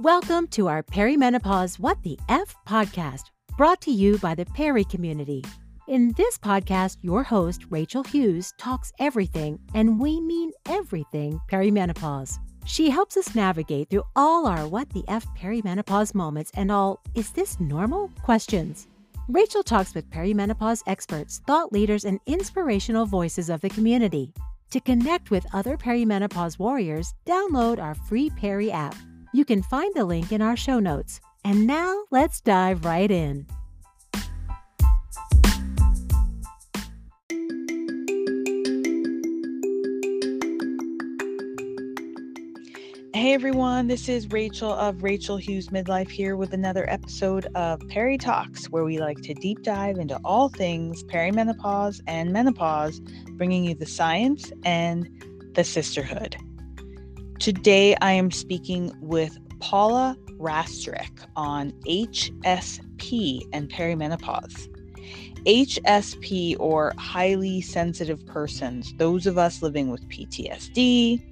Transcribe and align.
Welcome 0.00 0.46
to 0.52 0.66
our 0.66 0.82
Perimenopause 0.82 1.78
What 1.78 2.02
the 2.02 2.18
F 2.30 2.56
podcast, 2.66 3.24
brought 3.58 3.82
to 3.82 3.90
you 3.90 4.16
by 4.16 4.34
the 4.34 4.46
Perry 4.46 4.82
community. 4.82 5.44
In 5.88 6.14
this 6.16 6.38
podcast, 6.38 6.96
your 7.02 7.22
host, 7.22 7.66
Rachel 7.68 8.02
Hughes, 8.04 8.54
talks 8.56 8.94
everything, 8.98 9.58
and 9.74 10.00
we 10.00 10.18
mean 10.18 10.52
everything, 10.66 11.38
perimenopause. 11.52 12.38
She 12.64 12.88
helps 12.88 13.18
us 13.18 13.34
navigate 13.34 13.90
through 13.90 14.04
all 14.16 14.46
our 14.46 14.66
What 14.66 14.88
the 14.88 15.04
F 15.06 15.26
perimenopause 15.38 16.14
moments 16.14 16.50
and 16.54 16.72
all, 16.72 17.02
is 17.14 17.32
this 17.32 17.60
normal? 17.60 18.10
questions. 18.22 18.88
Rachel 19.28 19.62
talks 19.62 19.94
with 19.94 20.08
perimenopause 20.08 20.82
experts, 20.86 21.42
thought 21.46 21.74
leaders, 21.74 22.06
and 22.06 22.20
inspirational 22.24 23.04
voices 23.04 23.50
of 23.50 23.60
the 23.60 23.68
community. 23.68 24.32
To 24.70 24.80
connect 24.80 25.30
with 25.30 25.44
other 25.52 25.76
perimenopause 25.76 26.58
warriors, 26.58 27.12
download 27.26 27.78
our 27.78 27.94
free 27.94 28.30
Perry 28.30 28.72
app. 28.72 28.96
You 29.32 29.44
can 29.44 29.62
find 29.62 29.94
the 29.94 30.04
link 30.04 30.32
in 30.32 30.42
our 30.42 30.56
show 30.56 30.80
notes. 30.80 31.20
And 31.44 31.66
now 31.66 32.04
let's 32.10 32.40
dive 32.40 32.84
right 32.84 33.10
in. 33.10 33.46
Hey 43.14 43.34
everyone, 43.34 43.86
this 43.86 44.08
is 44.08 44.30
Rachel 44.32 44.72
of 44.72 45.02
Rachel 45.02 45.36
Hughes 45.36 45.68
Midlife 45.68 46.10
here 46.10 46.36
with 46.36 46.52
another 46.52 46.88
episode 46.90 47.46
of 47.54 47.86
Perry 47.88 48.18
Talks, 48.18 48.68
where 48.70 48.82
we 48.82 48.98
like 48.98 49.20
to 49.22 49.34
deep 49.34 49.62
dive 49.62 49.98
into 49.98 50.18
all 50.24 50.48
things 50.48 51.04
perimenopause 51.04 52.00
and 52.08 52.32
menopause, 52.32 53.00
bringing 53.32 53.64
you 53.64 53.74
the 53.74 53.86
science 53.86 54.50
and 54.64 55.08
the 55.54 55.62
sisterhood. 55.62 56.36
Today, 57.40 57.96
I 58.02 58.12
am 58.12 58.30
speaking 58.30 58.92
with 59.00 59.38
Paula 59.60 60.14
Rastrick 60.32 61.24
on 61.36 61.72
HSP 61.86 63.40
and 63.54 63.66
perimenopause. 63.70 64.68
HSP, 65.46 66.56
or 66.60 66.92
highly 66.98 67.62
sensitive 67.62 68.26
persons, 68.26 68.92
those 68.98 69.26
of 69.26 69.38
us 69.38 69.62
living 69.62 69.88
with 69.88 70.06
PTSD, 70.10 71.22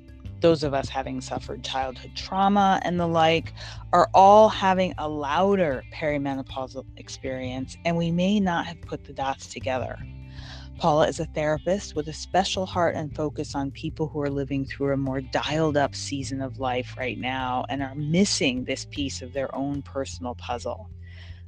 those 0.41 0.62
of 0.62 0.73
us 0.73 0.89
having 0.89 1.20
suffered 1.20 1.62
childhood 1.62 2.12
trauma 2.14 2.81
and 2.84 2.98
the 2.98 3.06
like, 3.06 3.53
are 3.92 4.09
all 4.14 4.48
having 4.48 4.95
a 4.97 5.06
louder 5.06 5.83
perimenopausal 5.95 6.86
experience, 6.97 7.77
and 7.84 7.98
we 7.98 8.11
may 8.11 8.41
not 8.41 8.64
have 8.64 8.81
put 8.81 9.05
the 9.05 9.12
dots 9.12 9.48
together. 9.48 9.98
Paula 10.78 11.08
is 11.08 11.18
a 11.18 11.24
therapist 11.24 11.96
with 11.96 12.06
a 12.06 12.12
special 12.12 12.64
heart 12.64 12.94
and 12.94 13.14
focus 13.14 13.56
on 13.56 13.72
people 13.72 14.06
who 14.06 14.22
are 14.22 14.30
living 14.30 14.64
through 14.64 14.92
a 14.92 14.96
more 14.96 15.20
dialed 15.20 15.76
up 15.76 15.92
season 15.92 16.40
of 16.40 16.60
life 16.60 16.94
right 16.96 17.18
now 17.18 17.64
and 17.68 17.82
are 17.82 17.96
missing 17.96 18.62
this 18.62 18.84
piece 18.84 19.20
of 19.20 19.32
their 19.32 19.52
own 19.56 19.82
personal 19.82 20.36
puzzle. 20.36 20.88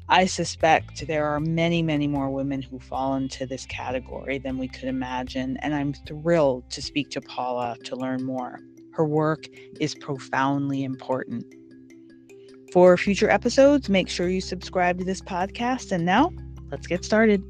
I 0.09 0.27
suspect 0.27 1.07
there 1.07 1.27
are 1.27 1.39
many, 1.39 1.81
many 1.81 2.09
more 2.09 2.29
women 2.29 2.61
who 2.61 2.81
fall 2.81 3.15
into 3.15 3.47
this 3.47 3.67
category 3.67 4.39
than 4.39 4.59
we 4.59 4.67
could 4.67 4.89
imagine, 4.89 5.57
and 5.59 5.77
I'm 5.77 5.93
thrilled 5.93 6.69
to 6.71 6.83
speak 6.83 7.11
to 7.11 7.21
Paula 7.21 7.77
to 7.85 7.95
learn 7.95 8.25
more. 8.25 8.59
Her 8.95 9.05
work 9.05 9.47
is 9.79 9.95
profoundly 9.95 10.83
important. 10.83 11.45
For 12.73 12.97
future 12.97 13.31
episodes, 13.31 13.89
make 13.89 14.09
sure 14.09 14.29
you 14.29 14.41
subscribe 14.41 14.99
to 14.99 15.05
this 15.05 15.21
podcast. 15.21 15.93
And 15.93 16.05
now, 16.05 16.33
let's 16.73 16.89
get 16.89 17.05
started. 17.05 17.45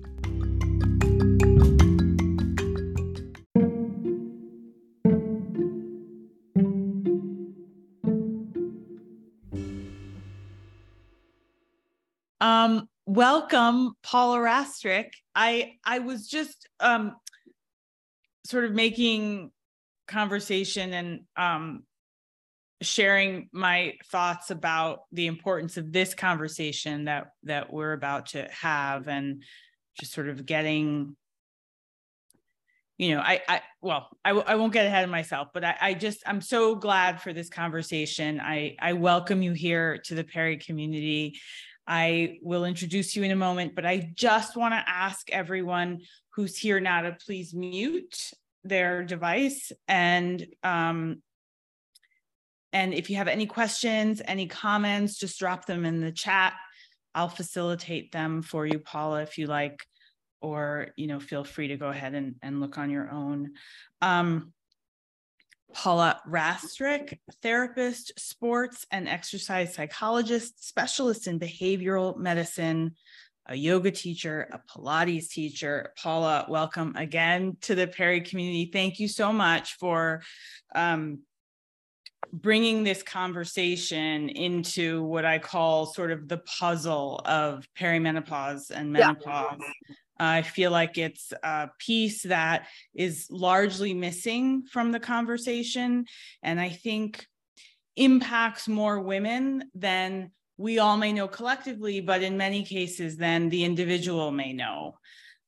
Um, 12.41 12.89
welcome, 13.07 13.95
Paula 14.03 14.39
Rastrick. 14.39 15.11
I 15.35 15.75
I 15.85 15.99
was 16.01 16.27
just 16.27 16.69
um 16.81 17.17
sort 18.45 18.65
of 18.65 18.73
making 18.73 19.51
conversation 20.09 20.93
and 20.93 21.21
um 21.37 21.85
sharing 22.83 23.49
my 23.53 23.95
thoughts 24.07 24.51
about 24.51 25.01
the 25.13 25.27
importance 25.27 25.77
of 25.77 25.93
this 25.93 26.15
conversation 26.15 27.05
that 27.05 27.29
that 27.45 27.73
we're 27.73 27.93
about 27.93 28.27
to 28.27 28.49
have 28.51 29.07
and 29.07 29.43
just 29.99 30.13
sort 30.13 30.29
of 30.29 30.47
getting 30.47 31.15
you 32.97 33.15
know 33.15 33.21
i 33.21 33.41
i 33.49 33.61
well 33.83 34.09
I 34.25 34.31
I 34.31 34.55
won't 34.55 34.73
get 34.73 34.87
ahead 34.87 35.05
of 35.05 35.11
myself 35.11 35.49
but 35.53 35.63
I, 35.63 35.77
I 35.81 35.95
just 35.95 36.23
i'm 36.27 36.41
so 36.41 36.75
glad 36.75 37.21
for 37.21 37.35
this 37.35 37.51
conversation 37.51 38.41
i 38.41 38.77
i 38.81 38.95
welcome 38.95 39.43
you 39.43 39.53
here 39.53 39.99
to 40.07 40.15
the 40.15 40.25
Perry 40.25 40.57
community 40.57 41.39
I 41.93 42.39
will 42.41 42.65
introduce 42.65 43.17
you 43.17 43.25
in 43.25 43.33
a 43.33 43.37
moment, 43.37 43.75
but 43.75 43.85
I 43.85 44.13
just 44.15 44.57
want 44.57 44.75
to 44.75 44.85
ask 44.87 45.29
everyone 45.31 46.03
who's 46.29 46.57
here 46.57 46.79
now 46.79 47.01
to 47.01 47.17
please 47.27 47.53
mute 47.53 48.31
their 48.63 49.03
device 49.03 49.73
and 49.89 50.47
um, 50.63 51.21
and 52.73 52.95
if 52.95 53.11
you 53.11 53.17
have 53.17 53.27
any 53.27 53.47
questions, 53.47 54.23
any 54.25 54.47
comments, 54.47 55.19
just 55.19 55.41
drop 55.41 55.67
them 55.67 55.85
in 55.85 56.01
the 56.01 56.13
chat. 56.13 56.53
I'll 57.13 57.29
facilitate 57.29 58.13
them 58.13 58.43
for 58.43 58.65
you, 58.65 58.79
Paula, 58.79 59.23
if 59.23 59.37
you 59.37 59.49
like, 59.49 59.85
or 60.41 60.91
you 60.95 61.09
know, 61.09 61.19
feel 61.19 61.43
free 61.43 61.67
to 61.69 61.77
go 61.77 61.89
ahead 61.89 62.15
and, 62.15 62.37
and 62.41 62.61
look 62.61 62.79
on 62.79 62.89
your 62.89 63.11
own. 63.11 63.55
Um, 64.01 64.53
Paula 65.73 66.21
Rastrick, 66.29 67.19
therapist, 67.43 68.13
sports 68.19 68.87
and 68.91 69.09
exercise 69.09 69.75
psychologist, 69.75 70.67
specialist 70.67 71.27
in 71.27 71.39
behavioral 71.39 72.17
medicine, 72.17 72.95
a 73.47 73.55
yoga 73.55 73.91
teacher, 73.91 74.49
a 74.53 74.61
Pilates 74.71 75.29
teacher. 75.29 75.93
Paula, 76.01 76.47
welcome 76.49 76.95
again 76.97 77.57
to 77.63 77.75
the 77.75 77.87
Perry 77.87 78.21
community. 78.21 78.71
Thank 78.73 79.01
you 79.01 79.09
so 79.09 79.33
much 79.33 79.75
for 79.75 80.23
um, 80.75 81.21
bringing 82.33 82.85
this 82.85 83.03
conversation 83.03 84.29
into 84.29 85.03
what 85.03 85.25
I 85.25 85.39
call 85.39 85.87
sort 85.87 86.11
of 86.11 86.29
the 86.29 86.39
puzzle 86.39 87.21
of 87.25 87.67
perimenopause 87.79 88.71
and 88.71 88.93
menopause. 88.93 89.59
Yeah. 89.59 89.95
I 90.21 90.43
feel 90.43 90.71
like 90.71 90.99
it's 90.99 91.33
a 91.43 91.71
piece 91.79 92.25
that 92.25 92.67
is 92.95 93.27
largely 93.31 93.95
missing 93.95 94.65
from 94.71 94.93
the 94.93 95.01
conversation. 95.01 96.05
And 96.43 96.61
I 96.61 96.69
think 96.69 97.27
impacts 97.97 98.69
more 98.69 99.01
women 99.01 99.71
than 99.75 100.33
we 100.59 100.79
all 100.79 100.99
may 100.99 101.15
know 101.15 101.27
collectively, 101.27 102.03
but 102.03 102.23
in 102.23 102.37
many 102.37 102.65
cases, 102.65 103.17
than 103.17 103.49
the 103.49 103.65
individual 103.65 104.31
may 104.31 104.53
know. 104.53 104.99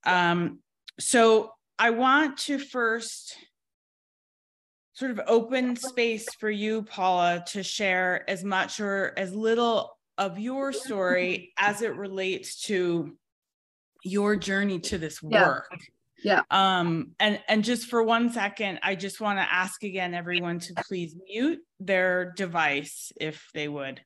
Um, 0.07 0.61
so 0.99 1.53
I 1.79 1.91
want 1.91 2.39
to 2.39 2.59
first 2.59 3.37
sort 4.95 5.11
of 5.11 5.21
open 5.27 5.77
space 5.77 6.27
for 6.41 6.51
you, 6.51 6.83
Paula, 6.83 7.45
to 7.49 7.63
share 7.63 8.29
as 8.29 8.43
much 8.43 8.81
or 8.81 9.13
as 9.19 9.35
little 9.35 9.99
of 10.17 10.39
your 10.39 10.73
story 10.73 11.53
as 11.59 11.83
it 11.83 11.95
relates 11.95 12.63
to 12.63 13.17
your 14.03 14.37
journey 14.37 14.81
to 14.81 14.99
this 14.99 15.23
work. 15.23 15.69
Yeah. 15.71 15.79
Yeah. 16.25 16.43
Um, 16.51 17.13
and 17.19 17.41
and 17.49 17.65
just 17.65 17.89
for 17.89 18.03
one 18.03 18.31
second, 18.33 18.79
I 18.83 18.95
just 18.95 19.21
want 19.21 19.39
to 19.39 19.53
ask 19.53 19.83
again 19.83 20.15
everyone 20.15 20.61
to 20.61 20.75
please 20.87 21.17
mute 21.29 21.59
their 21.81 22.33
device 22.37 23.13
if 23.21 23.49
they 23.55 23.67
would. 23.67 24.01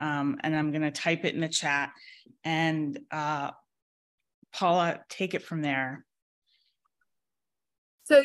Um, 0.00 0.38
and 0.42 0.56
I'm 0.56 0.70
going 0.70 0.82
to 0.82 0.90
type 0.90 1.24
it 1.24 1.34
in 1.34 1.40
the 1.40 1.48
chat. 1.48 1.90
And 2.44 2.98
uh, 3.10 3.50
Paula, 4.52 5.00
take 5.08 5.34
it 5.34 5.42
from 5.42 5.62
there. 5.62 6.04
So 8.04 8.22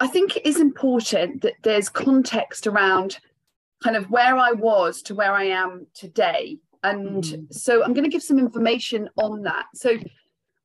I 0.00 0.06
think 0.06 0.36
it 0.36 0.46
is 0.46 0.60
important 0.60 1.42
that 1.42 1.54
there's 1.62 1.88
context 1.88 2.66
around 2.66 3.18
kind 3.82 3.96
of 3.96 4.10
where 4.10 4.36
I 4.36 4.52
was 4.52 5.02
to 5.02 5.14
where 5.14 5.32
I 5.32 5.44
am 5.44 5.86
today. 5.94 6.58
And 6.82 7.22
mm. 7.22 7.52
so 7.52 7.82
I'm 7.82 7.94
going 7.94 8.04
to 8.04 8.10
give 8.10 8.22
some 8.22 8.38
information 8.38 9.08
on 9.16 9.42
that. 9.42 9.66
So 9.74 9.96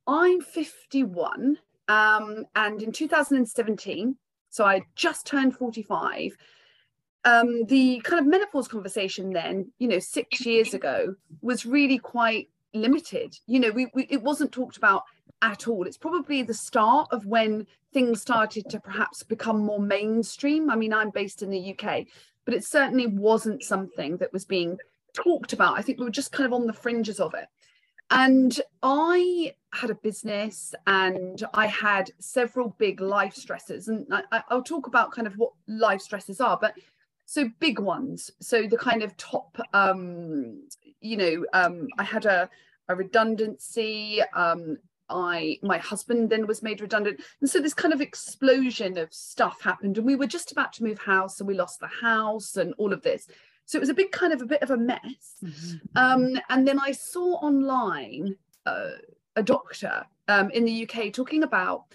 I'm 0.08 0.42
51, 0.42 1.58
um, 1.88 2.46
and 2.56 2.82
in 2.82 2.92
2017, 2.92 4.16
so 4.50 4.66
I 4.66 4.82
just 4.96 5.26
turned 5.26 5.56
45. 5.56 6.36
Um, 7.24 7.66
the 7.66 8.02
kind 8.04 8.20
of 8.20 8.28
menopause 8.28 8.68
conversation 8.68 9.32
then, 9.32 9.72
you 9.78 9.88
know, 9.88 10.00
six 10.00 10.46
years 10.46 10.74
ago, 10.74 11.16
was 11.42 11.66
really 11.66 12.00
quite 12.00 12.50
limited. 12.74 13.38
You 13.48 13.60
know, 13.60 13.72
we, 13.72 13.88
we 13.94 14.08
it 14.10 14.22
wasn't 14.22 14.52
talked 14.52 14.78
about 14.78 15.04
at 15.42 15.68
all. 15.68 15.86
It's 15.86 15.98
probably 15.98 16.42
the 16.42 16.54
start 16.54 17.08
of 17.12 17.26
when 17.26 17.68
things 17.94 18.22
started 18.22 18.70
to 18.70 18.80
perhaps 18.80 19.24
become 19.24 19.60
more 19.60 19.80
mainstream. 19.80 20.70
I 20.70 20.76
mean, 20.76 20.94
I'm 20.94 21.10
based 21.10 21.44
in 21.44 21.50
the 21.50 21.76
UK, 21.78 22.06
but 22.46 22.54
it 22.54 22.64
certainly 22.64 23.08
wasn't 23.08 23.64
something 23.64 24.18
that 24.18 24.34
was 24.34 24.46
being 24.46 24.78
talked 25.14 25.54
about. 25.54 25.78
I 25.78 25.82
think 25.82 26.00
we 26.00 26.06
were 26.06 26.12
just 26.12 26.32
kind 26.32 26.46
of 26.46 26.54
on 26.54 26.68
the 26.68 26.74
fringes 26.74 27.20
of 27.20 27.34
it. 27.34 27.48
And 28.12 28.60
I 28.84 29.56
had 29.74 29.90
a 29.90 29.96
business 29.96 30.76
and 30.86 31.44
I 31.54 31.68
had 31.68 32.12
several 32.20 32.76
big 32.78 33.00
life 33.00 33.34
stresses. 33.34 33.88
And 33.88 34.06
I, 34.32 34.44
will 34.52 34.62
talk 34.62 34.88
about 34.88 35.12
kind 35.12 35.28
of 35.28 35.34
what 35.36 35.54
life 35.68 36.02
stresses 36.02 36.42
are. 36.42 36.58
But 36.60 36.76
so 37.32 37.50
big 37.60 37.80
ones 37.80 38.30
so 38.42 38.68
the 38.68 38.78
kind 38.78 39.02
of 39.02 39.16
top 39.16 39.58
um 39.74 40.68
you 41.00 41.16
know 41.16 41.46
um 41.54 41.88
i 41.98 42.04
had 42.04 42.26
a 42.26 42.50
a 42.90 42.96
redundancy 42.96 44.22
um 44.36 44.78
I 45.14 45.60
my 45.62 45.78
husband 45.78 46.30
then 46.30 46.48
was 46.48 46.64
made 46.64 46.80
redundant 46.80 47.20
and 47.42 47.50
so 47.50 47.60
this 47.60 47.74
kind 47.74 47.94
of 47.94 48.00
explosion 48.00 48.98
of 48.98 49.14
stuff 49.14 49.62
happened 49.62 49.98
and 49.98 50.06
we 50.06 50.16
were 50.16 50.28
just 50.28 50.52
about 50.54 50.72
to 50.74 50.84
move 50.84 51.00
house 51.00 51.40
and 51.40 51.48
we 51.48 51.54
lost 51.54 51.82
the 51.82 51.88
house 51.88 52.56
and 52.56 52.74
all 52.78 52.94
of 52.94 53.02
this 53.02 53.28
so 53.72 53.78
it 53.78 53.80
was 53.80 53.90
a 53.90 53.94
big 53.94 54.12
kind 54.12 54.34
of 54.34 54.42
a 54.42 54.46
bit 54.46 54.62
of 54.62 54.72
a 54.72 54.78
mess 54.78 55.36
mm-hmm. 55.42 55.78
um, 55.96 56.38
and 56.50 56.68
then 56.68 56.78
I 56.78 56.92
saw 56.92 57.36
online 57.36 58.36
uh, 58.66 58.90
a 59.38 59.44
doctor 59.44 60.04
um, 60.28 60.52
in 60.52 60.66
the 60.66 60.86
UK 60.86 61.14
talking 61.14 61.44
about 61.44 61.86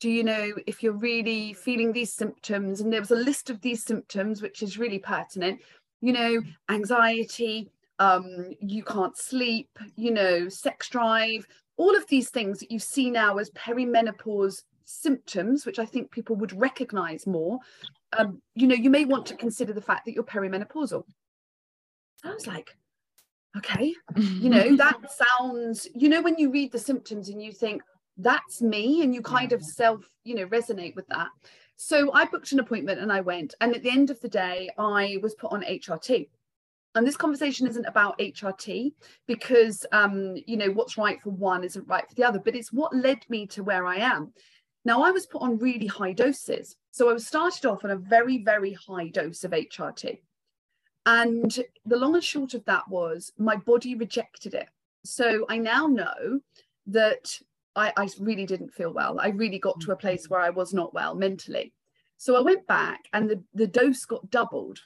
do 0.00 0.08
you 0.08 0.24
know 0.24 0.52
if 0.66 0.82
you're 0.82 0.92
really 0.92 1.52
feeling 1.52 1.92
these 1.92 2.12
symptoms 2.12 2.80
and 2.80 2.90
there 2.90 3.00
was 3.00 3.10
a 3.10 3.16
list 3.16 3.50
of 3.50 3.60
these 3.60 3.84
symptoms 3.84 4.40
which 4.40 4.62
is 4.62 4.78
really 4.78 4.98
pertinent 4.98 5.60
you 6.00 6.14
know 6.14 6.40
anxiety 6.70 7.70
um, 7.98 8.50
you 8.60 8.82
can't 8.82 9.18
sleep 9.18 9.68
you 9.96 10.10
know 10.10 10.48
sex 10.48 10.88
drive 10.88 11.46
all 11.76 11.94
of 11.94 12.06
these 12.06 12.30
things 12.30 12.60
that 12.60 12.70
you 12.70 12.78
see 12.78 13.10
now 13.10 13.36
as 13.36 13.50
perimenopause 13.50 14.62
symptoms, 14.86 15.66
which 15.66 15.78
I 15.78 15.84
think 15.84 16.10
people 16.10 16.36
would 16.36 16.58
recognize 16.58 17.26
more, 17.26 17.58
um, 18.16 18.40
you 18.54 18.66
know, 18.66 18.74
you 18.74 18.88
may 18.88 19.04
want 19.04 19.26
to 19.26 19.36
consider 19.36 19.72
the 19.72 19.82
fact 19.82 20.06
that 20.06 20.14
you're 20.14 20.24
perimenopausal. 20.24 21.04
I 22.24 22.32
was 22.32 22.46
like, 22.46 22.76
okay, 23.56 23.94
you 24.16 24.50
know, 24.50 24.76
that 24.76 24.96
sounds, 25.10 25.88
you 25.94 26.08
know, 26.08 26.22
when 26.22 26.38
you 26.38 26.50
read 26.50 26.72
the 26.72 26.78
symptoms 26.78 27.28
and 27.28 27.42
you 27.42 27.52
think, 27.52 27.82
that's 28.18 28.62
me, 28.62 29.02
and 29.02 29.14
you 29.14 29.20
kind 29.20 29.52
of 29.52 29.62
self, 29.62 30.08
you 30.24 30.34
know, 30.34 30.46
resonate 30.46 30.96
with 30.96 31.06
that. 31.08 31.28
So 31.76 32.10
I 32.14 32.24
booked 32.24 32.52
an 32.52 32.60
appointment 32.60 33.00
and 33.00 33.12
I 33.12 33.20
went. 33.20 33.54
And 33.60 33.76
at 33.76 33.82
the 33.82 33.90
end 33.90 34.08
of 34.08 34.18
the 34.20 34.28
day, 34.28 34.70
I 34.78 35.18
was 35.22 35.34
put 35.34 35.52
on 35.52 35.62
HRT 35.62 36.26
and 36.96 37.06
this 37.06 37.16
conversation 37.16 37.66
isn't 37.66 37.84
about 37.84 38.18
HRT 38.18 38.92
because 39.26 39.84
um, 39.92 40.34
you 40.46 40.56
know 40.56 40.70
what's 40.70 40.96
right 40.96 41.20
for 41.20 41.30
one 41.30 41.62
isn't 41.62 41.86
right 41.86 42.08
for 42.08 42.14
the 42.14 42.24
other, 42.24 42.40
but 42.40 42.56
it's 42.56 42.72
what 42.72 42.96
led 42.96 43.18
me 43.28 43.46
to 43.48 43.62
where 43.62 43.86
I 43.86 43.96
am. 43.96 44.32
Now 44.84 45.02
I 45.02 45.10
was 45.10 45.26
put 45.26 45.42
on 45.42 45.58
really 45.58 45.86
high 45.86 46.12
doses, 46.12 46.76
so 46.90 47.10
I 47.10 47.12
was 47.12 47.26
started 47.26 47.66
off 47.66 47.84
on 47.84 47.90
a 47.90 47.96
very 47.96 48.42
very 48.42 48.72
high 48.72 49.08
dose 49.08 49.44
of 49.44 49.50
HRT, 49.50 50.20
and 51.06 51.58
the 51.84 51.96
long 51.96 52.14
and 52.14 52.24
short 52.24 52.54
of 52.54 52.64
that 52.64 52.88
was 52.88 53.32
my 53.38 53.56
body 53.56 53.94
rejected 53.94 54.54
it. 54.54 54.68
So 55.04 55.46
I 55.48 55.56
now 55.56 55.86
know 55.86 56.40
that 56.88 57.38
I, 57.76 57.92
I 57.96 58.08
really 58.18 58.46
didn't 58.46 58.74
feel 58.74 58.92
well. 58.92 59.20
I 59.20 59.28
really 59.28 59.58
got 59.58 59.80
to 59.80 59.92
a 59.92 59.96
place 59.96 60.28
where 60.28 60.40
I 60.40 60.50
was 60.50 60.74
not 60.74 60.92
well 60.92 61.14
mentally. 61.14 61.72
So 62.16 62.36
I 62.36 62.40
went 62.40 62.66
back 62.66 63.04
and 63.12 63.30
the, 63.30 63.42
the 63.54 63.66
dose 63.66 64.04
got 64.04 64.30
doubled 64.30 64.80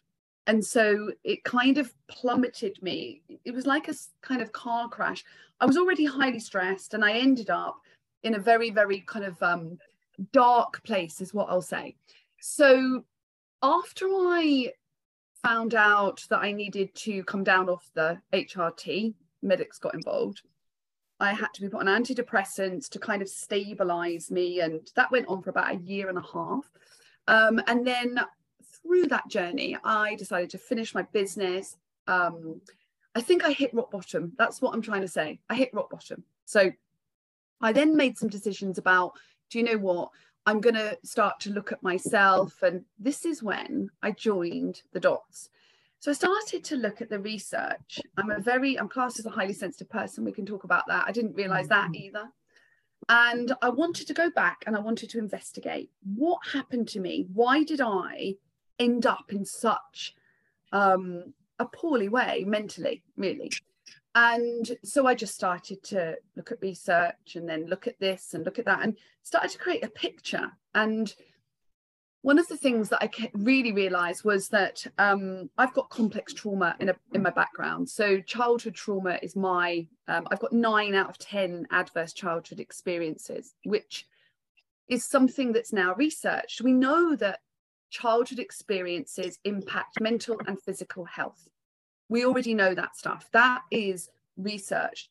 and 0.46 0.64
so 0.64 1.12
it 1.22 1.44
kind 1.44 1.78
of 1.78 1.92
plummeted 2.08 2.76
me 2.82 3.22
it 3.44 3.54
was 3.54 3.66
like 3.66 3.88
a 3.88 3.94
kind 4.20 4.40
of 4.40 4.52
car 4.52 4.88
crash 4.88 5.24
i 5.60 5.66
was 5.66 5.76
already 5.76 6.04
highly 6.04 6.40
stressed 6.40 6.94
and 6.94 7.04
i 7.04 7.12
ended 7.12 7.50
up 7.50 7.78
in 8.22 8.34
a 8.34 8.38
very 8.38 8.70
very 8.70 9.00
kind 9.00 9.24
of 9.24 9.40
um, 9.42 9.78
dark 10.32 10.82
place 10.82 11.20
is 11.20 11.34
what 11.34 11.48
i'll 11.50 11.62
say 11.62 11.94
so 12.40 13.04
after 13.62 14.06
i 14.06 14.72
found 15.42 15.74
out 15.74 16.24
that 16.28 16.40
i 16.40 16.52
needed 16.52 16.94
to 16.94 17.24
come 17.24 17.44
down 17.44 17.68
off 17.68 17.90
the 17.94 18.18
hrt 18.32 19.14
medics 19.42 19.78
got 19.78 19.94
involved 19.94 20.42
i 21.18 21.32
had 21.32 21.48
to 21.54 21.60
be 21.60 21.68
put 21.68 21.86
on 21.86 22.02
antidepressants 22.02 22.88
to 22.88 22.98
kind 22.98 23.22
of 23.22 23.28
stabilize 23.28 24.30
me 24.30 24.60
and 24.60 24.90
that 24.96 25.10
went 25.10 25.28
on 25.28 25.42
for 25.42 25.50
about 25.50 25.74
a 25.74 25.78
year 25.78 26.08
and 26.08 26.18
a 26.18 26.24
half 26.32 26.70
um, 27.28 27.60
and 27.68 27.86
then 27.86 28.18
through 28.82 29.06
that 29.06 29.28
journey, 29.28 29.76
I 29.84 30.14
decided 30.16 30.50
to 30.50 30.58
finish 30.58 30.94
my 30.94 31.02
business. 31.12 31.76
Um, 32.06 32.60
I 33.14 33.20
think 33.20 33.44
I 33.44 33.52
hit 33.52 33.74
rock 33.74 33.90
bottom. 33.90 34.32
That's 34.38 34.60
what 34.60 34.74
I'm 34.74 34.82
trying 34.82 35.02
to 35.02 35.08
say. 35.08 35.40
I 35.48 35.54
hit 35.54 35.74
rock 35.74 35.90
bottom. 35.90 36.24
So 36.44 36.70
I 37.60 37.72
then 37.72 37.96
made 37.96 38.16
some 38.16 38.28
decisions 38.28 38.78
about, 38.78 39.12
do 39.50 39.58
you 39.58 39.64
know 39.64 39.78
what? 39.78 40.10
I'm 40.50 40.60
going 40.60 40.74
to 40.74 40.98
start 41.04 41.40
to 41.40 41.50
look 41.50 41.72
at 41.72 41.82
myself. 41.82 42.62
And 42.62 42.84
this 42.98 43.24
is 43.24 43.42
when 43.42 43.90
I 44.02 44.10
joined 44.10 44.82
the 44.92 45.00
dots. 45.00 45.48
So 46.00 46.10
I 46.10 46.14
started 46.14 46.64
to 46.64 46.76
look 46.76 47.00
at 47.00 47.10
the 47.10 47.18
research. 47.18 48.00
I'm 48.16 48.30
a 48.30 48.40
very, 48.40 48.78
I'm 48.78 48.88
classed 48.88 49.18
as 49.18 49.26
a 49.26 49.30
highly 49.30 49.52
sensitive 49.52 49.90
person. 49.90 50.24
We 50.24 50.32
can 50.32 50.46
talk 50.46 50.64
about 50.64 50.84
that. 50.88 51.04
I 51.06 51.12
didn't 51.12 51.34
realize 51.34 51.68
that 51.68 51.86
mm-hmm. 51.86 52.02
either. 52.02 52.28
And 53.08 53.52
I 53.62 53.70
wanted 53.70 54.06
to 54.08 54.14
go 54.14 54.30
back 54.30 54.64
and 54.66 54.76
I 54.76 54.80
wanted 54.80 55.10
to 55.10 55.18
investigate 55.18 55.90
what 56.16 56.40
happened 56.52 56.88
to 56.88 57.00
me. 57.00 57.26
Why 57.32 57.64
did 57.64 57.80
I 57.80 58.34
end 58.78 59.06
up 59.06 59.32
in 59.32 59.44
such 59.44 60.14
um, 60.72 61.34
a 61.60 61.66
poorly 61.66 62.08
way 62.08 62.44
mentally, 62.46 63.02
really. 63.16 63.52
And 64.14 64.76
so 64.82 65.06
I 65.06 65.14
just 65.14 65.34
started 65.34 65.82
to 65.84 66.16
look 66.36 66.50
at 66.50 66.60
research 66.60 67.36
and 67.36 67.48
then 67.48 67.66
look 67.66 67.86
at 67.86 68.00
this 68.00 68.34
and 68.34 68.44
look 68.44 68.58
at 68.58 68.64
that 68.64 68.82
and 68.82 68.96
started 69.22 69.50
to 69.50 69.58
create 69.58 69.84
a 69.84 69.90
picture. 69.90 70.50
And 70.74 71.14
one 72.22 72.38
of 72.38 72.48
the 72.48 72.56
things 72.56 72.88
that 72.90 73.02
I 73.02 73.30
really 73.32 73.72
realized 73.72 74.24
was 74.24 74.48
that 74.48 74.84
um, 74.98 75.48
I've 75.56 75.72
got 75.72 75.88
complex 75.90 76.34
trauma 76.34 76.76
in, 76.80 76.90
a, 76.90 76.96
in 77.14 77.22
my 77.22 77.30
background. 77.30 77.88
So 77.88 78.20
childhood 78.20 78.74
trauma 78.74 79.18
is 79.22 79.36
my, 79.36 79.86
um, 80.06 80.26
I've 80.30 80.40
got 80.40 80.52
nine 80.52 80.94
out 80.94 81.08
of 81.08 81.18
10 81.18 81.68
adverse 81.70 82.12
childhood 82.12 82.60
experiences, 82.60 83.54
which 83.64 84.06
is 84.88 85.04
something 85.04 85.52
that's 85.52 85.72
now 85.72 85.94
researched. 85.94 86.60
We 86.60 86.72
know 86.72 87.16
that 87.16 87.40
childhood 87.90 88.38
experiences 88.38 89.38
impact 89.44 90.00
mental 90.00 90.36
and 90.46 90.60
physical 90.60 91.04
health. 91.04 91.48
We 92.10 92.26
already 92.26 92.52
know 92.52 92.74
that 92.74 92.96
stuff. 92.96 93.30
That 93.32 93.62
is 93.70 94.10
researched. 94.36 95.08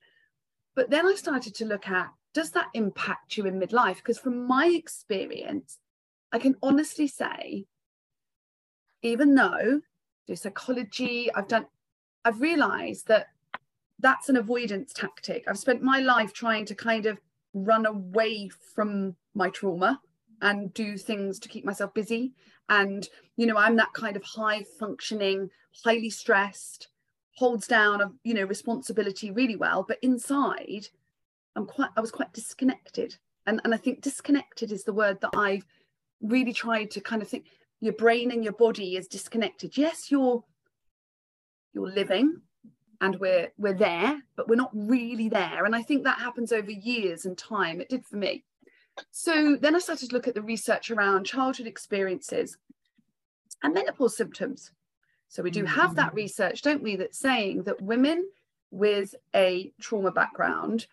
But 0.75 0.91
then 0.91 1.07
I 1.07 1.15
started 1.15 1.55
to 1.55 1.65
look 1.65 1.87
at 1.87 2.09
does 2.31 2.51
that 2.51 2.67
impact 2.75 3.37
you 3.37 3.47
in 3.47 3.59
midlife? 3.59 3.95
Because 3.95 4.19
from 4.19 4.45
my 4.45 4.67
experience, 4.67 5.79
I 6.31 6.37
can 6.37 6.55
honestly 6.61 7.07
say, 7.07 7.65
even 9.01 9.33
though 9.33 9.81
do 10.27 10.35
psychology, 10.35 11.33
I've 11.33 11.47
done, 11.47 11.65
I've 12.23 12.39
realized 12.39 13.07
that 13.07 13.27
that's 13.97 14.29
an 14.29 14.37
avoidance 14.37 14.93
tactic. 14.93 15.45
I've 15.47 15.57
spent 15.57 15.81
my 15.81 16.01
life 16.01 16.33
trying 16.33 16.65
to 16.65 16.75
kind 16.75 17.07
of 17.07 17.19
run 17.53 17.87
away 17.87 18.49
from 18.75 19.15
my 19.33 19.49
trauma 19.49 19.99
and 20.41 20.73
do 20.73 20.97
things 20.97 21.39
to 21.39 21.49
keep 21.49 21.65
myself 21.65 21.93
busy. 21.93 22.33
And 22.69 23.07
you 23.35 23.45
know 23.45 23.57
i'm 23.57 23.77
that 23.77 23.93
kind 23.93 24.15
of 24.15 24.23
high 24.23 24.63
functioning 24.63 25.49
highly 25.83 26.09
stressed 26.09 26.89
holds 27.35 27.67
down 27.67 28.01
a 28.01 28.11
you 28.23 28.33
know 28.33 28.43
responsibility 28.43 29.31
really 29.31 29.55
well. 29.55 29.85
But 29.87 29.99
inside 30.01 30.87
i'm 31.55 31.65
quite 31.65 31.89
i 31.97 32.01
was 32.01 32.11
quite 32.11 32.33
disconnected. 32.33 33.15
And 33.45 33.61
and 33.63 33.73
i 33.73 33.77
think 33.77 34.01
disconnected 34.01 34.71
is 34.71 34.83
the 34.83 34.93
word 34.93 35.19
that 35.21 35.31
i've 35.35 35.65
really 36.21 36.53
tried 36.53 36.91
to 36.91 37.01
kind 37.01 37.21
of 37.21 37.29
think 37.29 37.45
your 37.79 37.93
brain 37.93 38.31
and 38.31 38.43
your 38.43 38.53
body 38.53 38.97
is 38.97 39.07
disconnected. 39.07 39.77
Yes 39.77 40.11
you're 40.11 40.43
you're 41.73 41.89
living 41.89 42.41
and 43.01 43.19
we're 43.19 43.51
we're 43.57 43.73
there 43.73 44.21
but 44.35 44.47
we're 44.47 44.55
not 44.55 44.71
really 44.73 45.29
there. 45.29 45.65
And 45.65 45.75
i 45.75 45.81
think 45.81 46.03
that 46.03 46.19
happens 46.19 46.51
over 46.51 46.71
years 46.71 47.25
and 47.25 47.37
time. 47.37 47.81
It 47.81 47.89
did 47.89 48.05
for 48.05 48.17
me 48.17 48.43
so 49.11 49.57
then 49.59 49.75
I 49.75 49.79
started 49.79 50.09
to 50.09 50.15
look 50.15 50.27
at 50.27 50.35
the 50.35 50.41
research 50.41 50.91
around 50.91 51.25
childhood 51.25 51.67
experiences 51.67 52.57
and 53.63 53.73
menopause 53.73 54.15
symptoms. 54.15 54.71
So 55.27 55.43
we 55.43 55.51
do 55.51 55.63
have 55.65 55.95
that 55.95 56.13
mm. 56.13 56.15
research, 56.15 56.61
don't 56.61 56.81
we, 56.81 56.95
that's 56.95 57.19
saying 57.19 57.63
that 57.63 57.81
women 57.81 58.27
with 58.71 59.15
a 59.35 59.71
trauma 59.79 60.11
background, 60.11 60.87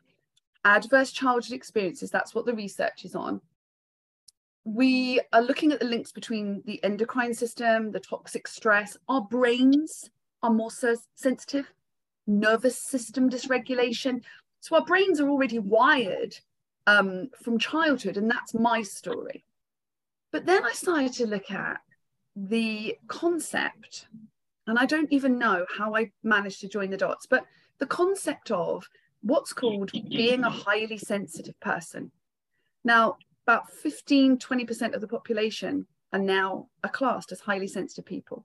adverse 0.65 1.11
childhood 1.11 1.53
experiences, 1.53 2.11
that's 2.11 2.35
what 2.35 2.47
the 2.47 2.55
research 2.55 3.05
is 3.05 3.15
on. 3.15 3.41
We 4.65 5.21
are 5.33 5.43
looking 5.43 5.73
at 5.73 5.81
the 5.81 5.87
links 5.87 6.13
between 6.13 6.63
the 6.67 6.83
endocrine 6.83 7.35
system, 7.35 7.93
the 7.93 8.01
toxic 8.01 8.49
stress, 8.49 8.97
our 9.09 9.23
brains 9.23 10.11
are 10.43 10.51
more 10.51 10.71
sensitive, 10.71 11.73
nervous 12.27 12.77
system 12.77 13.31
dysregulation. 13.31 14.23
So 14.61 14.77
our 14.77 14.85
brains 14.85 15.21
are 15.21 15.29
already 15.29 15.61
wired 15.61 16.37
um, 16.87 17.31
from 17.43 17.59
childhood, 17.59 18.17
and 18.17 18.31
that's 18.31 18.55
my 18.55 18.83
story. 18.83 19.45
But 20.33 20.47
then 20.47 20.65
I 20.65 20.73
started 20.73 21.13
to 21.15 21.27
look 21.27 21.51
at 21.51 21.79
the 22.35 22.97
concept, 23.09 24.07
and 24.67 24.79
I 24.79 24.87
don't 24.87 25.13
even 25.13 25.39
know 25.39 25.67
how 25.77 25.95
I 25.95 26.11
managed 26.23 26.61
to 26.61 26.69
join 26.69 26.91
the 26.91 26.97
dots, 26.97 27.27
but 27.27 27.45
the 27.79 27.87
concept 27.87 28.51
of 28.51 28.89
what's 29.23 29.53
called 29.53 29.91
being 29.93 30.45
a 30.45 30.51
highly 30.51 30.99
sensitive 30.99 31.59
person. 31.61 32.11
Now, 32.85 33.17
about 33.47 33.71
15, 33.71 34.39
20% 34.39 34.95
of 34.95 35.01
the 35.01 35.09
population 35.09 35.87
are 36.13 36.19
now 36.19 36.69
are 36.85 36.91
classed 36.91 37.33
as 37.33 37.41
highly 37.41 37.67
sensitive 37.67 38.05
people. 38.05 38.45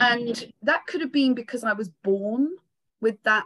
And 0.00 0.52
that 0.62 0.86
could 0.86 1.00
have 1.00 1.12
been 1.12 1.34
because 1.34 1.64
I 1.64 1.72
was 1.72 1.88
born 2.02 2.50
with 3.00 3.22
that 3.22 3.44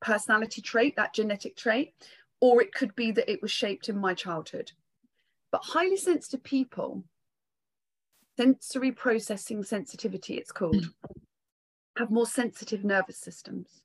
personality 0.00 0.62
trait, 0.62 0.96
that 0.96 1.14
genetic 1.14 1.56
trait, 1.56 1.94
or 2.40 2.62
it 2.62 2.72
could 2.72 2.94
be 2.96 3.12
that 3.12 3.30
it 3.30 3.42
was 3.42 3.50
shaped 3.50 3.88
in 3.88 3.98
my 3.98 4.14
childhood. 4.14 4.72
But 5.52 5.62
highly 5.64 5.96
sensitive 5.96 6.42
people, 6.42 7.04
sensory 8.36 8.92
processing 8.92 9.62
sensitivity, 9.62 10.34
it's 10.34 10.52
called, 10.52 10.86
have 11.96 12.10
more 12.10 12.26
sensitive 12.26 12.84
nervous 12.84 13.18
systems. 13.18 13.82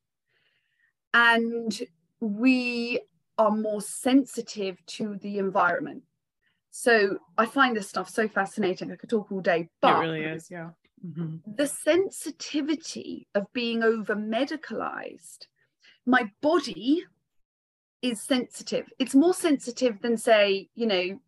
And 1.13 1.77
we 2.19 3.01
are 3.37 3.51
more 3.51 3.81
sensitive 3.81 4.77
to 4.85 5.17
the 5.21 5.37
environment. 5.39 6.03
So 6.71 7.17
I 7.37 7.45
find 7.45 7.75
this 7.75 7.89
stuff 7.89 8.09
so 8.09 8.27
fascinating. 8.27 8.91
I 8.91 8.95
could 8.95 9.09
talk 9.09 9.31
all 9.31 9.41
day, 9.41 9.69
but 9.81 9.97
it 9.97 10.07
really 10.07 10.23
is, 10.23 10.49
yeah. 10.51 10.69
Mm-hmm. 11.05 11.37
The 11.55 11.67
sensitivity 11.67 13.27
of 13.35 13.51
being 13.53 13.83
over 13.83 14.15
medicalized, 14.15 15.47
my 16.05 16.31
body 16.41 17.03
is 18.05 18.21
sensitive. 18.21 18.87
It's 18.99 19.15
more 19.15 19.33
sensitive 19.33 20.01
than, 20.01 20.17
say, 20.17 20.69
you 20.75 20.85
know, 20.85 21.19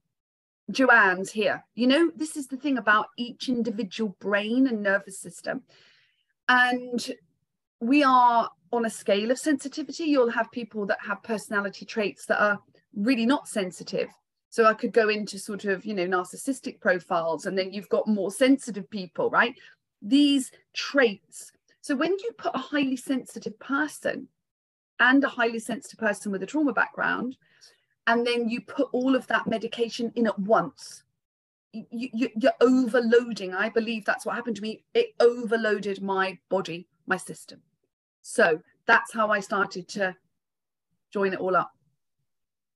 Joanne's 0.72 1.32
here. 1.32 1.64
You 1.76 1.88
know, 1.88 2.12
this 2.16 2.38
is 2.38 2.48
the 2.48 2.58
thing 2.58 2.78
about 2.78 3.08
each 3.18 3.50
individual 3.50 4.16
brain 4.20 4.68
and 4.68 4.84
nervous 4.84 5.20
system. 5.20 5.64
And 6.48 7.12
we 7.80 8.04
are 8.04 8.50
on 8.72 8.86
a 8.86 8.90
scale 8.90 9.32
of 9.32 9.40
sensitivity. 9.40 10.06
You'll 10.06 10.30
have 10.30 10.52
people 10.52 10.86
that 10.86 11.00
have 11.02 11.24
personality 11.24 11.86
traits 11.86 12.26
that 12.28 12.42
are 12.42 12.60
really 12.96 13.26
not 13.26 13.48
sensitive. 13.48 14.10
So 14.50 14.66
I 14.66 14.74
could 14.74 14.94
go 14.94 15.10
into 15.10 15.40
sort 15.40 15.66
of, 15.66 15.86
you 15.86 15.94
know, 15.94 16.06
narcissistic 16.06 16.80
profiles, 16.80 17.46
and 17.46 17.58
then 17.58 17.74
you've 17.74 17.90
got 17.90 18.08
more 18.08 18.32
sensitive 18.32 18.90
people, 18.90 19.30
right? 19.30 19.54
These 20.02 20.52
traits. 20.74 21.52
So 21.82 21.96
when 21.96 22.12
you 22.12 22.32
put 22.38 22.56
a 22.56 22.60
highly 22.60 22.98
sensitive 22.98 23.58
person 23.60 24.28
and 25.00 25.24
a 25.24 25.30
highly 25.30 25.60
sensitive 25.60 26.00
person 26.00 26.32
with 26.32 26.44
a 26.44 26.46
trauma 26.46 26.74
background, 26.74 27.38
and 28.08 28.26
then 28.26 28.50
you 28.50 28.62
put 28.62 28.90
all 28.92 29.16
of 29.16 29.28
that 29.28 29.48
medication 29.48 30.12
in 30.16 30.28
at 30.28 30.40
once, 30.40 31.04
you, 31.74 32.10
you, 32.14 32.30
you're 32.36 32.54
overloading. 32.62 33.54
I 33.54 33.70
believe 33.70 34.06
that's 34.06 34.26
what 34.26 34.36
happened 34.36 34.56
to 34.58 34.62
me. 34.62 34.84
It 34.94 35.14
overloaded 35.20 36.02
my 36.02 36.38
body, 36.50 36.88
my 37.06 37.18
system. 37.18 37.62
So 38.22 38.62
that's 38.86 39.14
how 39.14 39.30
I 39.30 39.40
started 39.42 39.88
to 39.90 40.16
join 41.12 41.34
it 41.34 41.40
all 41.40 41.56
up. 41.56 41.72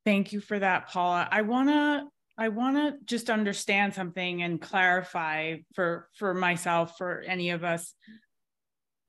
Thank 0.06 0.34
you 0.34 0.42
for 0.42 0.60
that, 0.60 0.90
Paula. 0.90 1.28
I 1.32 1.42
want 1.42 1.70
to 1.70 2.08
I 2.38 2.48
want 2.50 2.78
to 2.78 2.96
just 3.06 3.30
understand 3.30 3.94
something 3.94 4.42
and 4.42 4.60
clarify 4.60 5.58
for 5.74 6.10
for 6.18 6.34
myself 6.34 6.98
for 6.98 7.22
any 7.22 7.52
of 7.52 7.64
us. 7.64 7.94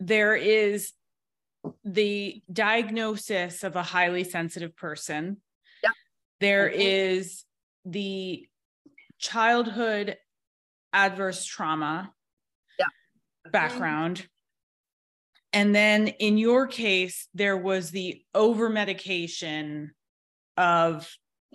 There 0.01 0.37
is 0.37 0.93
the 1.85 2.43
diagnosis 2.53 3.63
of 3.65 3.77
a 3.77 3.83
highly 3.83 4.25
sensitive 4.25 4.77
person. 4.77 5.39
Yeah. 5.83 5.91
There 6.41 6.69
mm-hmm. 6.69 6.81
is 6.81 7.45
the 7.85 8.47
childhood 9.19 10.17
adverse 10.93 11.45
trauma 11.45 12.13
yeah. 12.79 12.87
background. 13.51 14.27
And 15.53 15.75
then 15.75 16.09
in 16.09 16.39
your 16.39 16.67
case, 16.67 17.29
there 17.35 17.57
was 17.57 17.91
the 17.91 18.23
over 18.35 18.69
medication 18.69 19.93
of 20.57 21.09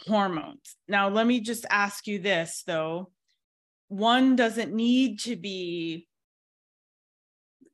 hormones. 0.05 0.75
Now, 0.87 1.09
let 1.09 1.25
me 1.25 1.39
just 1.39 1.65
ask 1.69 2.07
you 2.07 2.19
this 2.19 2.63
though. 2.65 3.11
One 3.89 4.35
doesn't 4.35 4.73
need 4.73 5.21
to 5.21 5.35
be 5.35 6.07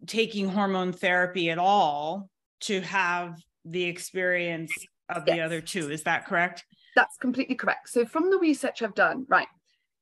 taking 0.07 0.49
hormone 0.49 0.93
therapy 0.93 1.49
at 1.49 1.57
all 1.57 2.29
to 2.61 2.81
have 2.81 3.39
the 3.65 3.83
experience 3.83 4.71
of 5.09 5.25
the 5.25 5.35
yes. 5.35 5.45
other 5.45 5.61
two. 5.61 5.91
Is 5.91 6.03
that 6.03 6.25
correct? 6.25 6.65
That's 6.95 7.17
completely 7.17 7.55
correct. 7.55 7.89
So, 7.89 8.05
from 8.05 8.29
the 8.29 8.37
research 8.37 8.81
I've 8.81 8.95
done, 8.95 9.25
right. 9.27 9.47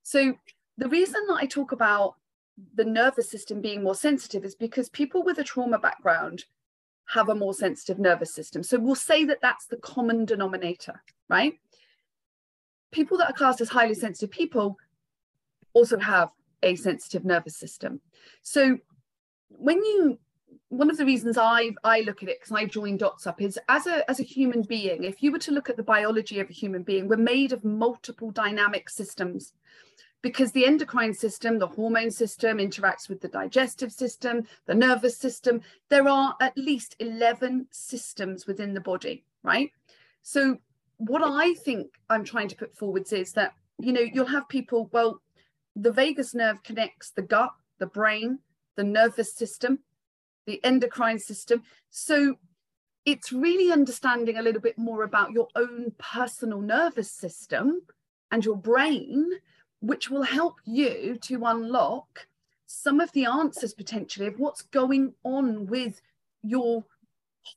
So, 0.04 0.36
the 0.78 0.90
reason 0.90 1.22
that 1.28 1.38
I 1.40 1.46
talk 1.46 1.72
about 1.72 2.16
the 2.76 2.86
nervous 2.86 3.30
system 3.30 3.62
being 3.62 3.84
more 3.84 3.96
sensitive 3.96 4.46
is 4.46 4.56
because 4.56 4.90
people 4.90 5.24
with 5.24 5.38
a 5.40 5.44
trauma 5.44 5.80
background 5.80 6.46
have 7.08 7.30
a 7.30 7.36
more 7.36 7.54
sensitive 7.54 8.00
nervous 8.00 8.34
system. 8.34 8.64
So 8.64 8.80
we'll 8.80 8.96
say 8.96 9.26
that 9.26 9.40
that's 9.42 9.66
the 9.66 9.78
common 9.78 10.26
denominator, 10.26 11.02
right? 11.30 11.54
People 12.92 13.18
that 13.18 13.30
are 13.30 13.34
classed 13.34 13.62
as 13.62 13.70
highly 13.70 13.94
sensitive 13.94 14.32
people 14.32 14.78
also 15.74 15.98
have 16.00 16.30
a 16.64 16.76
sensitive 16.76 17.26
nervous 17.26 17.58
system. 17.58 18.02
So 18.44 18.78
when 19.62 19.78
you 19.78 20.18
one 20.70 20.90
of 20.90 20.98
the 20.98 21.06
reasons 21.06 21.38
I 21.38 21.72
I 21.84 22.02
look 22.02 22.24
at 22.24 22.30
it 22.30 22.40
because 22.40 22.56
I 22.56 22.66
joined 22.66 23.00
dots 23.00 23.28
up 23.28 23.42
is 23.42 23.60
as 23.70 23.88
a 23.88 24.10
as 24.10 24.20
a 24.20 24.24
human 24.24 24.64
being, 24.64 25.04
if 25.04 25.22
you 25.22 25.32
were 25.32 25.40
to 25.40 25.52
look 25.52 25.70
at 25.70 25.78
the 25.78 25.84
biology 25.84 26.40
of 26.40 26.50
a 26.50 26.54
human 26.54 26.84
being, 26.84 27.08
we're 27.08 27.18
made 27.18 27.54
of 27.54 27.64
multiple 27.64 28.32
dynamic 28.32 28.90
systems 28.90 29.54
because 30.22 30.52
the 30.52 30.66
endocrine 30.66 31.14
system, 31.14 31.58
the 31.58 31.68
hormone 31.68 32.12
system 32.12 32.58
interacts 32.58 33.10
with 33.10 33.22
the 33.22 33.28
digestive 33.28 33.92
system, 33.92 34.44
the 34.66 34.76
nervous 34.76 35.18
system. 35.18 35.62
There 35.90 36.08
are 36.08 36.36
at 36.40 36.58
least 36.58 36.96
11 37.00 37.68
systems 37.72 38.46
within 38.46 38.74
the 38.74 38.82
body, 38.82 39.24
right? 39.44 39.72
So, 40.22 40.58
what 40.98 41.24
I 41.24 41.56
think 41.56 41.88
I'm 42.10 42.24
trying 42.24 42.48
to 42.50 42.56
put 42.56 42.78
forwards 42.78 43.12
is 43.12 43.34
that, 43.34 43.54
you 43.80 43.92
know, 43.92 44.02
you'll 44.02 44.28
have 44.28 44.48
people, 44.48 44.90
well, 44.94 45.22
the 45.76 45.92
vagus 45.92 46.36
nerve 46.36 46.62
connects 46.62 47.12
the 47.12 47.24
gut, 47.24 47.52
the 47.80 47.88
brain, 47.88 48.38
the 48.76 48.84
nervous 48.84 49.34
system, 49.34 49.80
the 50.46 50.64
endocrine 50.64 51.20
system. 51.20 51.64
So, 51.90 52.38
it's 53.06 53.32
really 53.32 53.72
understanding 53.72 54.38
a 54.38 54.42
little 54.44 54.62
bit 54.62 54.78
more 54.78 55.04
about 55.04 55.32
your 55.32 55.48
own 55.56 55.92
personal 55.98 56.62
nervous 56.62 57.10
system 57.10 57.82
and 58.32 58.46
your 58.46 58.56
brain 58.56 59.28
which 59.80 60.10
will 60.10 60.22
help 60.22 60.58
you 60.66 61.18
to 61.22 61.44
unlock 61.46 62.28
some 62.68 63.00
of 63.00 63.12
the 63.12 63.26
answers 63.26 63.74
potentially 63.74 64.28
of 64.28 64.40
what's 64.40 64.62
going 64.62 65.14
on 65.24 65.66
with 65.66 66.02
your 66.44 66.86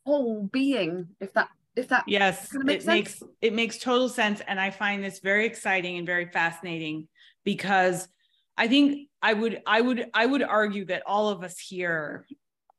whole 0.04 0.44
being 0.44 1.06
if 1.20 1.32
that 1.34 1.48
if 1.76 1.88
that 1.88 2.04
yes 2.06 2.54
it 2.54 2.82
sense. 2.82 2.86
makes 2.86 3.22
it 3.42 3.52
makes 3.52 3.78
total 3.78 4.08
sense 4.08 4.40
and 4.48 4.58
i 4.58 4.70
find 4.70 5.04
this 5.04 5.20
very 5.20 5.46
exciting 5.46 5.98
and 5.98 6.06
very 6.06 6.26
fascinating 6.26 7.06
because 7.44 8.08
i 8.56 8.68
think 8.68 9.08
i 9.22 9.32
would 9.32 9.62
i 9.66 9.80
would 9.80 10.06
i 10.14 10.24
would 10.24 10.42
argue 10.42 10.84
that 10.84 11.02
all 11.06 11.28
of 11.28 11.42
us 11.42 11.58
here 11.58 12.26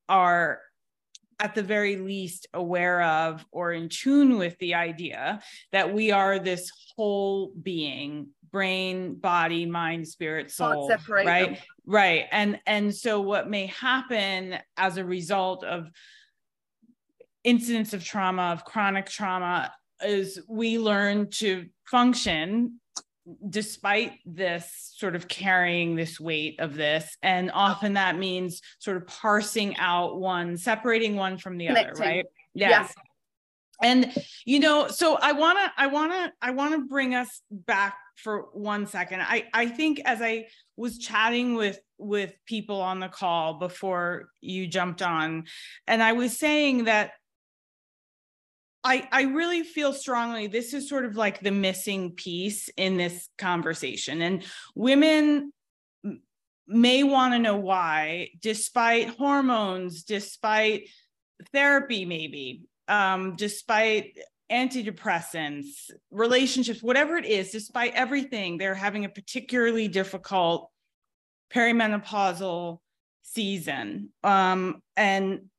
are 0.10 0.60
at 1.40 1.54
the 1.54 1.64
very 1.64 1.98
least 1.98 2.48
aware 2.54 3.02
of 3.02 3.46
or 3.52 3.74
in 3.74 3.90
tune 3.90 4.38
with 4.38 4.58
the 4.60 4.74
idea 4.74 5.42
that 5.72 5.94
we 5.94 6.12
are 6.12 6.40
this 6.40 6.72
whole 6.96 7.52
being 7.62 8.28
brain 8.52 9.16
body 9.16 9.66
mind 9.66 10.08
spirit 10.08 10.50
soul 10.50 10.90
right 11.10 11.56
them. 11.56 11.58
right 11.86 12.26
and 12.32 12.60
and 12.66 12.96
so 12.96 13.20
what 13.20 13.50
may 13.50 13.66
happen 13.66 14.58
as 14.78 14.96
a 14.98 15.04
result 15.04 15.64
of 15.66 15.90
incidents 17.44 17.94
of 17.94 18.04
trauma 18.04 18.44
of 18.44 18.64
chronic 18.64 19.08
trauma 19.08 19.72
is 20.06 20.42
we 20.48 20.80
learn 20.80 21.30
to 21.30 21.66
function 21.86 22.80
despite 23.50 24.20
this 24.26 24.94
sort 24.96 25.16
of 25.16 25.28
carrying 25.28 25.96
this 25.96 26.20
weight 26.20 26.60
of 26.60 26.76
this 26.76 27.18
and 27.24 27.50
often 27.52 27.94
that 27.94 28.18
means 28.18 28.62
sort 28.78 28.98
of 28.98 29.08
parsing 29.08 29.76
out 29.78 30.20
one 30.20 30.58
separating 30.58 31.16
one 31.16 31.38
from 31.38 31.58
the 31.58 31.68
Connecting. 31.68 31.92
other 31.92 32.02
right 32.02 32.26
yes. 32.54 32.70
yes 32.70 32.94
and 33.82 34.14
you 34.46 34.60
know 34.60 34.88
so 34.88 35.18
i 35.22 35.32
want 35.32 35.58
to 35.58 35.72
i 35.78 35.88
want 35.88 36.12
to 36.12 36.32
i 36.42 36.52
want 36.52 36.74
to 36.74 36.88
bring 36.88 37.16
us 37.16 37.42
back 37.52 37.98
for 38.16 38.48
one 38.54 38.86
second 38.86 39.22
i 39.22 39.44
i 39.54 39.66
think 39.66 40.00
as 40.06 40.22
i 40.22 40.46
was 40.78 40.98
chatting 40.98 41.56
with 41.56 41.80
with 41.98 42.34
people 42.46 42.80
on 42.80 43.00
the 43.00 43.08
call 43.08 43.56
before 43.56 44.30
you 44.40 44.68
jumped 44.68 45.02
on 45.02 45.46
and 45.88 46.04
i 46.04 46.14
was 46.14 46.38
saying 46.38 46.86
that 46.86 47.12
I, 48.86 49.08
I 49.12 49.24
really 49.24 49.64
feel 49.64 49.94
strongly 49.94 50.46
this 50.46 50.74
is 50.76 50.88
sort 50.88 51.06
of 51.06 51.16
like 51.18 51.40
the 51.40 51.52
missing 51.52 52.12
piece 52.12 52.70
in 52.78 52.98
this 52.98 53.28
conversation. 53.40 54.22
And 54.22 54.44
women 54.76 55.52
may 56.68 57.02
want 57.02 57.34
to 57.34 57.40
know 57.40 57.58
why, 57.58 58.30
despite 58.40 59.10
hormones, 59.10 60.04
despite 60.04 60.90
therapy, 61.52 62.06
maybe, 62.06 62.62
um, 62.88 63.36
despite 63.36 64.20
antidepressants, 64.52 65.90
relationships, 66.12 66.84
whatever 66.84 67.18
it 67.18 67.26
is, 67.26 67.50
despite 67.50 67.96
everything, 67.96 68.60
they're 68.60 68.76
having 68.76 69.04
a 69.04 69.10
particularly 69.10 69.88
difficult 69.88 70.70
perimenopausal 71.52 72.78
season. 73.24 74.10
Um, 74.24 74.84
and 74.96 75.50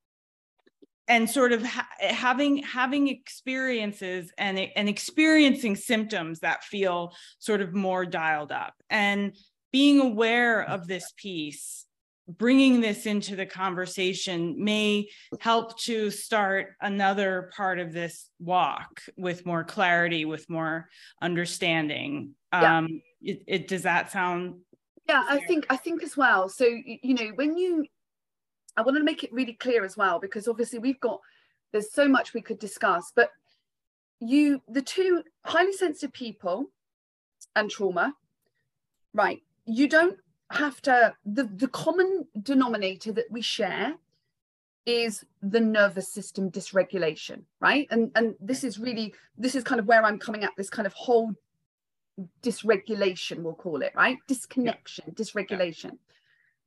and 1.08 1.28
sort 1.28 1.52
of 1.52 1.62
ha- 1.62 1.88
having 2.00 2.58
having 2.58 3.08
experiences 3.08 4.32
and 4.38 4.58
and 4.58 4.88
experiencing 4.88 5.76
symptoms 5.76 6.40
that 6.40 6.64
feel 6.64 7.14
sort 7.38 7.60
of 7.60 7.74
more 7.74 8.04
dialed 8.04 8.52
up. 8.52 8.74
And 8.90 9.36
being 9.72 10.00
aware 10.00 10.62
of 10.62 10.86
this 10.86 11.12
piece 11.16 11.86
bringing 12.28 12.80
this 12.80 13.06
into 13.06 13.36
the 13.36 13.46
conversation 13.46 14.62
may 14.62 15.08
help 15.40 15.78
to 15.78 16.10
start 16.10 16.74
another 16.80 17.50
part 17.56 17.78
of 17.78 17.92
this 17.92 18.28
walk 18.40 19.00
with 19.16 19.46
more 19.46 19.62
clarity 19.62 20.24
with 20.24 20.48
more 20.50 20.88
understanding. 21.22 22.34
Yeah. 22.52 22.78
um 22.78 23.02
it, 23.20 23.42
it 23.46 23.68
does 23.68 23.82
that 23.82 24.10
sound 24.10 24.60
yeah 25.08 25.24
i 25.28 25.40
think 25.40 25.66
i 25.68 25.76
think 25.76 26.02
as 26.02 26.16
well. 26.16 26.48
So 26.48 26.64
you 26.64 27.14
know 27.14 27.32
when 27.34 27.56
you 27.56 27.86
i 28.76 28.82
want 28.82 28.96
to 28.96 29.04
make 29.04 29.24
it 29.24 29.32
really 29.32 29.54
clear 29.54 29.84
as 29.84 29.96
well 29.96 30.18
because 30.18 30.48
obviously 30.48 30.78
we've 30.78 31.00
got 31.00 31.20
there's 31.72 31.92
so 31.92 32.08
much 32.08 32.34
we 32.34 32.40
could 32.42 32.58
discuss 32.58 33.12
but 33.14 33.30
you 34.20 34.62
the 34.68 34.82
two 34.82 35.22
highly 35.44 35.72
sensitive 35.72 36.12
people 36.12 36.66
and 37.54 37.70
trauma 37.70 38.14
right 39.12 39.42
you 39.66 39.88
don't 39.88 40.18
have 40.50 40.80
to 40.80 41.12
the 41.24 41.44
the 41.44 41.68
common 41.68 42.26
denominator 42.42 43.12
that 43.12 43.26
we 43.30 43.42
share 43.42 43.94
is 44.86 45.24
the 45.42 45.60
nervous 45.60 46.08
system 46.08 46.50
dysregulation 46.50 47.42
right 47.60 47.88
and 47.90 48.10
and 48.14 48.34
this 48.40 48.62
is 48.62 48.78
really 48.78 49.12
this 49.36 49.56
is 49.56 49.64
kind 49.64 49.80
of 49.80 49.86
where 49.86 50.04
i'm 50.04 50.18
coming 50.18 50.44
at 50.44 50.52
this 50.56 50.70
kind 50.70 50.86
of 50.86 50.92
whole 50.92 51.32
dysregulation 52.42 53.38
we'll 53.38 53.54
call 53.54 53.82
it 53.82 53.92
right 53.96 54.18
disconnection 54.28 55.04
yeah. 55.08 55.14
dysregulation 55.14 55.84
yeah. 55.84 56.15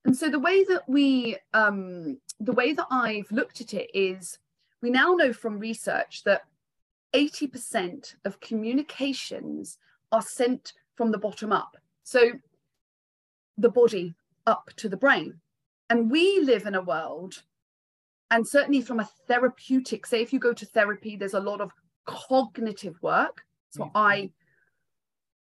And 0.05 0.15
so 0.15 0.29
the 0.29 0.39
way 0.39 0.63
that 0.63 0.87
we 0.87 1.37
um 1.53 2.17
the 2.39 2.53
way 2.53 2.73
that 2.73 2.87
i've 2.89 3.31
looked 3.31 3.61
at 3.61 3.73
it 3.73 3.89
is 3.93 4.39
we 4.81 4.89
now 4.89 5.13
know 5.13 5.33
from 5.33 5.59
research 5.59 6.23
that 6.23 6.43
80% 7.13 8.15
of 8.25 8.39
communications 8.39 9.77
are 10.11 10.21
sent 10.21 10.73
from 10.95 11.11
the 11.11 11.17
bottom 11.17 11.51
up. 11.51 11.77
So 12.03 12.31
the 13.57 13.69
body 13.69 14.15
up 14.45 14.69
to 14.77 14.89
the 14.89 14.97
brain. 14.97 15.39
And 15.89 16.11
we 16.11 16.39
live 16.41 16.65
in 16.65 16.75
a 16.75 16.81
world 16.81 17.41
and 18.31 18.47
certainly 18.47 18.81
from 18.81 18.99
a 18.99 19.09
therapeutic 19.27 20.05
say 20.05 20.21
if 20.21 20.31
you 20.31 20.39
go 20.39 20.53
to 20.53 20.65
therapy 20.65 21.15
there's 21.15 21.33
a 21.33 21.39
lot 21.39 21.61
of 21.61 21.71
cognitive 22.05 23.01
work. 23.01 23.43
That's 23.67 23.79
what 23.79 23.91
i 23.95 24.31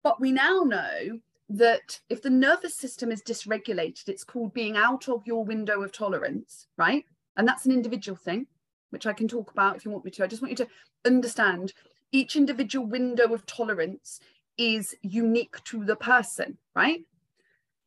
but 0.03 0.21
we 0.21 0.33
now 0.33 0.61
know 0.61 1.19
that 1.49 2.01
if 2.09 2.21
the 2.21 2.31
nervous 2.31 2.75
system 2.75 3.11
is 3.11 3.23
dysregulated 3.23 4.09
it's 4.09 4.25
called 4.25 4.53
being 4.53 4.77
out 4.77 5.09
of 5.09 5.27
your 5.27 5.45
window 5.45 5.83
of 5.83 5.93
tolerance 5.93 6.67
right 6.77 7.05
and 7.37 7.49
that's 7.49 7.65
an 7.65 7.73
individual 7.73 8.17
thing 8.17 8.47
which 8.91 9.07
i 9.07 9.13
can 9.13 9.27
talk 9.27 9.51
about 9.51 9.77
if 9.77 9.85
you 9.85 9.91
want 9.91 10.05
me 10.05 10.11
to 10.11 10.23
i 10.23 10.27
just 10.27 10.43
want 10.43 10.51
you 10.51 10.57
to 10.57 10.69
understand 11.07 11.73
each 12.13 12.37
individual 12.37 12.87
window 12.87 13.33
of 13.33 13.47
tolerance 13.47 14.21
is 14.59 14.95
unique 15.03 15.63
to 15.65 15.85
the 15.85 15.97
person 15.97 16.59
right 16.75 17.01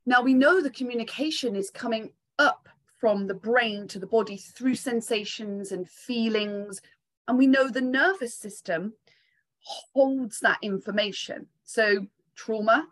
now 0.06 0.22
we 0.22 0.34
know 0.34 0.62
the 0.62 0.70
communication 0.70 1.56
is 1.56 1.70
coming 1.70 2.12
up 2.40 2.68
from 3.02 3.26
the 3.26 3.34
brain 3.34 3.88
to 3.88 3.98
the 3.98 4.06
body 4.06 4.38
through 4.38 4.76
sensations 4.76 5.72
and 5.72 5.90
feelings. 5.90 6.80
And 7.28 7.36
we 7.36 7.48
know 7.48 7.68
the 7.68 7.82
nervous 7.82 8.36
system 8.36 8.94
holds 9.60 10.40
that 10.42 10.60
information. 10.62 11.48
So, 11.64 12.06
trauma. 12.36 12.88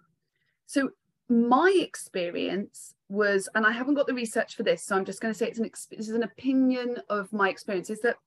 So, 0.69 0.91
my 1.29 1.75
experience 1.75 2.93
was, 3.07 3.49
and 3.55 3.65
I 3.65 3.71
haven't 3.71 3.95
got 3.95 4.05
the 4.05 4.13
research 4.13 4.55
for 4.55 4.61
this, 4.61 4.83
so 4.83 4.95
I'm 4.95 5.03
just 5.03 5.19
going 5.19 5.33
to 5.33 5.37
say 5.37 5.47
it's 5.47 5.57
an 5.57 5.67
this 5.89 6.07
is 6.07 6.13
an 6.13 6.21
opinion 6.21 6.97
of 7.09 7.33
my 7.33 7.49
experience, 7.49 7.89
is 7.89 8.01
that 8.01 8.17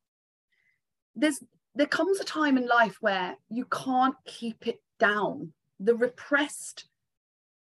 there's 1.14 1.38
there 1.76 1.86
comes 1.86 2.18
a 2.18 2.24
time 2.24 2.58
in 2.58 2.66
life 2.66 2.96
where 3.00 3.36
you 3.48 3.64
can't 3.66 4.16
keep 4.26 4.66
it 4.66 4.82
down. 4.98 5.52
The 5.78 5.94
repressed 5.94 6.86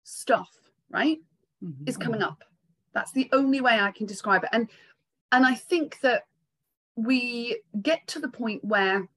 stuff, 0.03 0.49
right, 0.89 1.17
mm-hmm. 1.61 1.83
is 1.85 1.97
coming 1.97 2.23
up. 2.23 2.45
That's 2.93 3.11
the 3.11 3.27
only 3.33 3.59
way 3.59 3.77
I 3.77 3.91
can 3.91 4.05
describe 4.05 4.45
it. 4.45 4.51
And 4.53 4.69
and 5.33 5.45
I 5.45 5.55
think 5.55 5.99
that 5.99 6.23
we 6.95 7.59
get 7.81 8.07
to 8.07 8.19
the 8.19 8.29
point 8.29 8.63
where 8.63 9.09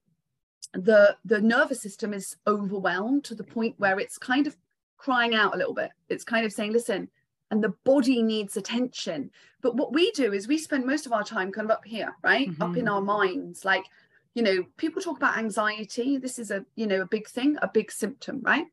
the 0.73 1.15
the 1.23 1.39
nervous 1.39 1.81
system 1.81 2.13
is 2.13 2.35
overwhelmed 2.45 3.23
to 3.23 3.35
the 3.35 3.45
point 3.45 3.75
where 3.77 4.01
it's 4.01 4.17
kind 4.17 4.47
of 4.47 4.57
crying 5.05 5.35
out 5.35 5.53
a 5.53 5.57
little 5.57 5.73
bit. 5.73 5.91
It's 6.09 6.23
kind 6.23 6.45
of 6.45 6.51
saying, 6.51 6.73
listen, 6.73 7.09
and 7.51 7.63
the 7.63 7.73
body 7.83 8.23
needs 8.23 8.57
attention. 8.57 9.29
But 9.61 9.75
what 9.75 9.93
we 9.93 10.11
do 10.11 10.33
is 10.33 10.47
we 10.47 10.57
spend 10.57 10.85
most 10.85 11.05
of 11.05 11.13
our 11.13 11.23
time 11.23 11.51
kind 11.51 11.65
of 11.65 11.77
up 11.77 11.85
here, 11.85 12.15
right? 12.23 12.49
Mm-hmm. 12.49 12.61
Up 12.63 12.75
in 12.75 12.87
our 12.87 13.01
minds. 13.01 13.63
Like, 13.63 13.85
you 14.33 14.41
know, 14.41 14.65
people 14.77 15.01
talk 15.01 15.17
about 15.17 15.37
anxiety. 15.37 16.17
This 16.17 16.39
is 16.39 16.49
a, 16.49 16.65
you 16.75 16.87
know, 16.87 17.01
a 17.01 17.05
big 17.05 17.27
thing, 17.27 17.55
a 17.61 17.67
big 17.67 17.91
symptom, 17.91 18.41
right? 18.41 18.65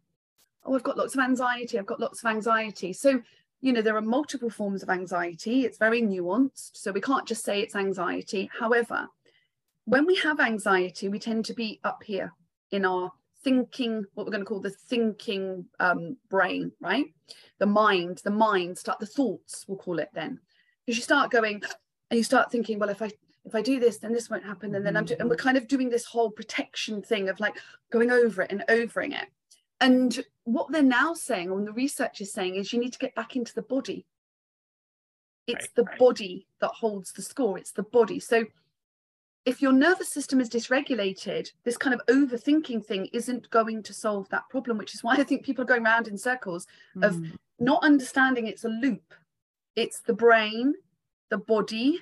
Oh, 0.64 0.74
I've 0.74 0.82
got 0.82 0.96
lots 0.96 1.14
of 1.14 1.20
anxiety. 1.20 1.78
I've 1.78 1.86
got 1.86 2.00
lots 2.00 2.24
of 2.24 2.30
anxiety. 2.30 2.94
So 2.94 3.20
you 3.62 3.72
know, 3.72 3.80
there 3.80 3.96
are 3.96 4.02
multiple 4.02 4.50
forms 4.50 4.82
of 4.82 4.90
anxiety. 4.90 5.64
It's 5.64 5.78
very 5.78 6.02
nuanced. 6.02 6.72
So 6.72 6.90
we 6.90 7.00
can't 7.00 7.28
just 7.28 7.44
say 7.44 7.60
it's 7.60 7.76
anxiety. 7.76 8.50
However, 8.58 9.06
when 9.84 10.04
we 10.04 10.16
have 10.16 10.40
anxiety, 10.40 11.08
we 11.08 11.20
tend 11.20 11.44
to 11.44 11.54
be 11.54 11.78
up 11.84 12.02
here 12.02 12.32
in 12.72 12.84
our 12.84 13.12
thinking, 13.44 14.04
what 14.14 14.26
we're 14.26 14.32
going 14.32 14.44
to 14.44 14.48
call 14.48 14.60
the 14.60 14.70
thinking 14.70 15.66
um, 15.80 16.16
brain, 16.30 16.72
right? 16.80 17.06
The 17.58 17.66
mind, 17.66 18.20
the 18.24 18.30
mind, 18.30 18.78
start 18.78 18.98
the 18.98 19.06
thoughts, 19.06 19.64
we'll 19.66 19.78
call 19.78 19.98
it 19.98 20.10
then. 20.14 20.38
Because 20.84 20.96
you 20.96 21.02
start 21.02 21.30
going 21.30 21.62
and 22.10 22.18
you 22.18 22.24
start 22.24 22.50
thinking, 22.50 22.78
well, 22.78 22.88
if 22.88 23.02
I 23.02 23.10
if 23.44 23.54
I 23.54 23.62
do 23.62 23.80
this, 23.80 23.98
then 23.98 24.12
this 24.12 24.30
won't 24.30 24.44
happen. 24.44 24.74
And 24.74 24.86
then 24.86 24.96
I'm, 24.96 25.04
do- 25.04 25.16
and 25.18 25.28
we're 25.28 25.36
kind 25.36 25.56
of 25.56 25.66
doing 25.66 25.90
this 25.90 26.04
whole 26.04 26.30
protection 26.30 27.02
thing 27.02 27.28
of 27.28 27.40
like 27.40 27.56
going 27.90 28.10
over 28.10 28.42
it 28.42 28.52
and 28.52 28.64
overing 28.68 29.12
it. 29.12 29.26
And 29.80 30.24
what 30.44 30.70
they're 30.70 30.82
now 30.82 31.12
saying, 31.14 31.50
or 31.50 31.60
the 31.60 31.72
research 31.72 32.20
is 32.20 32.32
saying, 32.32 32.54
is 32.54 32.72
you 32.72 32.78
need 32.78 32.92
to 32.92 33.00
get 33.00 33.16
back 33.16 33.34
into 33.34 33.52
the 33.52 33.62
body. 33.62 34.06
It's 35.48 35.66
right, 35.66 35.74
the 35.74 35.84
right. 35.84 35.98
body 35.98 36.46
that 36.60 36.70
holds 36.70 37.12
the 37.12 37.22
score, 37.22 37.58
it's 37.58 37.72
the 37.72 37.82
body. 37.82 38.20
So 38.20 38.44
if 39.44 39.60
your 39.60 39.72
nervous 39.72 40.08
system 40.08 40.40
is 40.40 40.48
dysregulated, 40.48 41.50
this 41.64 41.76
kind 41.76 41.94
of 41.94 42.00
overthinking 42.06 42.84
thing 42.84 43.08
isn't 43.12 43.50
going 43.50 43.82
to 43.82 43.92
solve 43.92 44.28
that 44.28 44.48
problem, 44.48 44.78
which 44.78 44.94
is 44.94 45.02
why 45.02 45.14
I 45.18 45.24
think 45.24 45.44
people 45.44 45.62
are 45.62 45.66
going 45.66 45.84
around 45.84 46.08
in 46.08 46.16
circles 46.16 46.66
mm. 46.96 47.04
of 47.04 47.16
hmm. 47.16 47.30
not 47.58 47.82
understanding 47.82 48.46
it's 48.46 48.64
a 48.64 48.68
loop. 48.68 49.14
It's 49.74 50.00
the 50.00 50.14
brain, 50.14 50.74
the 51.30 51.38
body, 51.38 52.00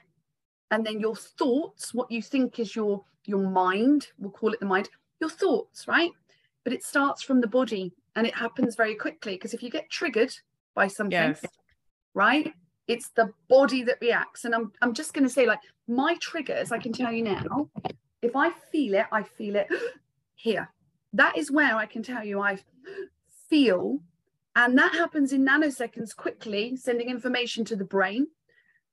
and 0.71 0.85
then 0.85 1.01
your 1.01 1.17
thoughts, 1.17 1.95
what 1.95 2.11
you 2.11 2.23
think 2.23 2.59
is 2.59 2.75
your 2.77 3.05
your 3.27 3.49
mind, 3.49 4.09
we'll 4.19 4.31
call 4.31 4.53
it 4.53 4.61
the 4.61 4.67
mind, 4.67 4.89
your 5.21 5.31
thoughts, 5.31 5.87
right? 5.87 6.11
but 6.65 6.73
it 6.73 6.85
starts 6.85 7.23
from 7.23 7.41
the 7.41 7.47
body 7.47 7.93
and 8.17 8.27
it 8.27 8.35
happens 8.35 8.77
very 8.77 8.95
quickly 8.95 9.35
because 9.35 9.55
if 9.55 9.63
you 9.63 9.71
get 9.71 9.91
triggered 9.91 10.33
by 10.75 10.87
something 10.87 11.13
yes. 11.13 11.45
right 12.15 12.53
it's 12.91 13.11
the 13.11 13.33
body 13.49 13.85
that 13.85 13.99
reacts. 14.01 14.45
And 14.45 14.55
i'm, 14.55 14.73
I'm 14.83 14.93
just 14.93 15.15
going 15.15 15.25
to 15.25 15.33
say 15.33 15.47
like 15.47 15.61
my 15.87 16.17
triggers 16.21 16.73
i 16.73 16.79
can 16.79 16.93
tell 16.93 17.13
you 17.13 17.23
now 17.23 17.71
if 18.23 18.37
i 18.37 18.51
feel 18.73 18.95
it 18.95 19.07
i 19.13 19.23
feel 19.23 19.57
it 19.57 19.69
here. 20.35 20.71
That 21.13 21.37
is 21.37 21.51
where 21.51 21.77
i 21.77 21.87
can 21.87 22.03
tell 22.03 22.25
you 22.25 22.41
i 22.41 22.59
feel 23.49 24.01
and 24.57 24.77
that 24.77 24.93
happens 24.93 25.33
in 25.33 25.47
nanoseconds 25.47 26.15
quickly 26.15 26.77
sending 26.77 27.09
information 27.09 27.65
to 27.67 27.77
the 27.77 27.85
brain. 27.85 28.27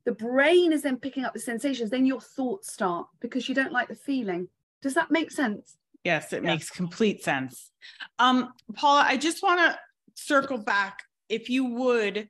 The 0.05 0.13
brain 0.13 0.71
is 0.71 0.83
then 0.83 0.97
picking 0.97 1.25
up 1.25 1.33
the 1.33 1.39
sensations 1.39 1.89
then 1.89 2.05
your 2.05 2.21
thoughts 2.21 2.71
start 2.71 3.07
because 3.19 3.49
you 3.49 3.55
don't 3.55 3.73
like 3.73 3.87
the 3.87 3.95
feeling. 3.95 4.47
Does 4.81 4.93
that 4.93 5.11
make 5.11 5.31
sense? 5.31 5.77
Yes, 6.03 6.31
it 6.31 6.43
makes 6.43 6.69
complete 6.69 7.23
sense. 7.23 7.71
Um, 8.19 8.53
Paula, 8.75 9.05
I 9.07 9.17
just 9.17 9.43
want 9.43 9.59
to 9.59 9.77
circle 10.13 10.59
back, 10.59 11.03
if 11.27 11.49
you 11.49 11.65
would, 11.65 12.29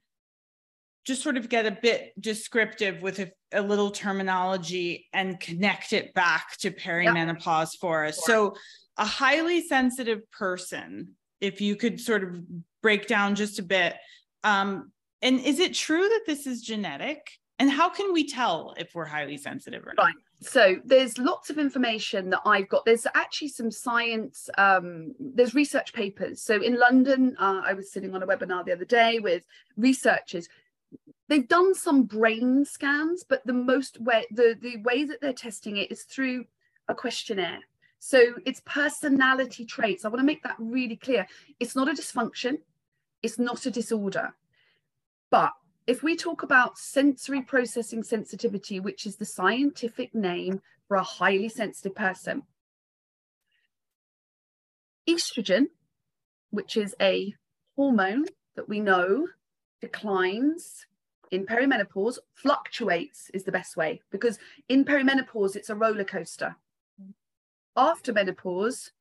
just 1.07 1.23
sort 1.23 1.37
of 1.37 1.47
get 1.47 1.65
a 1.65 1.71
bit 1.71 2.11
descriptive 2.19 3.01
with 3.01 3.19
a, 3.19 3.31
a 3.53 3.61
little 3.61 3.89
terminology 3.89 5.07
and 5.13 5.39
connect 5.39 5.93
it 5.93 6.13
back 6.13 6.57
to 6.59 6.69
perimenopause 6.69 7.73
yep. 7.73 7.79
for 7.79 8.05
us. 8.05 8.19
So, 8.25 8.55
a 8.97 9.05
highly 9.05 9.65
sensitive 9.65 10.29
person, 10.31 11.15
if 11.39 11.61
you 11.61 11.75
could 11.75 12.01
sort 12.01 12.23
of 12.23 12.41
break 12.81 13.07
down 13.07 13.35
just 13.35 13.57
a 13.57 13.63
bit, 13.63 13.95
um, 14.43 14.91
and 15.21 15.39
is 15.39 15.59
it 15.59 15.73
true 15.73 16.09
that 16.09 16.23
this 16.27 16.45
is 16.45 16.61
genetic? 16.61 17.31
And 17.59 17.71
how 17.71 17.89
can 17.89 18.13
we 18.13 18.27
tell 18.27 18.75
if 18.77 18.93
we're 18.93 19.05
highly 19.05 19.37
sensitive 19.37 19.83
or 19.87 19.93
not? 19.95 20.03
Right 20.03 20.13
so 20.41 20.75
there's 20.85 21.17
lots 21.17 21.49
of 21.49 21.57
information 21.57 22.29
that 22.29 22.41
I've 22.45 22.69
got. 22.69 22.85
There's 22.85 23.07
actually 23.15 23.47
some 23.47 23.71
science, 23.71 24.49
um, 24.57 25.13
there's 25.19 25.55
research 25.55 25.93
papers. 25.93 26.41
So 26.41 26.61
in 26.61 26.79
London, 26.79 27.35
uh, 27.39 27.61
I 27.65 27.73
was 27.73 27.91
sitting 27.91 28.13
on 28.13 28.21
a 28.21 28.27
webinar 28.27 28.63
the 28.63 28.71
other 28.71 28.85
day 28.85 29.19
with 29.19 29.43
researchers. 29.77 30.47
They've 31.29 31.47
done 31.47 31.75
some 31.75 32.03
brain 32.03 32.63
scans, 32.63 33.23
but 33.27 33.45
the 33.45 33.53
most 33.53 33.99
way 33.99 34.25
the, 34.31 34.57
the 34.59 34.77
way 34.77 35.03
that 35.03 35.19
they're 35.21 35.33
testing 35.33 35.77
it 35.77 35.91
is 35.91 36.03
through 36.03 36.45
a 36.87 36.95
questionnaire. 36.95 37.59
So 37.99 38.35
it's 38.45 38.61
personality 38.65 39.65
traits. 39.65 40.05
I 40.05 40.09
want 40.09 40.19
to 40.19 40.25
make 40.25 40.43
that 40.43 40.55
really 40.57 40.95
clear. 40.95 41.27
It's 41.59 41.75
not 41.75 41.89
a 41.89 41.93
dysfunction, 41.93 42.59
it's 43.21 43.39
not 43.39 43.65
a 43.65 43.71
disorder, 43.71 44.33
but 45.29 45.51
if 45.87 46.03
we 46.03 46.17
talk 46.17 46.43
about 46.43 46.77
sensory 46.77 47.41
processing 47.41 48.03
sensitivity, 48.03 48.79
which 48.79 49.05
is 49.05 49.15
the 49.15 49.25
scientific 49.25 50.13
name 50.13 50.61
for 50.87 50.97
a 50.97 51.03
highly 51.03 51.49
sensitive 51.49 51.95
person, 51.95 52.43
estrogen, 55.09 55.67
which 56.51 56.75
is 56.75 56.93
a 57.01 57.33
hormone 57.75 58.25
that 58.55 58.67
we 58.67 58.81
know 58.81 59.27
declines 59.79 60.85
in 61.31 61.45
perimenopause, 61.45 62.17
fluctuates 62.33 63.29
is 63.33 63.43
the 63.43 63.51
best 63.51 63.77
way 63.77 64.01
because 64.11 64.39
in 64.69 64.85
perimenopause 64.85 65.55
it's 65.55 65.69
a 65.69 65.75
roller 65.75 66.03
coaster. 66.03 66.55
After 67.75 68.11
menopause, 68.11 68.91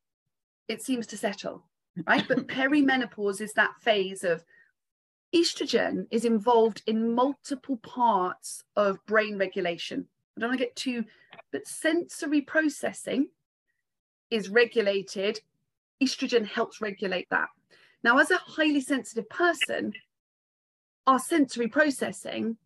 it 0.68 0.82
seems 0.82 1.06
to 1.08 1.16
settle, 1.16 1.64
right? 2.06 2.26
but 2.28 2.46
perimenopause 2.48 3.40
is 3.40 3.52
that 3.54 3.80
phase 3.80 4.24
of 4.24 4.44
estrogen 5.34 6.06
is 6.10 6.24
involved 6.24 6.82
in 6.86 7.14
multiple 7.14 7.78
parts 7.78 8.64
of 8.76 9.04
brain 9.06 9.38
regulation. 9.38 10.06
I 10.36 10.40
don't 10.40 10.50
want 10.50 10.58
to 10.58 10.64
get 10.64 10.76
too, 10.76 11.04
but 11.52 11.66
sensory 11.66 12.42
processing 12.42 13.28
is 14.30 14.48
regulated. 14.48 15.40
Estrogen 16.02 16.46
helps 16.46 16.80
regulate 16.80 17.28
that. 17.30 17.48
Now, 18.02 18.18
as 18.18 18.30
a 18.30 18.36
highly 18.36 18.80
sensitive 18.80 19.28
person, 19.28 19.92
our 21.06 21.18
sensory 21.18 21.68
processing 21.68 22.56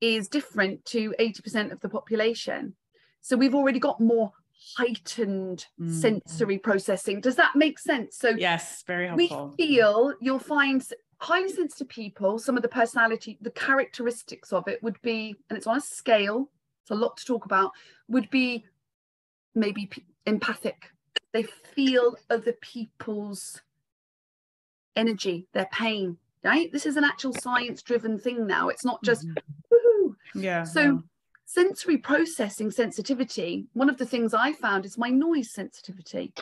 is 0.00 0.28
different 0.28 0.84
to 0.86 1.14
80% 1.18 1.72
of 1.72 1.80
the 1.80 1.88
population. 1.88 2.74
So 3.20 3.36
we've 3.36 3.54
already 3.54 3.78
got 3.78 4.00
more 4.00 4.32
heightened 4.76 5.66
mm. 5.80 5.92
sensory 5.92 6.58
processing. 6.58 7.20
Does 7.20 7.36
that 7.36 7.56
make 7.56 7.78
sense? 7.78 8.16
So 8.16 8.30
yes, 8.30 8.82
very 8.86 9.08
helpful. 9.08 9.54
We 9.58 9.66
feel 9.66 10.14
you'll 10.20 10.38
find 10.38 10.86
highly 11.18 11.48
sensitive 11.48 11.88
people, 11.88 12.38
some 12.38 12.56
of 12.56 12.62
the 12.62 12.68
personality, 12.68 13.38
the 13.40 13.50
characteristics 13.50 14.52
of 14.52 14.68
it 14.68 14.82
would 14.82 15.00
be, 15.02 15.36
and 15.48 15.56
it's 15.56 15.66
on 15.66 15.78
a 15.78 15.80
scale, 15.80 16.50
it's 16.82 16.90
a 16.90 16.94
lot 16.94 17.16
to 17.16 17.24
talk 17.24 17.46
about, 17.46 17.72
would 18.08 18.28
be 18.30 18.64
maybe 19.54 19.90
empathic. 20.26 20.90
They 21.32 21.44
feel 21.74 22.16
other 22.28 22.52
people's 22.52 23.62
energy, 24.94 25.48
their 25.52 25.68
pain, 25.72 26.18
right? 26.44 26.70
This 26.70 26.86
is 26.86 26.96
an 26.96 27.04
actual 27.04 27.32
science 27.32 27.82
driven 27.82 28.18
thing 28.18 28.46
now. 28.46 28.68
It's 28.68 28.84
not 28.84 29.02
just, 29.02 29.26
mm-hmm. 29.26 30.40
yeah. 30.40 30.62
So, 30.64 30.82
yeah. 30.82 30.98
sensory 31.46 31.96
processing 31.98 32.70
sensitivity, 32.70 33.66
one 33.72 33.88
of 33.88 33.96
the 33.96 34.06
things 34.06 34.34
I 34.34 34.52
found 34.52 34.84
is 34.84 34.98
my 34.98 35.08
noise 35.08 35.52
sensitivity. 35.52 36.32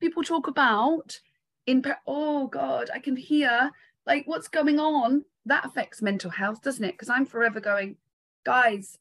People 0.00 0.22
talk 0.22 0.48
about 0.48 1.20
in, 1.66 1.84
oh 2.06 2.46
God, 2.46 2.90
I 2.92 2.98
can 2.98 3.14
hear 3.14 3.70
like 4.06 4.26
what's 4.26 4.48
going 4.48 4.80
on. 4.80 5.24
That 5.46 5.66
affects 5.66 6.00
mental 6.00 6.30
health, 6.30 6.62
doesn't 6.62 6.84
it? 6.84 6.92
Because 6.92 7.10
I'm 7.10 7.26
forever 7.26 7.60
going, 7.60 7.96
guys, 8.44 8.98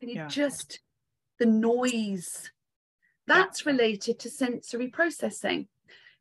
can 0.00 0.08
you 0.08 0.16
yeah. 0.16 0.28
just, 0.28 0.80
the 1.38 1.46
noise, 1.46 2.50
that's 3.26 3.66
related 3.66 4.18
to 4.20 4.30
sensory 4.30 4.88
processing. 4.88 5.68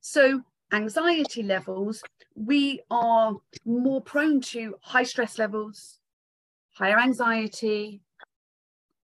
So, 0.01 0.41
anxiety 0.71 1.43
levels, 1.43 2.03
we 2.35 2.81
are 2.89 3.35
more 3.65 4.01
prone 4.01 4.41
to 4.41 4.75
high 4.81 5.03
stress 5.03 5.37
levels, 5.37 5.99
higher 6.71 6.99
anxiety, 6.99 8.01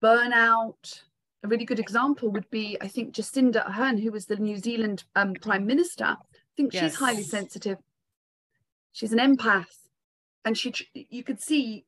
burnout. 0.02 1.02
A 1.42 1.48
really 1.48 1.64
good 1.64 1.78
example 1.78 2.30
would 2.30 2.48
be, 2.50 2.76
I 2.80 2.88
think, 2.88 3.14
Jacinda 3.14 3.64
Ardern, 3.66 4.02
who 4.02 4.12
was 4.12 4.26
the 4.26 4.36
New 4.36 4.58
Zealand 4.58 5.04
um, 5.16 5.34
Prime 5.34 5.66
Minister. 5.66 6.04
I 6.04 6.16
think 6.56 6.72
yes. 6.72 6.82
she's 6.82 6.94
highly 6.96 7.22
sensitive. 7.22 7.78
She's 8.92 9.12
an 9.12 9.18
empath, 9.18 9.88
and 10.44 10.58
she 10.58 10.74
you 10.92 11.22
could 11.22 11.40
see 11.40 11.84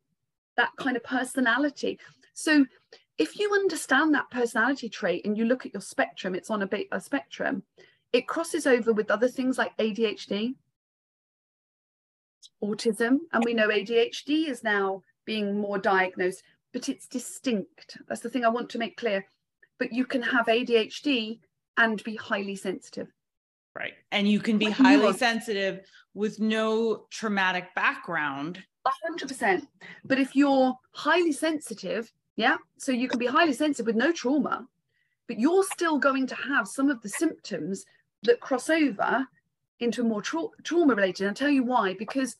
that 0.56 0.70
kind 0.78 0.96
of 0.96 1.02
personality. 1.02 1.98
So, 2.32 2.64
if 3.18 3.38
you 3.38 3.52
understand 3.52 4.14
that 4.14 4.30
personality 4.30 4.88
trait 4.88 5.26
and 5.26 5.36
you 5.36 5.44
look 5.44 5.66
at 5.66 5.74
your 5.74 5.82
spectrum, 5.82 6.34
it's 6.34 6.50
on 6.50 6.62
a, 6.62 6.68
a 6.92 7.00
spectrum 7.00 7.64
it 8.12 8.28
crosses 8.28 8.66
over 8.66 8.92
with 8.92 9.10
other 9.10 9.28
things 9.28 9.58
like 9.58 9.76
ADHD, 9.78 10.54
autism, 12.62 13.18
and 13.32 13.44
we 13.44 13.54
know 13.54 13.68
ADHD 13.68 14.48
is 14.48 14.62
now 14.62 15.02
being 15.24 15.58
more 15.58 15.78
diagnosed, 15.78 16.42
but 16.72 16.88
it's 16.88 17.06
distinct. 17.06 17.98
That's 18.08 18.20
the 18.20 18.30
thing 18.30 18.44
I 18.44 18.48
want 18.48 18.70
to 18.70 18.78
make 18.78 18.96
clear. 18.96 19.24
But 19.78 19.92
you 19.92 20.04
can 20.04 20.22
have 20.22 20.46
ADHD 20.46 21.40
and 21.76 22.02
be 22.04 22.16
highly 22.16 22.56
sensitive. 22.56 23.08
Right. 23.74 23.94
And 24.10 24.28
you 24.28 24.40
can 24.40 24.58
be 24.58 24.66
like 24.66 24.74
highly 24.74 25.12
sensitive 25.14 25.80
with 26.14 26.38
no 26.40 27.06
traumatic 27.10 27.74
background. 27.74 28.62
100%. 29.18 29.66
But 30.04 30.18
if 30.18 30.36
you're 30.36 30.74
highly 30.92 31.32
sensitive, 31.32 32.12
yeah, 32.36 32.56
so 32.78 32.92
you 32.92 33.08
can 33.08 33.18
be 33.18 33.26
highly 33.26 33.52
sensitive 33.52 33.86
with 33.86 33.96
no 33.96 34.12
trauma, 34.12 34.66
but 35.28 35.38
you're 35.38 35.64
still 35.64 35.98
going 35.98 36.26
to 36.26 36.34
have 36.34 36.68
some 36.68 36.90
of 36.90 37.00
the 37.00 37.08
symptoms 37.08 37.84
that 38.22 38.40
cross 38.40 38.70
over 38.70 39.26
into 39.80 40.02
a 40.02 40.04
more 40.04 40.22
tra- 40.22 40.48
trauma 40.62 40.94
related. 40.94 41.26
I'll 41.26 41.34
tell 41.34 41.50
you 41.50 41.64
why, 41.64 41.94
because 41.94 42.36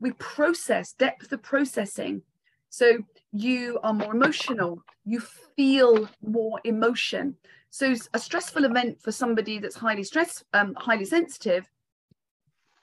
we 0.00 0.12
process 0.12 0.92
depth 0.92 1.32
of 1.32 1.42
processing. 1.42 2.22
So 2.68 2.98
you 3.32 3.78
are 3.82 3.94
more 3.94 4.14
emotional, 4.14 4.82
you 5.04 5.20
feel 5.56 6.08
more 6.22 6.60
emotion. 6.64 7.36
So 7.70 7.94
a 8.12 8.18
stressful 8.18 8.64
event 8.64 9.00
for 9.00 9.12
somebody 9.12 9.58
that's 9.58 9.76
highly 9.76 10.04
stress, 10.04 10.44
um, 10.52 10.74
highly 10.76 11.04
sensitive, 11.04 11.66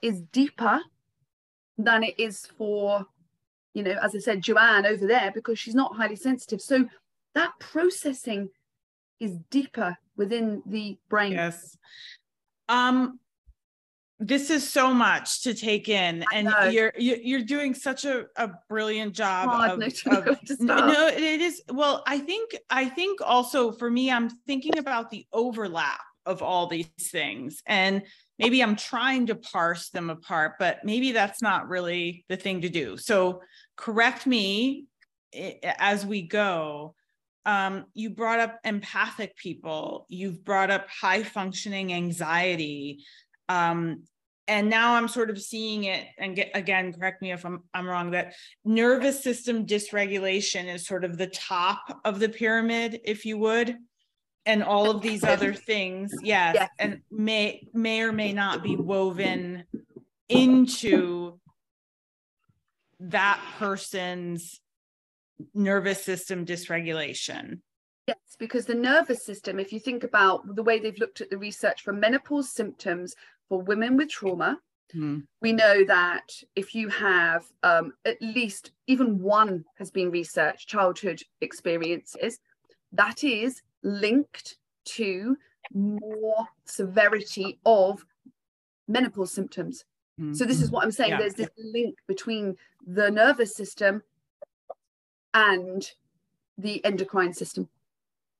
is 0.01 0.21
deeper 0.31 0.81
than 1.77 2.03
it 2.03 2.15
is 2.17 2.45
for, 2.57 3.05
you 3.73 3.83
know, 3.83 3.95
as 4.01 4.15
I 4.15 4.19
said, 4.19 4.41
Joanne 4.41 4.85
over 4.85 5.05
there 5.05 5.31
because 5.33 5.59
she's 5.59 5.75
not 5.75 5.95
highly 5.95 6.15
sensitive. 6.15 6.61
So 6.61 6.87
that 7.35 7.51
processing 7.59 8.49
is 9.19 9.37
deeper 9.49 9.97
within 10.15 10.61
the 10.65 10.97
brain. 11.09 11.33
Yes. 11.33 11.77
Um, 12.69 13.19
this 14.19 14.49
is 14.49 14.67
so 14.67 14.93
much 14.93 15.43
to 15.43 15.53
take 15.53 15.89
in 15.89 16.23
and 16.31 16.49
you're 16.71 16.93
you're 16.97 17.41
doing 17.41 17.73
such 17.73 18.05
a, 18.05 18.25
a 18.37 18.51
brilliant 18.69 19.13
job 19.13 19.49
of, 19.49 19.81
of, 20.05 20.59
no 20.59 21.07
it 21.07 21.41
is 21.41 21.61
well 21.73 22.03
i 22.07 22.19
think 22.19 22.55
i 22.69 22.87
think 22.87 23.19
also 23.21 23.71
for 23.71 23.89
me 23.89 24.09
i'm 24.09 24.29
thinking 24.47 24.77
about 24.77 25.09
the 25.09 25.25
overlap 25.33 25.99
of 26.25 26.41
all 26.41 26.67
these 26.67 26.87
things 27.01 27.61
and 27.65 28.03
maybe 28.39 28.61
i'm 28.61 28.77
trying 28.77 29.25
to 29.27 29.35
parse 29.35 29.89
them 29.89 30.09
apart 30.09 30.53
but 30.57 30.77
maybe 30.85 31.11
that's 31.11 31.41
not 31.41 31.67
really 31.67 32.23
the 32.29 32.37
thing 32.37 32.61
to 32.61 32.69
do. 32.69 32.97
So 32.97 33.41
correct 33.75 34.25
me 34.25 34.85
as 35.79 36.05
we 36.05 36.21
go 36.21 36.95
um, 37.45 37.85
you 37.93 38.09
brought 38.09 38.39
up 38.39 38.59
empathic 38.63 39.35
people. 39.35 40.05
You've 40.09 40.43
brought 40.43 40.71
up 40.71 40.87
high 40.89 41.23
functioning 41.23 41.93
anxiety. 41.93 43.03
Um, 43.49 44.03
and 44.49 44.69
now 44.69 44.95
i'm 44.95 45.07
sort 45.07 45.29
of 45.29 45.41
seeing 45.41 45.85
it 45.85 46.05
and 46.17 46.35
get, 46.35 46.51
again 46.53 46.91
correct 46.91 47.21
me 47.21 47.31
if 47.31 47.45
I'm, 47.45 47.63
I'm 47.73 47.87
wrong 47.87 48.11
that 48.11 48.33
nervous 48.65 49.23
system 49.23 49.65
dysregulation 49.65 50.65
is 50.65 50.85
sort 50.85 51.05
of 51.05 51.17
the 51.17 51.27
top 51.27 52.01
of 52.03 52.19
the 52.19 52.27
pyramid 52.27 52.99
if 53.05 53.25
you 53.25 53.37
would 53.37 53.77
and 54.45 54.63
all 54.63 54.89
of 54.89 55.01
these 55.01 55.23
other 55.23 55.53
things. 55.53 56.13
Yes, 56.21 56.55
yes. 56.55 56.69
and 56.79 57.01
may 57.11 57.67
may 57.73 58.01
or 58.01 58.11
may 58.11 58.33
not 58.33 58.63
be 58.63 58.75
woven 58.75 59.63
into 60.29 61.39
that 62.99 63.41
person's 63.57 64.59
nervous 65.53 66.03
system 66.03 66.45
dysregulation. 66.45 67.59
Yes, 68.07 68.17
because 68.37 68.65
the 68.65 68.75
nervous 68.75 69.25
system, 69.25 69.59
if 69.59 69.71
you 69.71 69.79
think 69.79 70.03
about 70.03 70.55
the 70.55 70.63
way 70.63 70.79
they've 70.79 70.97
looked 70.97 71.21
at 71.21 71.29
the 71.29 71.37
research 71.37 71.83
for 71.83 71.93
menopause 71.93 72.49
symptoms 72.49 73.15
for 73.47 73.61
women 73.61 73.95
with 73.95 74.09
trauma, 74.09 74.59
mm. 74.93 75.23
we 75.41 75.53
know 75.53 75.85
that 75.85 76.29
if 76.55 76.75
you 76.75 76.89
have 76.89 77.45
um, 77.63 77.93
at 78.03 78.21
least 78.21 78.71
even 78.87 79.21
one 79.21 79.63
has 79.77 79.89
been 79.89 80.11
researched 80.11 80.67
childhood 80.67 81.21
experiences, 81.39 82.39
that 82.91 83.23
is 83.23 83.61
linked 83.83 84.57
to 84.85 85.37
more 85.73 86.45
severity 86.65 87.59
of 87.65 88.05
menopause 88.87 89.31
symptoms. 89.31 89.85
Mm. 90.19 90.35
So 90.35 90.43
this 90.45 90.61
is 90.61 90.71
what 90.71 90.83
I'm 90.83 90.91
saying. 90.91 91.11
Yeah. 91.11 91.19
There's 91.19 91.35
this 91.35 91.49
link 91.57 91.95
between 92.07 92.55
the 92.85 93.09
nervous 93.09 93.55
system 93.55 94.03
and 95.33 95.89
the 96.57 96.83
endocrine 96.85 97.33
system? 97.33 97.67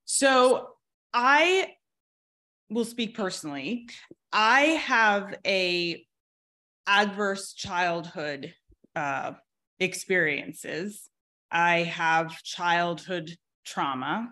So 0.05 0.69
I 1.13 1.73
will 2.69 2.85
speak 2.85 3.15
personally. 3.15 3.87
I 4.31 4.61
have 4.61 5.35
a 5.45 6.05
adverse 6.87 7.53
childhood 7.53 8.53
uh, 8.95 9.33
experiences. 9.79 11.09
I 11.51 11.83
have 11.83 12.41
childhood 12.43 13.35
trauma. 13.65 14.31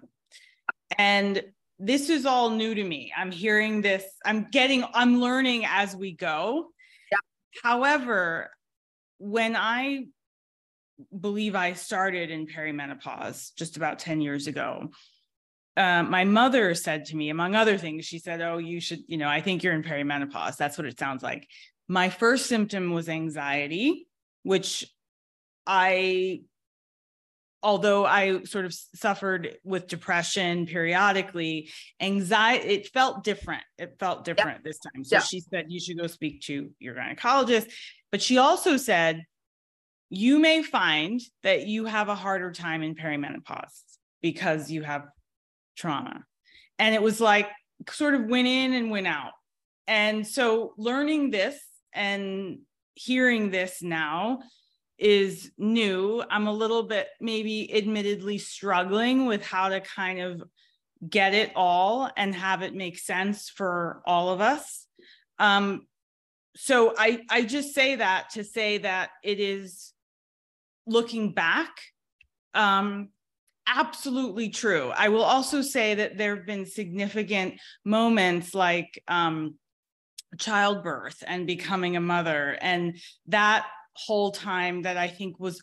And 0.98 1.44
this 1.80 2.10
is 2.10 2.26
all 2.26 2.50
new 2.50 2.76
to 2.76 2.84
me. 2.84 3.12
I'm 3.16 3.32
hearing 3.32 3.82
this, 3.82 4.06
I'm 4.26 4.48
getting, 4.52 4.84
I'm 4.94 5.20
learning 5.20 5.66
as 5.66 5.96
we 5.96 6.14
go. 6.14 6.70
Yeah. 7.12 7.18
However, 7.64 8.52
when 9.20 9.56
I 9.56 10.06
believe 11.20 11.56
I 11.56 11.74
started 11.74 12.32
in 12.32 12.48
perimenopause 12.48 13.54
just 13.56 13.78
about 13.78 14.00
10 14.00 14.22
years 14.22 14.48
ago. 14.48 14.90
Uh, 15.78 16.04
my 16.04 16.26
mother 16.26 16.76
said 16.76 17.06
to 17.06 17.16
me, 17.16 17.30
among 17.30 17.56
other 17.56 17.78
things, 17.78 18.06
she 18.06 18.20
said, 18.20 18.42
Oh, 18.42 18.58
you 18.58 18.82
should, 18.82 19.00
you 19.08 19.18
know, 19.18 19.30
I 19.30 19.42
think 19.42 19.64
you're 19.64 19.74
in 19.74 19.84
perimenopause. 19.84 20.58
That's 20.58 20.78
what 20.78 20.88
it 20.88 21.00
sounds 21.00 21.24
like. 21.24 21.48
My 21.88 22.10
first 22.10 22.48
symptom 22.48 22.92
was 22.92 23.08
anxiety, 23.10 24.08
which 24.44 24.86
I, 25.66 26.42
although 27.64 28.06
I 28.06 28.44
sort 28.44 28.66
of 28.66 28.74
suffered 28.74 29.58
with 29.64 29.88
depression 29.88 30.66
periodically, 30.66 31.70
anxiety, 32.02 32.68
it 32.68 32.88
felt 32.88 33.24
different. 33.24 33.64
It 33.78 33.96
felt 33.98 34.26
different 34.26 34.64
this 34.64 34.80
time. 34.80 35.04
So 35.04 35.20
she 35.20 35.40
said, 35.40 35.66
You 35.70 35.80
should 35.80 35.98
go 35.98 36.08
speak 36.08 36.42
to 36.44 36.72
your 36.80 36.96
gynecologist. 36.96 37.72
But 38.12 38.22
she 38.22 38.38
also 38.38 38.76
said, 38.76 39.24
you 40.14 40.40
may 40.40 40.62
find 40.62 41.22
that 41.42 41.68
you 41.68 41.86
have 41.86 42.10
a 42.10 42.16
harder 42.16 42.52
time 42.52 42.84
in 42.84 42.96
perimenopause 42.96 43.82
because 44.22 44.70
you 44.70 44.84
have 44.84 45.08
trauma. 45.78 46.26
And 46.78 46.94
it 46.94 47.02
was 47.02 47.22
like 47.22 47.48
sort 47.90 48.14
of 48.14 48.26
went 48.26 48.46
in 48.46 48.74
and 48.74 48.92
went 48.92 49.08
out. 49.08 49.32
And 49.88 50.28
so 50.28 50.74
learning 50.78 51.32
this 51.32 51.58
and 51.94 52.60
hearing 52.94 53.52
this 53.52 53.82
now 53.82 54.40
is 54.98 55.50
new. 55.58 56.22
I'm 56.30 56.48
a 56.48 56.54
little 56.54 56.84
bit 56.84 57.08
maybe 57.22 57.74
admittedly 57.74 58.38
struggling 58.38 59.28
with 59.28 59.46
how 59.46 59.70
to 59.70 59.80
kind 59.80 60.20
of 60.20 60.44
get 61.10 61.34
it 61.34 61.54
all 61.56 62.12
and 62.18 62.36
have 62.36 62.64
it 62.64 62.76
make 62.76 63.00
sense 63.00 63.50
for 63.50 64.04
all 64.06 64.30
of 64.30 64.42
us. 64.42 64.88
Um, 65.40 65.88
so 66.58 66.94
I 66.98 67.22
I 67.30 67.44
just 67.44 67.74
say 67.74 67.96
that 67.96 68.32
to 68.32 68.44
say 68.44 68.80
that 68.80 69.12
it 69.24 69.40
is 69.40 69.94
looking 70.92 71.34
back, 71.34 71.72
um, 72.54 73.10
absolutely 73.68 74.50
true. 74.50 74.92
I 74.96 75.10
will 75.10 75.24
also 75.24 75.62
say 75.62 75.96
that 75.96 76.18
there 76.18 76.36
have 76.36 76.46
been 76.46 76.66
significant 76.66 77.56
moments 77.86 78.54
like 78.54 79.02
um, 79.08 79.56
childbirth 80.38 81.24
and 81.26 81.48
becoming 81.48 81.96
a 81.96 82.02
mother, 82.02 82.58
and 82.62 82.98
that 83.28 83.68
whole 83.94 84.32
time 84.32 84.84
that 84.84 84.98
I 84.98 85.08
think 85.08 85.40
was 85.40 85.62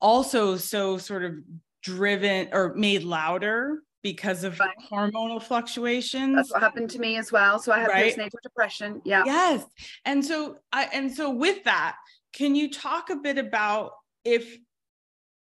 also 0.00 0.56
so 0.56 0.98
sort 0.98 1.24
of 1.24 1.34
driven 1.82 2.48
or 2.52 2.74
made 2.74 3.02
louder 3.02 3.82
because 4.02 4.44
of 4.44 4.58
right. 4.58 4.70
hormonal 4.90 5.42
fluctuations. 5.42 6.36
That's 6.36 6.52
what 6.52 6.62
happened 6.62 6.90
to 6.90 6.98
me 6.98 7.16
as 7.16 7.30
well. 7.30 7.58
So 7.58 7.72
I 7.72 7.80
have 7.80 7.88
right? 7.88 8.16
postnatal 8.16 8.40
depression. 8.42 9.02
Yeah. 9.04 9.24
Yes. 9.26 9.64
And 10.04 10.24
so 10.24 10.56
I 10.72 10.88
and 10.92 11.12
so 11.12 11.30
with 11.30 11.64
that, 11.64 11.96
can 12.32 12.54
you 12.54 12.70
talk 12.70 13.10
a 13.10 13.16
bit 13.16 13.36
about 13.38 13.92
if 14.24 14.56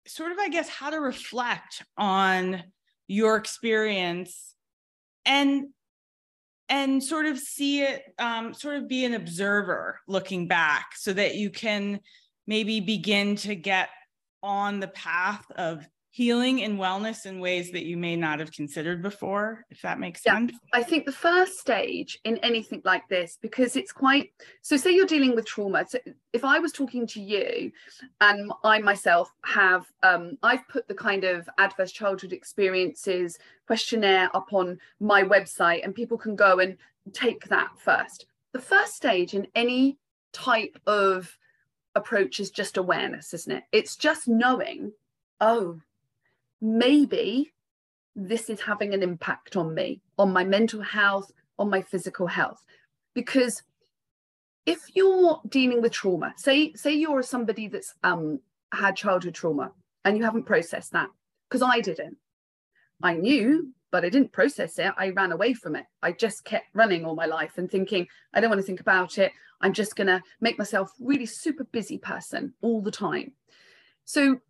sort 0.06 0.32
of, 0.32 0.38
I 0.38 0.48
guess, 0.48 0.68
how 0.68 0.90
to 0.90 1.00
reflect 1.00 1.82
on 1.96 2.62
your 3.08 3.36
experience 3.36 4.54
and 5.24 5.68
and 6.68 7.02
sort 7.02 7.26
of 7.26 7.38
see 7.38 7.82
it 7.82 8.02
um, 8.18 8.52
sort 8.52 8.76
of 8.76 8.88
be 8.88 9.04
an 9.04 9.14
observer 9.14 10.00
looking 10.08 10.48
back 10.48 10.88
so 10.96 11.12
that 11.12 11.36
you 11.36 11.50
can 11.50 12.00
maybe 12.46 12.80
begin 12.80 13.36
to 13.36 13.54
get 13.54 13.88
on 14.42 14.80
the 14.80 14.88
path 14.88 15.44
of 15.56 15.86
healing 16.16 16.62
and 16.62 16.78
wellness 16.78 17.26
in 17.26 17.40
ways 17.40 17.70
that 17.70 17.84
you 17.84 17.94
may 17.94 18.16
not 18.16 18.40
have 18.40 18.50
considered 18.50 19.02
before, 19.02 19.66
if 19.70 19.82
that 19.82 20.00
makes 20.00 20.22
sense. 20.22 20.50
I 20.72 20.82
think 20.82 21.04
the 21.04 21.12
first 21.12 21.58
stage 21.58 22.18
in 22.24 22.38
anything 22.38 22.80
like 22.86 23.06
this, 23.10 23.36
because 23.42 23.76
it's 23.76 23.92
quite 23.92 24.32
so, 24.62 24.78
say 24.78 24.92
you're 24.92 25.04
dealing 25.04 25.34
with 25.34 25.44
trauma. 25.44 25.84
So 25.86 25.98
if 26.32 26.42
I 26.42 26.58
was 26.58 26.72
talking 26.72 27.06
to 27.08 27.20
you 27.20 27.70
and 28.22 28.50
I 28.64 28.78
myself 28.78 29.30
have, 29.44 29.84
um, 30.02 30.38
I've 30.42 30.66
put 30.68 30.88
the 30.88 30.94
kind 30.94 31.24
of 31.24 31.46
adverse 31.58 31.92
childhood 31.92 32.32
experiences 32.32 33.38
questionnaire 33.66 34.30
up 34.34 34.54
on 34.54 34.78
my 35.00 35.22
website, 35.22 35.84
and 35.84 35.94
people 35.94 36.16
can 36.16 36.34
go 36.34 36.60
and 36.60 36.78
take 37.12 37.46
that 37.48 37.68
first. 37.76 38.24
The 38.52 38.62
first 38.62 38.94
stage 38.94 39.34
in 39.34 39.46
any 39.54 39.98
type 40.32 40.78
of 40.86 41.36
approach 41.94 42.40
is 42.40 42.50
just 42.50 42.78
awareness, 42.78 43.34
isn't 43.34 43.52
it? 43.52 43.64
It's 43.70 43.96
just 43.96 44.28
knowing, 44.28 44.92
oh, 45.42 45.78
maybe 46.60 47.52
this 48.14 48.48
is 48.48 48.60
having 48.60 48.94
an 48.94 49.02
impact 49.02 49.56
on 49.56 49.74
me, 49.74 50.00
on 50.18 50.32
my 50.32 50.44
mental 50.44 50.80
health, 50.80 51.30
on 51.58 51.68
my 51.70 51.82
physical 51.82 52.26
health. 52.26 52.64
Because 53.14 53.62
if 54.64 54.80
you're 54.94 55.40
dealing 55.48 55.82
with 55.82 55.92
trauma, 55.92 56.32
say, 56.36 56.72
say 56.74 56.94
you're 56.94 57.22
somebody 57.22 57.68
that's 57.68 57.94
um, 58.02 58.40
had 58.72 58.96
childhood 58.96 59.34
trauma 59.34 59.72
and 60.04 60.16
you 60.16 60.24
haven't 60.24 60.44
processed 60.44 60.92
that, 60.92 61.08
because 61.48 61.62
I 61.62 61.80
didn't. 61.80 62.16
I 63.02 63.14
knew, 63.14 63.72
but 63.90 64.04
I 64.04 64.08
didn't 64.08 64.32
process 64.32 64.78
it. 64.78 64.92
I 64.96 65.10
ran 65.10 65.32
away 65.32 65.52
from 65.52 65.76
it. 65.76 65.84
I 66.02 66.12
just 66.12 66.44
kept 66.44 66.66
running 66.74 67.04
all 67.04 67.14
my 67.14 67.26
life 67.26 67.58
and 67.58 67.70
thinking, 67.70 68.06
I 68.32 68.40
don't 68.40 68.50
want 68.50 68.60
to 68.60 68.66
think 68.66 68.80
about 68.80 69.18
it. 69.18 69.32
I'm 69.60 69.72
just 69.72 69.96
going 69.96 70.06
to 70.08 70.22
make 70.40 70.58
myself 70.58 70.90
really 71.00 71.26
super 71.26 71.64
busy 71.64 71.98
person 71.98 72.54
all 72.62 72.82
the 72.82 72.90
time. 72.90 73.32
So 74.04 74.40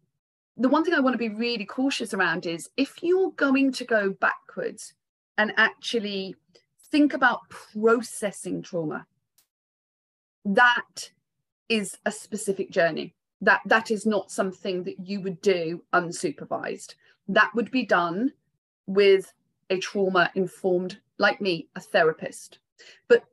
the 0.57 0.69
one 0.69 0.85
thing 0.85 0.95
I 0.95 1.01
want 1.01 1.15
to 1.15 1.19
be 1.19 1.29
really 1.29 1.67
cautious 1.67 2.15
around 2.15 2.47
is 2.47 2.71
if 2.77 3.03
you're 3.03 3.33
going 3.33 3.73
to 3.73 3.85
go 3.85 4.11
backwards 4.21 4.95
and 5.37 5.53
actually 5.57 6.35
think 6.91 7.13
about 7.13 7.49
processing 7.51 8.63
trauma, 8.63 9.07
that 10.45 11.11
is 11.69 11.99
a 12.07 12.11
specific 12.13 12.71
journey. 12.71 13.15
That 13.43 13.61
that 13.67 13.91
is 13.91 14.07
not 14.07 14.31
something 14.31 14.85
that 14.85 14.99
you 14.99 15.21
would 15.21 15.43
do 15.43 15.83
unsupervised. 15.93 16.95
That 17.29 17.51
would 17.55 17.71
be 17.71 17.85
done 17.85 18.33
with 18.87 19.33
a 19.69 19.79
trauma 19.79 20.31
informed, 20.35 21.01
like 21.19 21.41
me, 21.41 21.69
a 21.75 21.81
therapist. 21.81 22.61
But 23.09 23.25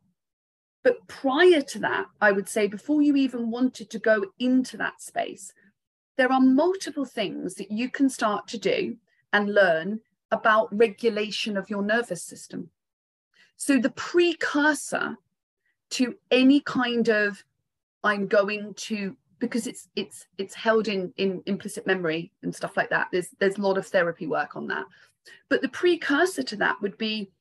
but 0.83 1.07
prior 1.07 1.61
to 1.61 1.79
that, 1.79 2.07
I 2.19 2.33
would 2.33 2.49
say 2.49 2.67
before 2.67 3.01
you 3.01 3.15
even 3.15 3.49
wanted 3.49 3.89
to 3.91 3.99
go 3.99 4.25
into 4.39 4.75
that 4.77 5.01
space, 5.01 5.53
there 6.17 6.31
are 6.31 6.39
multiple 6.39 7.05
things 7.05 7.55
that 7.55 7.71
you 7.71 7.89
can 7.89 8.09
start 8.09 8.47
to 8.49 8.57
do 8.57 8.97
and 9.31 9.53
learn 9.53 9.99
about 10.31 10.75
regulation 10.75 11.57
of 11.57 11.69
your 11.69 11.81
nervous 11.81 12.23
system. 12.23 12.69
So 13.57 13.77
the 13.77 13.91
precursor 13.91 15.17
to 15.91 16.15
any 16.31 16.59
kind 16.59 17.07
of 17.09 17.43
I'm 18.03 18.27
going 18.27 18.73
to 18.73 19.15
because 19.39 19.67
it's 19.67 19.89
it's 19.95 20.27
it's 20.37 20.53
held 20.53 20.87
in 20.87 21.13
in 21.17 21.41
implicit 21.45 21.85
memory 21.85 22.31
and 22.43 22.53
stuff 22.53 22.77
like 22.77 22.89
that. 22.89 23.07
There's 23.11 23.29
there's 23.39 23.57
a 23.57 23.61
lot 23.61 23.77
of 23.77 23.87
therapy 23.87 24.27
work 24.27 24.55
on 24.55 24.67
that. 24.67 24.85
But 25.49 25.61
the 25.61 25.69
precursor 25.69 26.43
to 26.43 26.55
that 26.57 26.81
would 26.81 26.97
be 26.97 27.31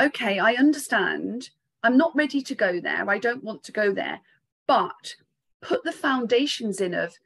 okay, 0.00 0.38
I 0.38 0.54
understand. 0.54 1.50
I'm 1.82 1.96
not 1.96 2.16
ready 2.16 2.42
to 2.42 2.54
go 2.54 2.80
there. 2.80 3.08
I 3.08 3.18
don't 3.18 3.44
want 3.44 3.62
to 3.64 3.72
go 3.72 3.92
there. 3.92 4.20
But 4.66 5.14
put 5.60 5.84
the 5.84 5.92
foundations 5.92 6.80
in 6.80 6.94
of 6.94 7.16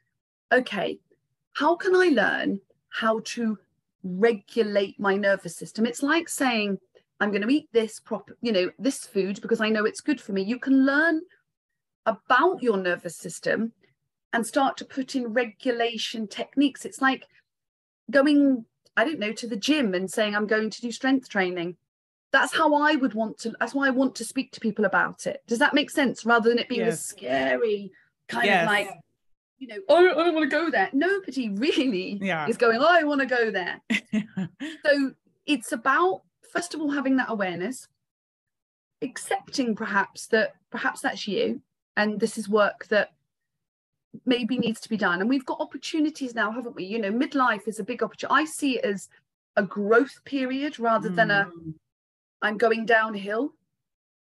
okay, 0.51 0.99
how 1.53 1.75
can 1.75 1.95
I 1.95 2.09
learn 2.09 2.59
how 2.89 3.21
to 3.25 3.57
regulate 4.03 4.99
my 4.99 5.15
nervous 5.15 5.55
system? 5.55 5.85
It's 5.85 6.03
like 6.03 6.29
saying, 6.29 6.79
I'm 7.19 7.29
going 7.29 7.43
to 7.43 7.53
eat 7.53 7.69
this 7.71 7.99
proper, 7.99 8.35
you 8.41 8.51
know, 8.51 8.71
this 8.79 9.05
food 9.05 9.41
because 9.41 9.61
I 9.61 9.69
know 9.69 9.85
it's 9.85 10.01
good 10.01 10.19
for 10.19 10.33
me. 10.33 10.41
You 10.41 10.59
can 10.59 10.85
learn 10.85 11.21
about 12.05 12.63
your 12.63 12.77
nervous 12.77 13.15
system 13.15 13.73
and 14.33 14.45
start 14.45 14.77
to 14.77 14.85
put 14.85 15.15
in 15.15 15.33
regulation 15.33 16.27
techniques. 16.27 16.85
It's 16.85 17.01
like 17.01 17.27
going, 18.09 18.65
I 18.97 19.03
don't 19.03 19.19
know, 19.19 19.33
to 19.33 19.47
the 19.47 19.55
gym 19.55 19.93
and 19.93 20.09
saying, 20.09 20.35
I'm 20.35 20.47
going 20.47 20.69
to 20.69 20.81
do 20.81 20.91
strength 20.91 21.29
training. 21.29 21.75
That's 22.31 22.55
how 22.55 22.73
I 22.73 22.95
would 22.95 23.13
want 23.13 23.37
to, 23.39 23.53
that's 23.59 23.75
why 23.75 23.87
I 23.87 23.91
want 23.91 24.15
to 24.15 24.25
speak 24.25 24.51
to 24.53 24.61
people 24.61 24.85
about 24.85 25.27
it. 25.27 25.43
Does 25.47 25.59
that 25.59 25.73
make 25.73 25.91
sense? 25.91 26.25
Rather 26.25 26.49
than 26.49 26.59
it 26.59 26.69
being 26.69 26.81
yes. 26.81 26.93
a 26.93 27.03
scary 27.03 27.91
kind 28.29 28.45
yes. 28.45 28.63
of 28.63 28.67
like, 28.67 28.89
you 29.61 29.67
know, 29.67 29.77
oh, 29.89 30.19
I 30.19 30.23
don't 30.23 30.33
want 30.33 30.49
to 30.49 30.57
go 30.57 30.71
there. 30.71 30.89
Nobody 30.91 31.49
really 31.53 32.17
yeah. 32.19 32.47
is 32.47 32.57
going, 32.57 32.79
oh, 32.81 32.87
I 32.89 33.03
want 33.03 33.21
to 33.21 33.27
go 33.27 33.51
there. 33.51 33.79
so 34.85 35.11
it's 35.45 35.71
about, 35.71 36.23
first 36.51 36.73
of 36.73 36.81
all, 36.81 36.89
having 36.89 37.15
that 37.17 37.29
awareness, 37.29 37.87
accepting 39.03 39.75
perhaps 39.75 40.27
that 40.27 40.55
perhaps 40.71 41.01
that's 41.01 41.27
you 41.27 41.61
and 41.95 42.19
this 42.19 42.37
is 42.37 42.49
work 42.49 42.87
that 42.87 43.11
maybe 44.25 44.57
needs 44.57 44.81
to 44.81 44.89
be 44.89 44.97
done. 44.97 45.21
And 45.21 45.29
we've 45.29 45.45
got 45.45 45.61
opportunities 45.61 46.33
now, 46.33 46.51
haven't 46.51 46.75
we? 46.75 46.85
You 46.85 46.99
know, 46.99 47.11
midlife 47.11 47.67
is 47.67 47.79
a 47.79 47.83
big 47.83 48.01
opportunity. 48.01 48.41
I 48.41 48.45
see 48.45 48.77
it 48.79 48.85
as 48.85 49.09
a 49.57 49.63
growth 49.63 50.21
period 50.25 50.79
rather 50.79 51.09
mm. 51.09 51.15
than 51.15 51.31
a 51.31 51.51
mm. 51.55 51.73
I'm 52.41 52.57
going 52.57 52.87
downhill. 52.87 53.53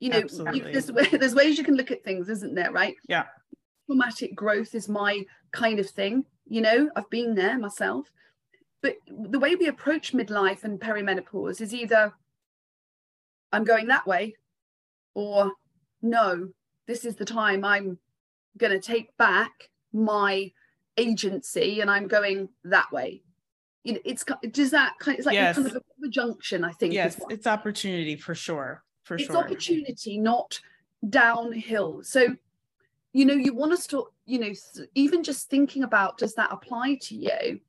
You 0.00 0.10
know, 0.10 0.24
you, 0.52 0.64
there's, 0.64 0.86
there's 1.12 1.34
ways 1.34 1.58
you 1.58 1.62
can 1.62 1.76
look 1.76 1.92
at 1.92 2.02
things, 2.02 2.28
isn't 2.28 2.56
there? 2.56 2.72
Right? 2.72 2.96
Yeah 3.08 3.26
traumatic 3.86 4.34
growth 4.34 4.74
is 4.74 4.88
my 4.88 5.22
kind 5.52 5.78
of 5.78 5.88
thing. 5.88 6.24
You 6.48 6.60
know, 6.60 6.90
I've 6.96 7.10
been 7.10 7.34
there 7.34 7.58
myself. 7.58 8.10
But 8.82 8.96
the 9.06 9.38
way 9.38 9.54
we 9.54 9.68
approach 9.68 10.12
midlife 10.12 10.64
and 10.64 10.80
perimenopause 10.80 11.60
is 11.60 11.72
either 11.72 12.12
I'm 13.52 13.64
going 13.64 13.86
that 13.88 14.06
way 14.06 14.34
or 15.14 15.52
no, 16.00 16.48
this 16.86 17.04
is 17.04 17.14
the 17.14 17.24
time 17.24 17.64
I'm 17.64 17.98
going 18.58 18.72
to 18.72 18.80
take 18.80 19.16
back 19.16 19.70
my 19.92 20.50
agency 20.96 21.80
and 21.80 21.90
I'm 21.90 22.08
going 22.08 22.48
that 22.64 22.90
way. 22.90 23.22
You 23.84 23.94
know, 23.94 24.00
it's 24.04 24.24
does 24.50 24.70
that 24.72 24.94
kind 24.98 25.16
of, 25.16 25.18
it's 25.20 25.26
like 25.26 25.34
yes. 25.34 25.56
kind 25.56 25.68
of 25.68 25.76
a, 25.76 26.08
junction, 26.08 26.64
I 26.64 26.72
think. 26.72 26.92
Yes, 26.92 27.20
it's 27.30 27.46
opportunity 27.46 28.16
for 28.16 28.34
sure. 28.34 28.82
For 29.04 29.14
it's 29.14 29.24
sure. 29.24 29.36
It's 29.36 29.44
opportunity, 29.44 30.18
not 30.18 30.58
downhill. 31.08 32.02
So 32.02 32.36
you 33.12 33.24
know 33.24 33.34
you 33.34 33.54
want 33.54 33.72
to 33.72 33.76
start 33.76 34.06
you 34.26 34.38
know 34.38 34.52
even 34.94 35.22
just 35.22 35.48
thinking 35.48 35.82
about 35.82 36.18
does 36.18 36.34
that 36.34 36.52
apply 36.52 36.98
to 37.00 37.14
you 37.14 37.60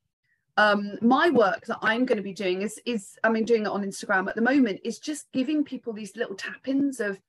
um 0.56 0.96
my 1.00 1.30
work 1.30 1.66
that 1.66 1.78
i'm 1.82 2.04
going 2.04 2.16
to 2.16 2.22
be 2.22 2.32
doing 2.32 2.62
is 2.62 2.80
is 2.86 3.18
i 3.24 3.28
mean 3.28 3.44
doing 3.44 3.62
it 3.62 3.68
on 3.68 3.84
instagram 3.84 4.28
at 4.28 4.34
the 4.34 4.42
moment 4.42 4.80
is 4.84 4.98
just 4.98 5.30
giving 5.32 5.64
people 5.64 5.92
these 5.92 6.16
little 6.16 6.36
tap-ins 6.36 7.00
of 7.00 7.20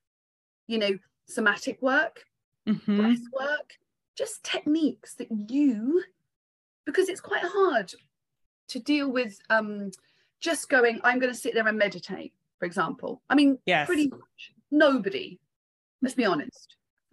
you 0.66 0.78
know 0.78 0.98
somatic 1.26 1.80
work 1.82 2.24
mm-hmm. 2.68 3.00
breath 3.00 3.24
work 3.32 3.72
just 4.16 4.42
techniques 4.44 5.14
that 5.14 5.28
you 5.50 6.02
because 6.84 7.08
it's 7.08 7.20
quite 7.20 7.44
hard 7.44 7.92
to 8.68 8.78
deal 8.78 9.10
with 9.10 9.38
um 9.50 9.90
just 10.40 10.68
going 10.68 11.00
i'm 11.02 11.18
going 11.18 11.32
to 11.32 11.38
sit 11.38 11.52
there 11.52 11.66
and 11.66 11.78
meditate 11.78 12.32
for 12.58 12.64
example 12.64 13.20
i 13.28 13.34
mean 13.34 13.58
yes. 13.66 13.86
pretty 13.86 14.08
much 14.08 14.52
nobody 14.70 15.38
let's 16.00 16.14
be 16.14 16.24
honest 16.24 16.76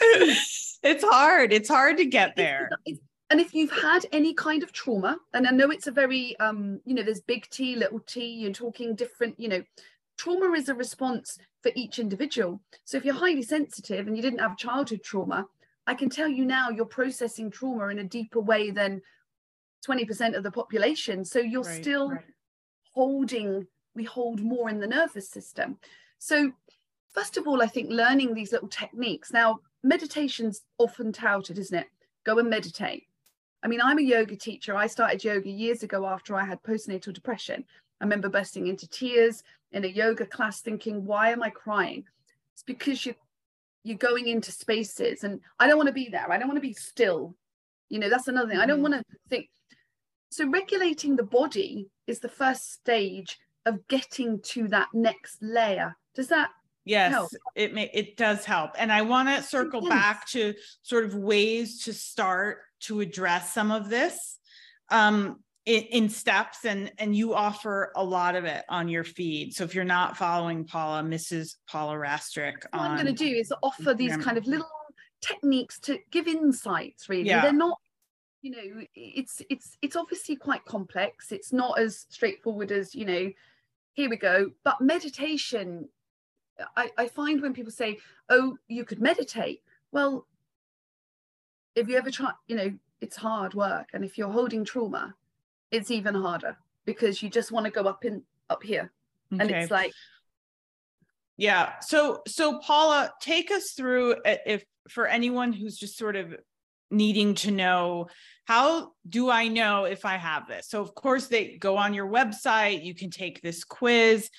it's 0.00 1.04
hard. 1.04 1.52
It's 1.52 1.68
hard 1.68 1.96
to 1.98 2.04
get 2.04 2.36
there. 2.36 2.70
it's, 2.84 3.00
and 3.30 3.40
if 3.40 3.54
you've 3.54 3.72
had 3.72 4.06
any 4.12 4.34
kind 4.34 4.62
of 4.62 4.72
trauma 4.72 5.18
and 5.34 5.46
i 5.46 5.50
know 5.50 5.70
it's 5.70 5.86
a 5.86 5.92
very 5.92 6.38
um 6.38 6.80
you 6.84 6.94
know 6.94 7.02
there's 7.02 7.20
big 7.20 7.48
t 7.50 7.74
little 7.74 8.00
t 8.00 8.24
you're 8.24 8.52
talking 8.52 8.94
different 8.94 9.38
you 9.38 9.48
know 9.48 9.62
trauma 10.16 10.52
is 10.52 10.68
a 10.68 10.74
response 10.74 11.38
for 11.62 11.70
each 11.74 11.98
individual. 11.98 12.60
So 12.84 12.96
if 12.96 13.04
you're 13.04 13.14
highly 13.14 13.42
sensitive 13.42 14.06
and 14.06 14.16
you 14.16 14.22
didn't 14.22 14.38
have 14.38 14.56
childhood 14.56 15.02
trauma 15.02 15.46
i 15.86 15.94
can 15.94 16.08
tell 16.08 16.28
you 16.28 16.44
now 16.44 16.70
you're 16.70 16.86
processing 16.86 17.50
trauma 17.50 17.88
in 17.88 17.98
a 17.98 18.04
deeper 18.04 18.40
way 18.40 18.70
than 18.70 19.02
20% 19.86 20.34
of 20.34 20.42
the 20.42 20.50
population. 20.50 21.24
So 21.24 21.38
you're 21.38 21.62
right, 21.62 21.82
still 21.82 22.10
right. 22.10 22.24
holding 22.94 23.66
we 23.94 24.04
hold 24.04 24.42
more 24.42 24.68
in 24.68 24.80
the 24.80 24.86
nervous 24.86 25.30
system. 25.30 25.78
So 26.18 26.52
first 27.10 27.36
of 27.36 27.46
all 27.46 27.62
i 27.62 27.66
think 27.66 27.90
learning 27.90 28.34
these 28.34 28.52
little 28.52 28.68
techniques. 28.68 29.32
Now 29.32 29.60
meditation's 29.82 30.62
often 30.78 31.12
touted 31.12 31.58
isn't 31.58 31.78
it 31.78 31.86
go 32.24 32.38
and 32.38 32.50
meditate 32.50 33.06
I 33.66 33.68
mean, 33.68 33.80
I'm 33.80 33.98
a 33.98 34.02
yoga 34.02 34.36
teacher. 34.36 34.76
I 34.76 34.86
started 34.86 35.24
yoga 35.24 35.50
years 35.50 35.82
ago 35.82 36.06
after 36.06 36.36
I 36.36 36.44
had 36.44 36.62
postnatal 36.62 37.12
depression. 37.12 37.64
I 38.00 38.04
remember 38.04 38.28
bursting 38.28 38.68
into 38.68 38.86
tears 38.86 39.42
in 39.72 39.84
a 39.84 39.88
yoga 39.88 40.24
class 40.24 40.60
thinking, 40.60 41.04
why 41.04 41.30
am 41.30 41.42
I 41.42 41.50
crying? 41.50 42.04
It's 42.54 42.62
because 42.62 43.04
you're 43.04 43.16
you're 43.82 43.98
going 43.98 44.28
into 44.28 44.52
spaces 44.52 45.24
and 45.24 45.40
I 45.58 45.66
don't 45.66 45.76
want 45.76 45.88
to 45.88 45.92
be 45.92 46.08
there. 46.08 46.30
I 46.30 46.38
don't 46.38 46.46
want 46.46 46.58
to 46.58 46.68
be 46.68 46.74
still. 46.74 47.34
You 47.88 47.98
know, 47.98 48.08
that's 48.08 48.28
another 48.28 48.50
thing. 48.50 48.58
I 48.58 48.66
don't 48.66 48.82
mm-hmm. 48.82 48.92
want 48.92 49.06
to 49.08 49.18
think. 49.28 49.48
So 50.30 50.48
regulating 50.48 51.16
the 51.16 51.24
body 51.24 51.88
is 52.06 52.20
the 52.20 52.28
first 52.28 52.72
stage 52.72 53.36
of 53.64 53.86
getting 53.88 54.40
to 54.42 54.68
that 54.68 54.88
next 54.92 55.42
layer. 55.42 55.96
Does 56.14 56.28
that 56.28 56.50
yes 56.86 57.34
it 57.54 57.74
may 57.74 57.90
it 57.92 58.16
does 58.16 58.44
help 58.44 58.70
and 58.78 58.90
i 58.92 59.02
want 59.02 59.28
to 59.28 59.42
circle 59.42 59.86
back 59.88 60.26
to 60.26 60.54
sort 60.82 61.04
of 61.04 61.14
ways 61.14 61.84
to 61.84 61.92
start 61.92 62.58
to 62.80 63.00
address 63.00 63.52
some 63.52 63.70
of 63.70 63.90
this 63.90 64.38
um, 64.90 65.40
in, 65.64 65.82
in, 65.82 66.08
steps 66.08 66.64
and 66.64 66.92
and 66.98 67.16
you 67.16 67.34
offer 67.34 67.90
a 67.96 68.04
lot 68.04 68.36
of 68.36 68.44
it 68.44 68.64
on 68.68 68.88
your 68.88 69.02
feed. 69.02 69.52
So 69.52 69.64
if 69.64 69.74
you're 69.74 69.84
not 69.84 70.16
following 70.16 70.64
paula 70.64 71.02
mrs 71.02 71.56
paula 71.66 71.94
rastrick 71.94 72.62
what 72.70 72.82
i'm 72.82 72.94
going 72.94 73.06
to 73.06 73.12
do 73.12 73.26
is 73.26 73.52
offer 73.64 73.92
these 73.92 74.16
kind 74.18 74.38
of 74.38 74.46
little 74.46 74.68
techniques 75.20 75.80
to 75.80 75.98
give 76.10 76.28
insights 76.28 77.08
really. 77.08 77.24
Yeah. 77.24 77.42
they're 77.42 77.52
not 77.52 77.78
you 78.42 78.50
know 78.52 78.84
it's 78.94 79.42
it's 79.50 79.76
it's 79.82 79.96
obviously 79.96 80.36
quite 80.36 80.64
complex. 80.64 81.32
It's 81.32 81.52
not 81.52 81.80
as 81.80 82.06
straightforward 82.10 82.70
as 82.70 82.94
you 82.94 83.04
know 83.04 83.32
here 83.94 84.10
we 84.10 84.16
go. 84.16 84.50
But 84.62 84.80
meditation 84.80 85.88
I, 86.76 86.90
I 86.96 87.08
find 87.08 87.42
when 87.42 87.52
people 87.52 87.72
say 87.72 87.98
oh 88.28 88.56
you 88.68 88.84
could 88.84 89.00
meditate 89.00 89.62
well 89.92 90.26
if 91.76 91.88
you 91.88 91.96
ever 91.96 92.10
try, 92.10 92.32
you 92.48 92.56
know, 92.56 92.72
it's 93.00 93.16
hard 93.16 93.54
work. 93.54 93.90
And 93.92 94.04
if 94.04 94.18
you're 94.18 94.30
holding 94.30 94.64
trauma, 94.64 95.14
it's 95.70 95.90
even 95.90 96.14
harder 96.14 96.56
because 96.86 97.22
you 97.22 97.28
just 97.28 97.52
want 97.52 97.66
to 97.66 97.70
go 97.70 97.82
up 97.82 98.04
in 98.04 98.22
up 98.48 98.62
here. 98.62 98.90
Okay. 99.32 99.42
And 99.42 99.50
it's 99.50 99.70
like 99.70 99.92
yeah. 101.36 101.74
So 101.80 102.22
so 102.26 102.58
Paula, 102.60 103.12
take 103.20 103.50
us 103.50 103.72
through 103.76 104.14
uh, 104.24 104.36
if 104.46 104.64
for 104.88 105.06
anyone 105.06 105.52
who's 105.52 105.76
just 105.76 105.98
sort 105.98 106.16
of 106.16 106.34
needing 106.90 107.34
to 107.34 107.50
know 107.50 108.06
how 108.44 108.92
do 109.08 109.28
I 109.28 109.48
know 109.48 109.84
if 109.84 110.04
I 110.04 110.16
have 110.16 110.48
this? 110.48 110.68
So 110.68 110.80
of 110.80 110.94
course 110.94 111.26
they 111.26 111.58
go 111.58 111.76
on 111.76 111.92
your 111.92 112.08
website, 112.08 112.84
you 112.84 112.94
can 112.94 113.10
take 113.10 113.42
this 113.42 113.64
quiz. 113.64 114.30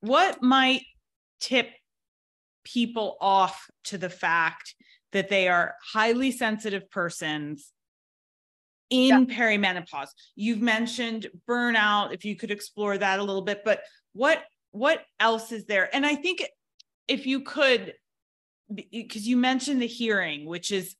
What 0.00 0.42
might 0.42 0.82
tip 1.44 1.68
people 2.64 3.18
off 3.20 3.68
to 3.84 3.98
the 3.98 4.08
fact 4.08 4.74
that 5.12 5.28
they 5.28 5.48
are 5.48 5.74
highly 5.92 6.32
sensitive 6.32 6.90
persons 6.90 7.70
in 8.88 9.28
yeah. 9.28 9.36
perimenopause. 9.36 10.08
You've 10.34 10.62
mentioned 10.62 11.28
burnout, 11.48 12.14
if 12.14 12.24
you 12.24 12.34
could 12.34 12.50
explore 12.50 12.96
that 12.96 13.20
a 13.20 13.22
little 13.22 13.42
bit, 13.42 13.62
but 13.64 13.82
what 14.14 14.42
what 14.70 15.04
else 15.20 15.52
is 15.52 15.66
there? 15.66 15.94
And 15.94 16.04
I 16.04 16.14
think 16.16 16.42
if 17.06 17.26
you 17.26 17.40
could 17.40 17.94
because 18.74 19.28
you 19.28 19.36
mentioned 19.36 19.82
the 19.82 19.86
hearing, 19.86 20.46
which 20.46 20.72
is 20.72 20.96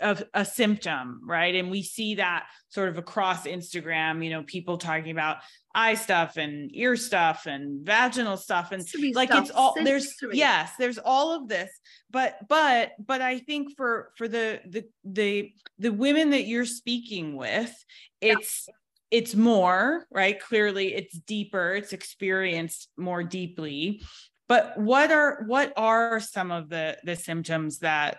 a, 0.00 0.22
a 0.34 0.44
symptom, 0.44 1.20
right? 1.24 1.54
And 1.54 1.70
we 1.70 1.82
see 1.82 2.16
that 2.16 2.46
sort 2.68 2.90
of 2.90 2.98
across 2.98 3.46
Instagram, 3.46 4.22
you 4.22 4.30
know, 4.30 4.42
people 4.42 4.78
talking 4.78 5.10
about 5.10 5.38
eye 5.78 5.94
stuff 5.94 6.36
and 6.36 6.74
ear 6.74 6.96
stuff 6.96 7.46
and 7.46 7.86
vaginal 7.86 8.36
stuff 8.36 8.72
and 8.72 8.82
sensory 8.84 9.12
like 9.12 9.28
stuff, 9.28 9.44
it's 9.44 9.50
all 9.52 9.74
sensory. 9.74 9.84
there's 9.92 10.16
yes 10.32 10.72
there's 10.76 10.98
all 10.98 11.36
of 11.36 11.46
this 11.46 11.70
but 12.10 12.36
but 12.48 12.90
but 12.98 13.22
i 13.22 13.38
think 13.38 13.76
for 13.76 14.10
for 14.16 14.26
the 14.26 14.60
the 14.66 14.84
the 15.04 15.52
the 15.78 15.92
women 15.92 16.30
that 16.30 16.46
you're 16.46 16.64
speaking 16.64 17.36
with 17.36 17.72
it's 18.20 18.64
yeah. 18.66 18.74
it's 19.12 19.36
more 19.36 20.04
right 20.10 20.40
clearly 20.40 20.94
it's 20.94 21.16
deeper 21.16 21.74
it's 21.74 21.92
experienced 21.92 22.88
more 22.96 23.22
deeply 23.22 24.02
but 24.48 24.76
what 24.78 25.12
are 25.12 25.44
what 25.46 25.72
are 25.76 26.18
some 26.18 26.50
of 26.50 26.68
the 26.68 26.98
the 27.04 27.14
symptoms 27.14 27.78
that 27.78 28.18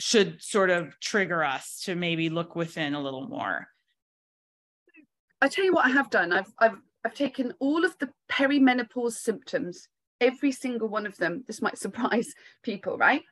should 0.00 0.42
sort 0.42 0.70
of 0.70 0.98
trigger 0.98 1.44
us 1.44 1.82
to 1.84 1.94
maybe 1.94 2.30
look 2.30 2.56
within 2.56 2.94
a 2.94 3.00
little 3.00 3.28
more 3.28 3.68
I 5.44 5.48
tell 5.48 5.64
you 5.64 5.74
what 5.74 5.84
I 5.84 5.90
have 5.90 6.08
done. 6.08 6.32
I've 6.32 6.52
I've 6.58 6.78
I've 7.04 7.14
taken 7.14 7.52
all 7.58 7.84
of 7.84 7.96
the 7.98 8.08
perimenopause 8.30 9.12
symptoms, 9.12 9.88
every 10.18 10.50
single 10.50 10.88
one 10.88 11.04
of 11.04 11.18
them. 11.18 11.44
This 11.46 11.60
might 11.60 11.76
surprise 11.86 12.34
people, 12.62 12.96
right? 12.96 13.22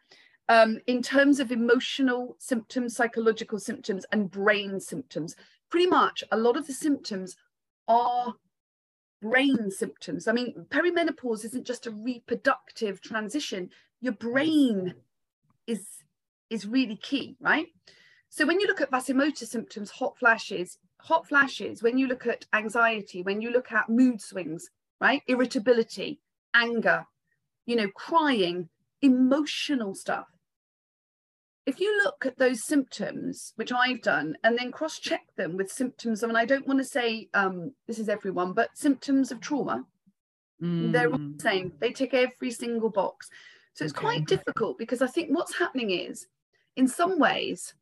Um, 0.48 0.79
in 0.87 1.03
terms 1.03 1.40
of 1.40 1.51
emotional 1.51 2.37
symptoms, 2.38 2.94
psychological 2.94 3.59
symptoms, 3.59 4.05
and 4.12 4.31
brain 4.31 4.79
symptoms. 4.79 5.35
Pretty 5.70 5.87
much 5.87 6.22
a 6.31 6.37
lot 6.37 6.59
of 6.59 6.66
the 6.66 6.75
symptoms 6.75 7.35
are 7.88 8.35
brain 9.22 9.70
symptoms. 9.70 10.29
I 10.29 10.33
mean, 10.33 10.66
perimenopause 10.68 11.46
isn't 11.46 11.66
just 11.66 11.87
a 11.87 11.92
reproductive 11.92 13.01
transition. 13.01 13.70
Your 14.03 14.12
brain 14.12 14.94
is 15.66 15.87
is 16.51 16.66
really 16.66 16.96
key, 16.96 17.37
right? 17.40 17.68
So 18.29 18.46
when 18.46 18.61
you 18.61 18.66
look 18.66 18.83
at 18.83 18.90
vasomotor 18.90 19.46
symptoms, 19.46 19.90
hot 19.90 20.18
flashes, 20.18 20.79
hot 21.02 21.28
flashes, 21.28 21.82
when 21.82 21.98
you 21.98 22.06
look 22.06 22.26
at 22.26 22.46
anxiety, 22.52 23.22
when 23.22 23.40
you 23.40 23.50
look 23.50 23.72
at 23.72 23.88
mood 23.88 24.20
swings, 24.20 24.70
right? 25.00 25.22
Irritability, 25.26 26.20
anger, 26.54 27.06
you 27.66 27.76
know, 27.76 27.88
crying, 27.88 28.68
emotional 29.00 29.94
stuff. 29.94 30.26
If 31.64 31.78
you 31.78 32.00
look 32.02 32.26
at 32.26 32.38
those 32.38 32.64
symptoms, 32.64 33.52
which 33.56 33.72
I've 33.72 34.02
done, 34.02 34.36
and 34.42 34.58
then 34.58 34.72
cross 34.72 34.98
check 34.98 35.22
them 35.36 35.56
with 35.56 35.70
symptoms, 35.70 36.22
I 36.22 36.26
mean, 36.26 36.36
I 36.36 36.44
don't 36.44 36.66
want 36.66 36.80
to 36.80 36.84
say 36.84 37.28
um, 37.34 37.72
this 37.86 37.98
is 37.98 38.08
everyone, 38.08 38.52
but 38.52 38.76
symptoms 38.76 39.30
of 39.30 39.40
trauma, 39.40 39.84
mm. 40.60 40.92
they're 40.92 41.10
all 41.10 41.18
the 41.18 41.42
same. 41.42 41.72
They 41.80 41.92
tick 41.92 42.14
every 42.14 42.50
single 42.50 42.90
box. 42.90 43.28
So 43.74 43.84
it's 43.84 43.94
okay. 43.94 44.00
quite 44.00 44.26
difficult 44.26 44.76
because 44.76 45.02
I 45.02 45.06
think 45.06 45.30
what's 45.30 45.56
happening 45.56 45.90
is, 45.90 46.26
in 46.76 46.88
some 46.88 47.18
ways, 47.18 47.74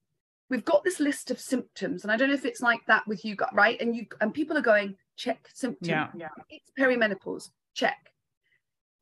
we've 0.50 0.64
got 0.64 0.84
this 0.84 1.00
list 1.00 1.30
of 1.30 1.40
symptoms 1.40 2.02
and 2.02 2.12
i 2.12 2.16
don't 2.16 2.28
know 2.28 2.34
if 2.34 2.44
it's 2.44 2.60
like 2.60 2.80
that 2.86 3.06
with 3.06 3.24
you 3.24 3.34
got 3.34 3.54
right? 3.54 3.80
And 3.80 3.96
you 3.96 4.06
and 4.20 4.34
people 4.34 4.58
are 4.58 4.62
going 4.62 4.96
check 5.20 5.48
symptom. 5.52 5.88
Yeah, 5.88 6.08
yeah. 6.16 6.28
it's 6.48 6.72
perimenopause. 6.78 7.50
Check. 7.74 8.10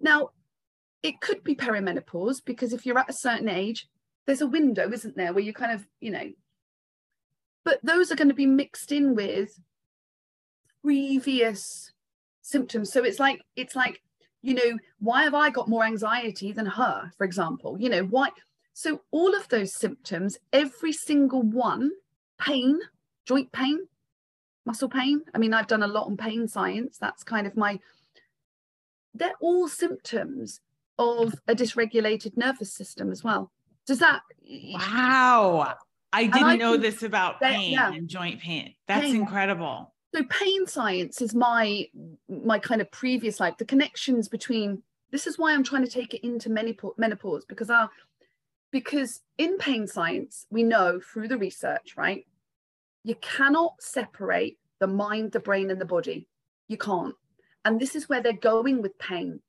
Now 0.00 0.30
it 1.02 1.20
could 1.20 1.44
be 1.44 1.54
perimenopause 1.54 2.44
because 2.44 2.72
if 2.72 2.84
you're 2.84 2.98
at 2.98 3.08
a 3.08 3.14
certain 3.14 3.48
age 3.48 3.88
there's 4.26 4.40
a 4.40 4.46
window 4.46 4.90
isn't 4.92 5.16
there 5.16 5.32
where 5.32 5.44
you 5.44 5.52
kind 5.52 5.72
of 5.72 5.86
you 6.00 6.10
know 6.10 6.28
but 7.64 7.78
those 7.84 8.10
are 8.10 8.16
going 8.16 8.28
to 8.28 8.34
be 8.34 8.46
mixed 8.46 8.90
in 8.92 9.14
with 9.14 9.58
previous 10.82 11.92
symptoms. 12.42 12.92
So 12.92 13.04
it's 13.04 13.20
like 13.20 13.40
it's 13.56 13.76
like 13.76 14.02
you 14.42 14.54
know 14.54 14.78
why 15.00 15.24
have 15.24 15.34
i 15.34 15.50
got 15.50 15.68
more 15.68 15.84
anxiety 15.84 16.52
than 16.52 16.66
her 16.66 17.10
for 17.16 17.24
example? 17.24 17.76
You 17.80 17.90
know 17.90 18.02
why 18.04 18.30
so, 18.78 19.00
all 19.10 19.34
of 19.34 19.48
those 19.48 19.74
symptoms, 19.74 20.38
every 20.52 20.92
single 20.92 21.42
one, 21.42 21.90
pain, 22.40 22.78
joint 23.26 23.50
pain, 23.50 23.88
muscle 24.64 24.88
pain. 24.88 25.22
I 25.34 25.38
mean, 25.38 25.52
I've 25.52 25.66
done 25.66 25.82
a 25.82 25.88
lot 25.88 26.06
on 26.06 26.16
pain 26.16 26.46
science. 26.46 26.96
That's 26.96 27.24
kind 27.24 27.48
of 27.48 27.56
my, 27.56 27.80
they're 29.14 29.34
all 29.40 29.66
symptoms 29.66 30.60
of 30.96 31.34
a 31.48 31.56
dysregulated 31.56 32.36
nervous 32.36 32.72
system 32.72 33.10
as 33.10 33.24
well. 33.24 33.50
Does 33.84 33.98
that? 33.98 34.20
Wow. 34.48 35.74
I 36.12 36.26
didn't 36.26 36.44
I 36.44 36.54
know 36.54 36.76
this 36.76 37.02
about 37.02 37.40
pain 37.40 37.72
yeah. 37.72 37.92
and 37.92 38.06
joint 38.06 38.40
pain. 38.40 38.76
That's 38.86 39.06
pain. 39.06 39.16
incredible. 39.16 39.92
So 40.14 40.22
pain 40.30 40.68
science 40.68 41.20
is 41.20 41.34
my 41.34 41.88
my 42.28 42.60
kind 42.60 42.80
of 42.80 42.88
previous 42.92 43.40
life. 43.40 43.56
The 43.58 43.64
connections 43.64 44.28
between 44.28 44.84
this 45.10 45.26
is 45.26 45.36
why 45.36 45.52
I'm 45.52 45.64
trying 45.64 45.84
to 45.84 45.90
take 45.90 46.14
it 46.14 46.24
into 46.24 46.48
menopause 46.48 47.44
because 47.44 47.70
our 47.70 47.90
because 48.70 49.22
in 49.38 49.58
pain 49.58 49.86
science, 49.86 50.46
we 50.50 50.62
know 50.62 51.00
through 51.00 51.28
the 51.28 51.38
research, 51.38 51.94
right? 51.96 52.26
You 53.04 53.14
cannot 53.16 53.80
separate 53.80 54.58
the 54.80 54.86
mind, 54.86 55.32
the 55.32 55.40
brain, 55.40 55.70
and 55.70 55.80
the 55.80 55.86
body. 55.86 56.28
You 56.68 56.76
can't. 56.76 57.14
And 57.64 57.80
this 57.80 57.94
is 57.94 58.08
where 58.08 58.22
they're 58.22 58.32
going 58.32 58.82
with 58.82 58.98
pain. 58.98 59.40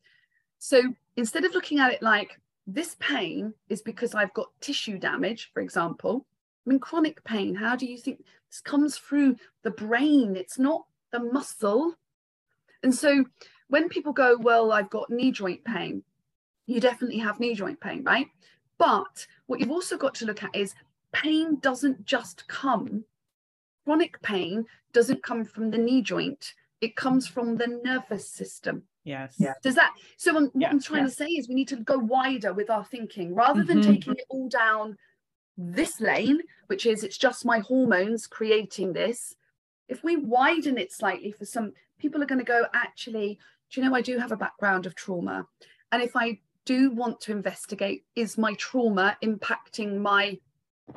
So 0.57 0.81
instead 1.15 1.45
of 1.45 1.53
looking 1.53 1.79
at 1.79 1.93
it 1.93 2.01
like 2.01 2.39
this 2.67 2.95
pain 2.99 3.53
is 3.69 3.81
because 3.81 4.13
I've 4.13 4.33
got 4.33 4.47
tissue 4.61 4.97
damage, 4.97 5.51
for 5.53 5.61
example, 5.61 6.25
I 6.65 6.69
mean, 6.69 6.79
chronic 6.79 7.23
pain, 7.23 7.55
how 7.55 7.75
do 7.75 7.85
you 7.85 7.97
think 7.97 8.23
this 8.49 8.61
comes 8.61 8.97
through 8.97 9.37
the 9.63 9.71
brain? 9.71 10.35
It's 10.35 10.59
not 10.59 10.85
the 11.11 11.19
muscle. 11.19 11.95
And 12.83 12.93
so 12.93 13.25
when 13.69 13.89
people 13.89 14.13
go, 14.13 14.37
Well, 14.37 14.71
I've 14.71 14.89
got 14.89 15.09
knee 15.09 15.31
joint 15.31 15.63
pain, 15.63 16.03
you 16.67 16.79
definitely 16.79 17.19
have 17.19 17.39
knee 17.39 17.55
joint 17.55 17.79
pain, 17.79 18.03
right? 18.03 18.27
But 18.79 19.27
what 19.45 19.59
you've 19.59 19.69
also 19.71 19.97
got 19.97 20.15
to 20.15 20.25
look 20.25 20.41
at 20.41 20.55
is 20.55 20.73
pain 21.11 21.57
doesn't 21.57 22.05
just 22.05 22.47
come, 22.47 23.03
chronic 23.85 24.19
pain 24.23 24.65
doesn't 24.93 25.21
come 25.21 25.45
from 25.45 25.69
the 25.69 25.77
knee 25.77 26.01
joint, 26.01 26.55
it 26.81 26.95
comes 26.95 27.27
from 27.27 27.57
the 27.57 27.67
nervous 27.83 28.27
system. 28.27 28.83
Yes. 29.03 29.35
Yeah. 29.37 29.53
Does 29.61 29.75
that? 29.75 29.93
So 30.17 30.35
I'm, 30.35 30.45
what 30.45 30.53
Yeah. 30.55 30.69
I'm 30.69 30.79
trying 30.81 31.03
Yeah. 31.03 31.09
to 31.09 31.13
say 31.13 31.27
is 31.27 31.47
we 31.49 31.55
need 31.55 31.67
to 31.67 31.75
go 31.77 31.97
wider 31.97 32.53
with 32.53 32.69
our 32.69 32.85
thinking 32.85 33.35
rather 33.35 33.63
than 33.63 33.79
Mhm. 33.79 33.85
taking 33.85 34.13
it 34.15 34.25
all 34.29 34.47
down 34.49 34.97
this 35.57 35.99
lane, 35.99 36.41
which 36.67 36.85
is 36.85 37.03
it's 37.03 37.17
just 37.17 37.43
my 37.45 37.59
hormones 37.59 38.27
creating 38.27 38.93
this. 38.93 39.35
If 39.89 40.03
we 40.03 40.15
widen 40.15 40.77
it 40.77 40.91
slightly 40.93 41.31
for 41.31 41.45
some 41.45 41.73
people 41.97 42.23
are 42.23 42.27
going 42.27 42.39
to 42.39 42.45
go, 42.45 42.67
actually, 42.73 43.39
do 43.69 43.81
you 43.81 43.87
know, 43.87 43.93
I 43.95 44.01
do 44.01 44.17
have 44.17 44.31
a 44.31 44.37
background 44.37 44.85
of 44.85 44.95
trauma. 44.95 45.47
And 45.91 46.01
if 46.01 46.15
I 46.15 46.39
do 46.65 46.91
want 46.91 47.21
to 47.21 47.31
investigate, 47.31 48.05
is 48.15 48.37
my 48.37 48.53
trauma 48.55 49.17
impacting 49.23 49.99
my 49.99 50.39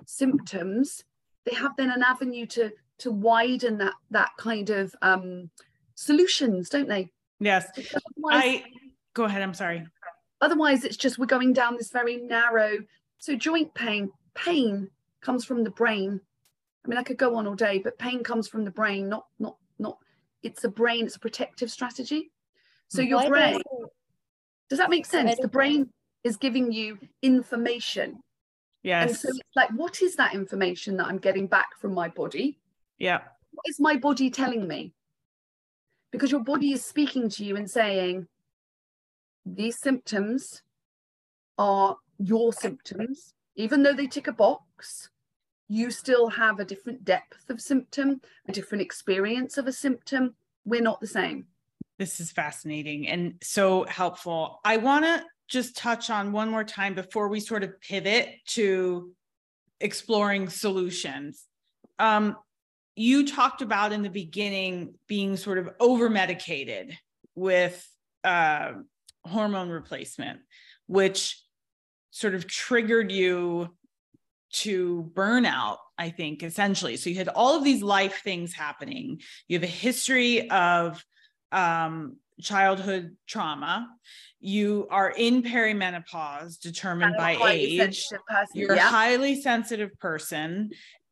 symptoms? 0.07 1.05
They 1.45 1.55
have 1.57 1.77
then 1.77 1.91
an 1.91 2.03
avenue 2.03 2.47
to 2.47 2.71
to 2.99 3.11
widen 3.11 3.79
that 3.79 3.95
that 4.11 4.31
kind 4.39 4.71
of 4.71 4.95
um 5.03 5.51
solutions, 5.95 6.69
don't 6.69 6.89
they? 6.89 7.11
Yes. 7.41 7.67
Otherwise- 7.77 8.45
I 8.45 8.65
go 9.15 9.25
ahead. 9.25 9.43
I'm 9.43 9.55
sorry. 9.55 9.87
otherwise 10.41 10.85
it's 10.85 10.97
just 10.97 11.19
we're 11.19 11.27
going 11.27 11.53
down 11.53 11.77
this 11.77 11.91
very 11.91 12.17
narrow 12.17 12.79
so 13.19 13.37
joint 13.37 13.73
pain 13.75 14.11
pain 14.35 14.89
comes 15.21 15.45
from 15.45 15.63
the 15.63 15.71
brain 15.71 16.21
i 16.85 16.89
mean 16.89 16.99
i 16.99 17.03
could 17.05 17.17
go 17.17 17.37
on 17.37 17.47
all 17.47 17.55
day 17.55 17.79
but 17.79 17.97
pain 17.99 18.25
comes 18.25 18.49
from 18.49 18.65
the 18.65 18.71
brain 18.73 19.09
not 19.09 19.27
not 19.39 19.57
not 19.79 19.99
it's 20.43 20.65
a 20.65 20.69
brain 20.69 21.07
it's 21.07 21.15
a 21.15 21.21
protective 21.21 21.71
strategy 21.71 22.33
so 22.89 23.01
your 23.03 23.21
Why 23.21 23.29
brain 23.29 23.61
does- 24.73 24.79
does 24.79 24.79
that 24.79 24.91
make 24.91 25.07
sense 25.07 25.37
the 25.41 25.49
brain 25.49 25.91
is 26.25 26.37
giving 26.37 26.73
you 26.73 26.99
information 27.23 28.11
and 28.11 28.21
Yes. 28.85 29.23
so 29.23 29.29
it's 29.29 29.39
like 29.55 29.71
what 29.71 30.03
is 30.03 30.17
that 30.17 30.35
information 30.35 30.97
that 30.97 31.07
i'm 31.07 31.19
getting 31.19 31.47
back 31.47 31.77
from 31.81 31.93
my 31.95 32.09
body 32.09 32.59
yeah. 32.99 33.21
what 33.53 33.65
is 33.69 33.79
my 33.81 33.97
body 33.97 34.31
telling 34.31 34.67
me? 34.69 34.93
Because 36.13 36.31
your 36.31 36.45
body 36.45 36.73
is 36.73 36.85
speaking 36.85 37.29
to 37.31 37.45
you 37.45 37.57
and 37.57 37.69
saying, 37.71 38.29
these 39.45 39.79
symptoms 39.79 40.63
are 41.59 41.97
your 42.19 42.53
symptoms, 42.53 43.35
even 43.57 43.83
though 43.83 43.95
they 43.95 44.07
tick 44.07 44.29
a 44.29 44.33
box. 44.33 45.09
You 45.69 45.91
still 45.91 46.29
have 46.29 46.61
a 46.61 46.65
different 46.65 47.05
depth 47.05 47.49
of 47.51 47.61
symptom, 47.61 48.21
a 48.47 48.53
different 48.53 48.83
experience 48.83 49.57
of 49.59 49.67
a 49.67 49.73
symptom. 49.73 50.37
We're 50.65 50.83
not 50.83 51.01
the 51.01 51.07
same. 51.07 51.47
This 52.03 52.19
is 52.19 52.33
fascinating 52.33 53.07
and 53.07 53.35
so 53.45 53.85
helpful. 53.85 54.59
I 54.65 54.79
want 54.79 55.05
to 55.05 55.23
just 55.47 55.77
touch 55.77 56.11
on 56.11 56.33
one 56.33 56.51
more 56.51 56.65
time 56.65 56.95
before 56.95 57.29
we 57.29 57.39
sort 57.39 57.63
of 57.63 57.81
pivot 57.81 58.29
to 58.47 59.13
exploring 59.79 60.49
solutions. 60.49 61.45
Um, 62.01 62.37
you 62.97 63.25
talked 63.25 63.63
about 63.63 63.93
in 63.93 64.03
the 64.03 64.11
beginning 64.11 64.95
being 65.07 65.37
sort 65.37 65.59
of 65.59 65.71
over 65.79 66.11
medicated 66.11 66.99
with 67.37 67.89
uh, 68.25 68.73
hormone 69.25 69.69
replacement, 69.69 70.41
which 70.89 71.41
sort 72.11 72.35
of 72.35 72.49
triggered 72.49 73.13
you 73.13 73.69
to 74.55 75.09
burnout, 75.15 75.77
I 75.97 76.11
think, 76.11 76.43
essentially. 76.43 76.97
So 76.97 77.11
you 77.11 77.17
had 77.17 77.29
all 77.29 77.57
of 77.57 77.63
these 77.63 77.81
life 77.81 78.23
things 78.25 78.53
happening. 78.53 79.21
You 79.47 79.57
have 79.57 79.63
a 79.63 79.73
history 79.73 80.51
of 80.51 81.05
um, 81.53 82.17
childhood 82.41 83.17
trauma. 83.27 83.89
You 84.41 84.89
are 84.91 85.11
in 85.11 85.43
perimenopause, 85.43 86.59
determined 86.59 87.15
by 87.17 87.37
age. 87.49 88.05
You're 88.55 88.75
yeah. 88.75 88.89
a 88.89 88.91
highly 88.91 89.41
sensitive 89.41 89.97
person, 90.01 90.71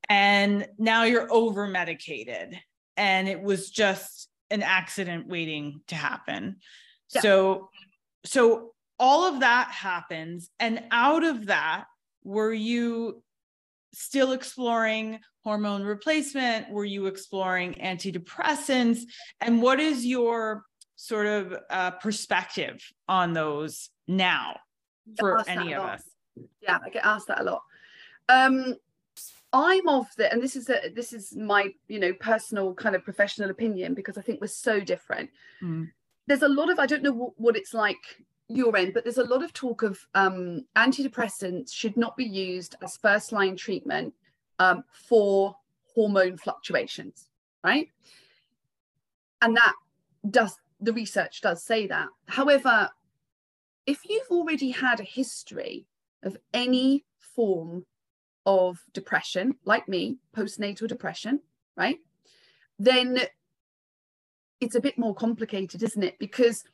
and 0.08 0.66
now 0.78 1.04
you're 1.04 1.32
over 1.32 1.68
medicated. 1.68 2.58
And 2.96 3.28
it 3.28 3.40
was 3.40 3.70
just 3.70 4.28
an 4.50 4.62
accident 4.62 5.28
waiting 5.28 5.80
to 5.88 5.94
happen. 5.94 6.56
Yeah. 7.14 7.20
So, 7.20 7.70
so 8.24 8.72
all 8.98 9.32
of 9.32 9.40
that 9.40 9.70
happens, 9.70 10.50
and 10.58 10.82
out 10.90 11.22
of 11.22 11.46
that, 11.46 11.84
were 12.24 12.52
you 12.52 13.22
still 13.92 14.32
exploring 14.32 15.20
hormone 15.44 15.82
replacement? 15.82 16.70
Were 16.70 16.84
you 16.84 17.06
exploring 17.06 17.74
antidepressants? 17.74 19.00
And 19.40 19.62
what 19.62 19.80
is 19.80 20.04
your 20.04 20.64
sort 20.96 21.26
of 21.26 21.56
uh, 21.70 21.92
perspective 21.92 22.82
on 23.08 23.32
those 23.32 23.90
now 24.06 24.58
for 25.18 25.48
any 25.48 25.72
of 25.74 25.82
us? 25.82 26.02
yeah 26.62 26.78
i 26.84 26.88
get 26.88 27.04
asked 27.04 27.26
that 27.26 27.40
a 27.40 27.44
lot 27.44 27.62
um 28.28 28.74
i'm 29.52 29.88
of 29.88 30.06
the 30.16 30.32
and 30.32 30.40
this 30.42 30.56
is 30.56 30.70
a 30.70 30.90
this 30.94 31.12
is 31.12 31.34
my 31.36 31.68
you 31.88 31.98
know 31.98 32.12
personal 32.14 32.72
kind 32.74 32.94
of 32.94 33.02
professional 33.02 33.50
opinion 33.50 33.94
because 33.94 34.16
i 34.16 34.22
think 34.22 34.40
we're 34.40 34.46
so 34.46 34.80
different 34.80 35.28
Mm. 35.62 35.90
there's 36.26 36.42
a 36.42 36.48
lot 36.48 36.70
of 36.70 36.78
i 36.78 36.86
don't 36.86 37.02
know 37.02 37.12
what, 37.12 37.32
what 37.36 37.56
it's 37.56 37.74
like 37.74 37.98
your 38.52 38.76
end 38.76 38.92
but 38.92 39.04
there's 39.04 39.18
a 39.18 39.24
lot 39.24 39.42
of 39.42 39.52
talk 39.52 39.82
of 39.82 39.98
um 40.14 40.64
antidepressants 40.76 41.72
should 41.72 41.96
not 41.96 42.16
be 42.16 42.24
used 42.24 42.74
as 42.82 42.96
first 42.96 43.32
line 43.32 43.56
treatment 43.56 44.12
um, 44.58 44.84
for 44.92 45.56
hormone 45.94 46.36
fluctuations 46.36 47.28
right 47.64 47.88
and 49.40 49.56
that 49.56 49.74
does 50.30 50.56
the 50.80 50.92
research 50.92 51.40
does 51.40 51.62
say 51.62 51.86
that 51.86 52.08
however 52.26 52.90
if 53.86 54.00
you've 54.08 54.30
already 54.30 54.70
had 54.70 55.00
a 55.00 55.04
history 55.04 55.86
of 56.22 56.36
any 56.52 57.04
form 57.18 57.84
of 58.46 58.78
depression, 58.92 59.54
like 59.64 59.88
me, 59.88 60.18
postnatal 60.36 60.88
depression, 60.88 61.40
right? 61.76 61.98
Then 62.78 63.20
it's 64.60 64.74
a 64.74 64.80
bit 64.80 64.98
more 64.98 65.14
complicated, 65.14 65.82
isn't 65.82 66.02
it? 66.02 66.18
Because 66.18 66.64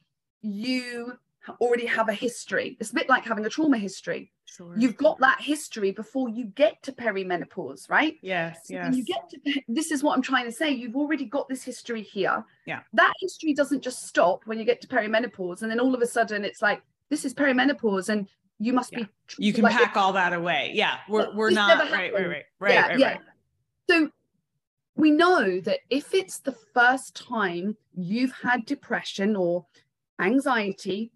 you 0.43 1.19
already 1.61 1.87
have 1.87 2.09
a 2.09 2.13
history. 2.13 2.77
It's 2.81 2.91
a 2.91 2.95
bit 2.95 3.09
like 3.09 3.25
having 3.25 3.45
a 3.47 3.49
trauma 3.49 3.79
history. 3.79 4.33
Sure. 4.45 4.75
You've 4.79 4.97
got 4.97 5.19
that 5.21 5.41
history 5.41 5.91
before 5.91 6.29
you 6.29 6.45
get 6.47 6.83
to 6.85 6.93
perimenopause, 6.93 7.91
right? 7.91 8.15
yes, 8.23 8.61
So 8.69 8.75
yes. 8.75 8.95
you 8.97 9.05
get 9.05 9.29
to 9.31 9.61
this 9.69 9.91
is 9.91 10.03
what 10.03 10.15
I'm 10.17 10.23
trying 10.23 10.45
to 10.47 10.53
say. 10.53 10.71
You've 10.71 10.97
already 10.97 11.25
got 11.25 11.49
this 11.49 11.63
history 11.63 12.03
here. 12.03 12.45
Yeah. 12.67 12.81
That 12.93 13.13
history 13.21 13.55
doesn't 13.55 13.83
just 13.83 14.07
stop 14.07 14.43
when 14.47 14.59
you 14.59 14.65
get 14.65 14.81
to 14.83 14.87
perimenopause, 14.89 15.63
and 15.63 15.71
then 15.71 15.81
all 15.81 15.95
of 15.95 16.01
a 16.01 16.07
sudden 16.07 16.45
it's 16.45 16.63
like 16.63 16.81
this 17.11 17.25
is 17.25 17.35
perimenopause, 17.35 18.09
and 18.09 18.29
you 18.59 18.73
must 18.73 18.93
Yeah. 18.93 19.01
be. 19.01 19.09
you 19.39 19.53
can 19.53 19.65
like, 19.65 19.75
pack 19.77 19.97
all 19.97 20.13
that 20.15 20.33
away. 20.33 20.71
Yeah, 20.75 20.99
we're 21.09 21.35
we're 21.35 21.51
not 21.51 21.79
right, 21.91 22.13
right, 22.13 22.29
right, 22.29 22.45
right, 22.61 22.73
Yeah, 22.75 22.87
right, 22.89 22.99
yeah. 22.99 23.07
right. 23.13 23.21
So 23.91 24.11
we 24.97 25.11
know 25.11 25.61
that 25.61 25.81
if 25.91 26.15
it's 26.15 26.39
the 26.39 26.53
first 26.73 27.15
time 27.15 27.77
you've 27.95 28.33
had 28.33 28.65
depression 28.65 29.37
or 29.37 29.67
anxiety, 30.21 31.13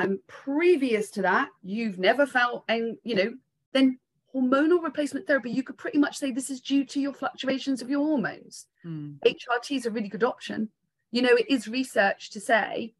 and 0.00 0.18
previous 0.26 1.10
to 1.12 1.22
that 1.22 1.48
you've 1.62 1.98
never 1.98 2.26
felt, 2.26 2.64
and 2.68 2.96
you 3.04 3.14
know, 3.14 3.34
then 3.72 3.98
hormonal 4.34 4.82
replacement 4.82 5.26
therapy, 5.26 5.50
you 5.50 5.62
could 5.62 5.78
pretty 5.78 5.98
much 5.98 6.16
say 6.16 6.30
this 6.30 6.50
is 6.50 6.60
due 6.60 6.84
to 6.84 7.00
your 7.00 7.12
fluctuations 7.12 7.82
of 7.82 7.90
your 7.90 8.04
hormones. 8.04 8.66
Mm. 8.84 9.18
HRT 9.26 9.76
is 9.76 9.86
a 9.86 9.90
really 9.90 10.08
good 10.08 10.24
option. 10.24 10.68
You 11.10 11.22
know, 11.22 11.34
it 11.34 11.50
is 11.50 11.68
research 11.68 12.30
to 12.30 12.40
say, 12.40 12.94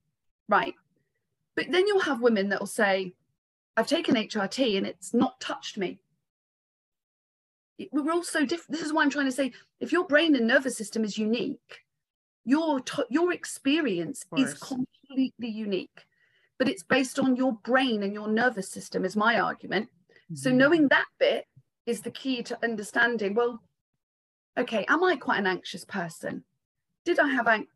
right. 0.49 0.75
But 1.55 1.67
then 1.71 1.87
you'll 1.87 2.01
have 2.01 2.21
women 2.21 2.49
that 2.49 2.61
will 2.61 2.67
say, 2.67 3.15
I've 3.77 3.87
taken 3.87 4.17
HRT 4.17 4.77
and 4.77 4.87
it's 4.87 5.15
not 5.15 5.41
touched 5.41 5.79
me. 5.79 6.01
We're 7.93 8.13
all 8.13 8.23
so 8.23 8.45
different. 8.45 8.73
This 8.73 8.87
is 8.87 8.93
why 8.93 9.03
I'm 9.03 9.11
trying 9.11 9.27
to 9.27 9.33
say 9.33 9.53
if 9.79 9.93
your 9.93 10.07
brain 10.07 10.35
and 10.35 10.47
nervous 10.47 10.77
system 10.77 11.05
is 11.05 11.17
unique, 11.17 11.81
your, 12.45 12.81
your 13.09 13.33
experience 13.33 14.25
is 14.37 14.55
completely 14.55 15.49
unique. 15.49 16.05
But 16.61 16.69
it's 16.69 16.83
based 16.83 17.19
on 17.19 17.37
your 17.37 17.55
brain 17.65 18.03
and 18.03 18.13
your 18.13 18.29
nervous 18.29 18.69
system, 18.69 19.07
is 19.07 19.17
my 19.17 19.41
argument. 19.41 19.89
So 20.35 20.51
Mhm. 20.51 20.57
knowing 20.57 20.89
that 20.89 21.07
bit 21.19 21.49
is 21.87 22.03
the 22.03 22.11
key 22.11 22.43
to 22.43 22.63
understanding. 22.63 23.33
Well, 23.35 23.65
okay, 24.59 24.85
am 24.87 25.03
I 25.03 25.17
quite 25.17 25.39
an 25.39 25.47
anxious 25.47 25.87
person? 25.87 26.45
Did 27.07 27.19
I 27.19 27.29
have 27.29 27.47
an- 27.47 27.69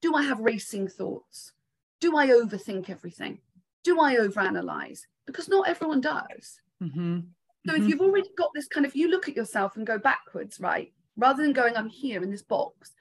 do 0.00 0.16
I 0.16 0.22
have 0.24 0.40
racing 0.40 0.88
thoughts? 0.88 1.52
Do 2.00 2.16
I 2.16 2.26
overthink 2.26 2.90
everything? 2.90 3.40
Do 3.84 4.00
I 4.00 4.16
overanalyze? 4.16 5.06
Because 5.26 5.48
not 5.48 5.68
everyone 5.68 6.00
does. 6.00 6.60
Mm-hmm. 6.82 7.20
So 7.68 7.74
if 7.76 7.88
you've 7.88 8.00
already 8.00 8.30
got 8.36 8.50
this 8.52 8.66
kind 8.66 8.84
of, 8.84 8.96
you 8.96 9.08
look 9.08 9.28
at 9.28 9.36
yourself 9.36 9.76
and 9.76 9.86
go 9.86 9.96
backwards, 9.96 10.58
right? 10.58 10.92
Rather 11.16 11.40
than 11.40 11.52
going, 11.52 11.76
I'm 11.76 11.88
here 11.88 12.24
in 12.24 12.32
this 12.32 12.42
box, 12.42 12.94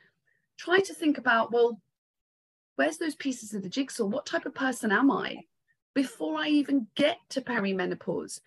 try 0.57 0.79
to 0.81 0.93
think 0.93 1.17
about, 1.17 1.51
well, 1.51 1.81
where's 2.75 2.97
those 2.97 3.15
pieces 3.15 3.53
of 3.53 3.63
the 3.63 3.69
jigsaw? 3.69 4.05
What 4.05 4.25
type 4.25 4.45
of 4.45 4.53
person 4.53 4.91
am 4.91 5.11
I 5.11 5.45
before 5.93 6.39
I 6.39 6.47
even 6.47 6.87
get 6.95 7.17
to 7.29 7.41
perimenopause? 7.41 8.39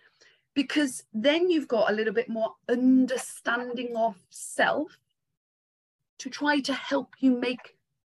Because 0.54 1.04
then 1.12 1.50
you've 1.50 1.68
got 1.68 1.90
a 1.90 1.94
little 1.94 2.14
bit 2.14 2.28
more 2.28 2.54
understanding 2.68 3.94
of 3.96 4.16
self 4.30 4.98
to 6.18 6.30
try 6.30 6.60
to 6.60 6.72
help 6.72 7.10
you 7.18 7.30
make 7.30 7.76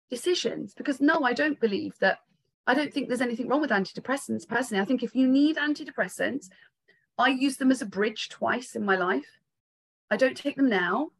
decisions. 0.09 0.73
Because 0.73 1.01
no, 1.01 1.23
I 1.23 1.33
don't 1.33 1.59
believe 1.59 1.97
that. 1.99 2.19
I 2.67 2.73
don't 2.73 2.93
think 2.93 3.07
there's 3.07 3.21
anything 3.21 3.47
wrong 3.47 3.61
with 3.61 3.71
antidepressants 3.71 4.47
personally. 4.47 4.81
I 4.81 4.85
think 4.85 5.01
if 5.01 5.15
you 5.15 5.27
need 5.27 5.55
antidepressants, 5.55 6.49
I 7.17 7.29
use 7.29 7.57
them 7.57 7.71
as 7.71 7.81
a 7.81 7.85
bridge 7.85 8.29
twice 8.29 8.75
in 8.75 8.85
my 8.85 8.97
life. 8.97 9.39
I 10.11 10.17
don't 10.17 10.37
take 10.37 10.57
them 10.57 10.69
now, 10.69 11.11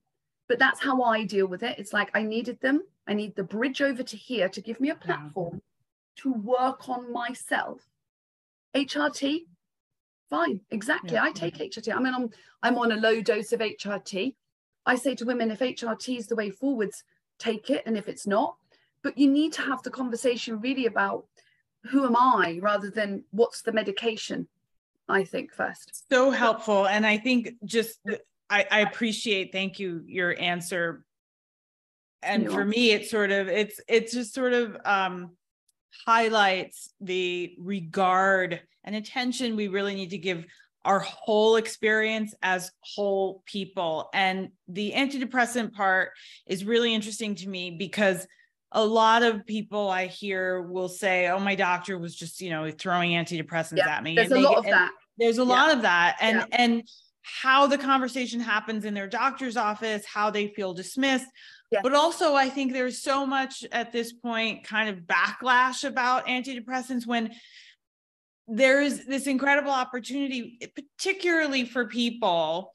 but 0.48 0.60
that's 0.60 0.80
how 0.80 1.02
I 1.02 1.24
deal 1.24 1.48
with 1.48 1.64
it. 1.64 1.78
It's 1.78 1.94
like 1.94 2.10
I 2.14 2.24
needed 2.24 2.60
them. 2.62 2.82
I 3.08 3.14
need 3.14 3.36
the 3.36 3.44
bridge 3.44 3.82
over 3.82 4.04
to 4.04 4.18
here 4.18 4.50
to 4.50 4.62
give 4.62 4.80
me 4.80 4.90
a 4.90 4.96
platform 4.96 5.62
to 6.18 6.34
work 6.34 6.90
on 6.90 7.12
myself. 7.12 7.82
HRT, 8.76 9.46
fine, 10.30 10.62
exactly. 10.72 11.14
Yeah. 11.14 11.24
I 11.24 11.32
take 11.32 11.58
HRT. 11.58 11.96
I 11.96 12.00
mean, 12.00 12.14
I'm 12.14 12.30
I'm 12.64 12.78
on 12.78 12.92
a 12.92 12.96
low 12.96 13.22
dose 13.22 13.54
of 13.54 13.60
HRT. 13.60 14.36
I 14.86 14.96
say 14.96 15.16
to 15.16 15.26
women, 15.26 15.52
if 15.52 15.60
HRT 15.60 16.18
is 16.18 16.28
the 16.28 16.36
way 16.36 16.50
forwards, 16.50 17.04
take 17.40 17.70
it, 17.70 17.84
and 17.86 17.98
if 17.98 18.08
it's 18.08 18.26
not, 18.26 18.56
but 19.04 19.18
you 19.18 19.30
need 19.30 19.54
to 19.54 19.62
have 19.62 19.84
the 19.84 19.92
conversation 19.92 20.60
really 20.60 20.86
about 20.86 21.26
who 21.86 22.06
am 22.06 22.16
I 22.16 22.60
rather 22.62 22.90
than 22.90 23.24
what's 23.32 23.62
the 23.62 23.72
medication. 23.72 24.48
I 25.10 25.24
think 25.24 25.54
first. 25.54 26.04
so 26.12 26.32
helpful 26.32 26.86
and 26.86 27.06
i 27.06 27.18
think 27.18 27.56
just 27.64 28.00
I, 28.50 28.66
I 28.70 28.80
appreciate 28.82 29.52
thank 29.52 29.80
you 29.80 30.04
your 30.06 30.36
answer 30.40 31.04
and 32.24 32.50
for 32.50 32.66
me 32.66 32.92
it's 32.92 33.12
sort 33.12 33.32
of 33.32 33.48
it's 33.48 33.80
it's 33.88 34.14
just 34.14 34.34
sort 34.34 34.54
of 34.54 34.78
um 34.86 35.32
highlights 36.06 36.94
the 37.02 37.54
regard 37.60 38.62
and 38.84 38.96
attention 38.96 39.56
we 39.56 39.68
really 39.68 39.96
need 39.96 40.12
to 40.12 40.18
give 40.18 40.46
our 40.86 41.00
whole 41.00 41.58
experience 41.58 42.34
as 42.42 42.72
whole 42.96 43.44
people 43.46 44.10
and 44.14 44.50
the 44.68 44.94
antidepressant 44.94 45.74
part 45.74 46.12
is 46.46 46.64
really 46.64 46.94
interesting 46.94 47.36
to 47.36 47.50
me 47.50 47.72
because 47.72 48.26
a 48.74 48.86
lot 48.86 49.24
of 49.24 49.46
people 49.46 49.90
I 49.90 50.08
hear 50.08 50.62
will 50.62 50.90
say, 50.90 51.30
"Oh, 51.30 51.40
my 51.40 51.56
doctor 51.56 51.98
was 51.98 52.14
just, 52.14 52.42
you 52.42 52.50
know, 52.50 52.70
throwing 52.70 53.12
antidepressants 53.12 53.78
Yeah, 53.78 53.98
at 53.98 54.04
me." 54.04 54.16
There's 54.16 54.32
and 54.32 54.40
a 54.40 54.42
they 54.42 54.44
lot 54.44 54.58
of 54.58 54.66
that. 54.66 54.92
there's 55.18 55.38
a 55.38 55.44
Yeah. 55.44 55.48
lot 55.48 55.74
of 55.74 55.82
that 55.84 56.18
and 56.20 56.38
Yeah. 56.38 56.46
and 56.52 56.84
how 57.22 57.68
the 57.68 57.78
conversation 57.78 58.40
happens 58.40 58.86
in 58.86 58.94
their 58.94 59.08
doctor's 59.08 59.58
office 59.58 60.06
how 60.06 60.30
they 60.30 60.48
feel 60.48 60.74
dismissed 60.74 61.28
Yeah. 61.72 61.82
but 61.84 61.94
also 61.94 62.36
i 62.36 62.50
think 62.50 62.74
there's 62.74 63.02
so 63.02 63.26
much 63.26 63.66
at 63.72 63.92
this 63.92 64.14
point 64.14 64.64
kind 64.64 64.90
of 64.90 65.00
backlash 65.06 65.84
about 65.84 66.28
antidepressants 66.28 67.06
when 67.06 67.32
there's 68.48 69.06
this 69.06 69.28
incredible 69.28 69.72
opportunity 69.72 70.58
particularly 70.76 71.66
for 71.66 71.86
people 71.86 72.72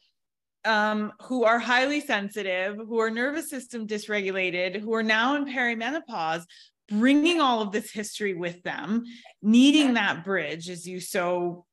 um, 0.64 1.12
who 1.22 1.44
are 1.44 1.58
highly 1.58 2.00
sensitive 2.00 2.76
who 2.76 3.00
are 3.00 3.10
nervous 3.10 3.48
system 3.50 3.86
dysregulated 3.86 4.78
who 4.80 4.92
are 4.94 5.02
now 5.02 5.34
in 5.34 5.46
perimenopause 5.46 6.44
bringing 6.88 7.40
all 7.40 7.62
of 7.62 7.72
this 7.72 7.90
history 7.90 8.34
with 8.34 8.62
them 8.62 9.04
needing 9.40 9.94
that 9.94 10.24
bridge 10.24 10.68
as 10.68 10.86
you 10.86 11.00
so 11.00 11.64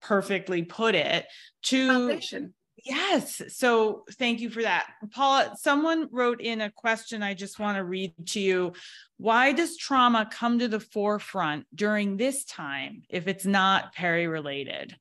perfectly 0.00 0.62
put 0.62 0.94
it 0.94 1.26
to 1.62 1.86
Foundation. 1.88 2.54
yes 2.84 3.42
so 3.48 4.04
thank 4.12 4.40
you 4.40 4.48
for 4.50 4.62
that 4.62 4.86
paula 5.12 5.54
someone 5.58 6.08
wrote 6.10 6.40
in 6.40 6.60
a 6.62 6.70
question 6.70 7.22
i 7.22 7.34
just 7.34 7.58
want 7.58 7.76
to 7.76 7.84
read 7.84 8.12
to 8.26 8.40
you 8.40 8.72
why 9.18 9.52
does 9.52 9.76
trauma 9.76 10.28
come 10.30 10.58
to 10.58 10.68
the 10.68 10.80
forefront 10.80 11.66
during 11.74 12.16
this 12.16 12.44
time 12.44 13.02
if 13.08 13.28
it's 13.28 13.44
not 13.46 13.92
peri 13.94 14.26
related 14.26 14.96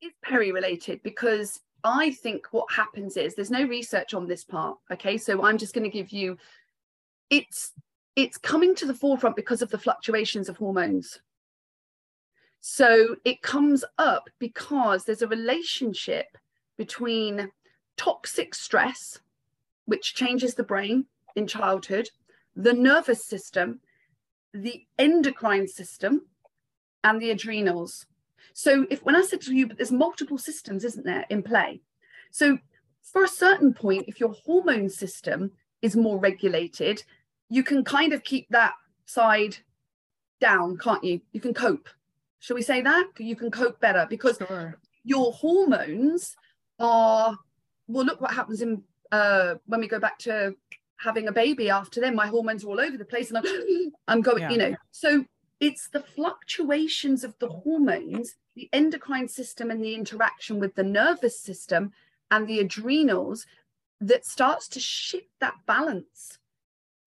It's 0.00 0.16
peri 0.22 0.52
related 0.52 1.02
because 1.02 1.60
I 1.84 2.10
think 2.10 2.46
what 2.50 2.70
happens 2.72 3.16
is 3.16 3.34
there's 3.34 3.50
no 3.50 3.64
research 3.64 4.12
on 4.12 4.26
this 4.26 4.44
part. 4.44 4.76
Okay. 4.92 5.16
So 5.16 5.44
I'm 5.44 5.58
just 5.58 5.74
going 5.74 5.84
to 5.84 5.90
give 5.90 6.10
you 6.10 6.36
it's 7.30 7.72
it's 8.16 8.36
coming 8.36 8.74
to 8.76 8.86
the 8.86 8.94
forefront 8.94 9.36
because 9.36 9.62
of 9.62 9.70
the 9.70 9.78
fluctuations 9.78 10.48
of 10.48 10.56
hormones. 10.56 11.20
So 12.60 13.16
it 13.24 13.42
comes 13.42 13.84
up 13.98 14.28
because 14.38 15.04
there's 15.04 15.22
a 15.22 15.28
relationship 15.28 16.26
between 16.76 17.50
toxic 17.96 18.54
stress, 18.54 19.18
which 19.86 20.14
changes 20.14 20.54
the 20.54 20.62
brain 20.62 21.06
in 21.36 21.46
childhood, 21.46 22.10
the 22.56 22.72
nervous 22.72 23.24
system, 23.24 23.80
the 24.52 24.84
endocrine 24.98 25.68
system, 25.68 26.22
and 27.04 27.20
the 27.20 27.30
adrenals. 27.30 28.06
So 28.52 28.86
if 28.90 29.04
when 29.04 29.16
I 29.16 29.22
said 29.22 29.40
to 29.42 29.54
you, 29.54 29.66
but 29.66 29.76
there's 29.76 29.92
multiple 29.92 30.38
systems, 30.38 30.84
isn't 30.84 31.06
there, 31.06 31.24
in 31.30 31.42
play? 31.42 31.80
So 32.30 32.58
for 33.02 33.24
a 33.24 33.28
certain 33.28 33.72
point, 33.72 34.04
if 34.08 34.20
your 34.20 34.34
hormone 34.44 34.88
system 34.90 35.52
is 35.80 35.96
more 35.96 36.18
regulated, 36.18 37.02
you 37.48 37.62
can 37.62 37.84
kind 37.84 38.12
of 38.12 38.24
keep 38.24 38.48
that 38.50 38.74
side 39.06 39.56
down, 40.40 40.76
can't 40.78 41.02
you? 41.04 41.20
You 41.32 41.40
can 41.40 41.54
cope. 41.54 41.88
Shall 42.40 42.56
we 42.56 42.62
say 42.62 42.80
that? 42.82 43.08
You 43.18 43.36
can 43.36 43.50
cope 43.50 43.80
better 43.80 44.06
because 44.08 44.38
sure 44.38 44.78
your 45.08 45.32
hormones 45.32 46.36
are 46.78 47.36
well 47.88 48.04
look 48.04 48.20
what 48.20 48.32
happens 48.32 48.60
in 48.60 48.82
uh 49.10 49.54
when 49.66 49.80
we 49.80 49.88
go 49.88 49.98
back 49.98 50.18
to 50.18 50.54
having 50.96 51.28
a 51.28 51.32
baby 51.32 51.70
after 51.70 52.00
then 52.00 52.14
my 52.14 52.26
hormones 52.26 52.62
are 52.64 52.68
all 52.68 52.80
over 52.80 52.96
the 52.96 53.04
place 53.04 53.30
and 53.30 53.38
i'm, 53.38 53.92
I'm 54.08 54.20
going 54.20 54.42
Yeah. 54.42 54.50
you 54.50 54.58
know 54.58 54.76
so 54.90 55.24
it's 55.60 55.88
the 55.88 56.00
fluctuations 56.00 57.24
of 57.24 57.34
the 57.38 57.48
hormones 57.48 58.36
the 58.54 58.68
endocrine 58.72 59.28
system 59.28 59.70
and 59.70 59.82
the 59.82 59.94
interaction 59.94 60.60
with 60.60 60.74
the 60.74 60.84
nervous 60.84 61.40
system 61.40 61.92
and 62.30 62.46
the 62.46 62.60
adrenals 62.60 63.46
that 64.00 64.26
starts 64.26 64.68
to 64.68 64.80
shift 64.80 65.30
that 65.40 65.54
balance 65.66 66.38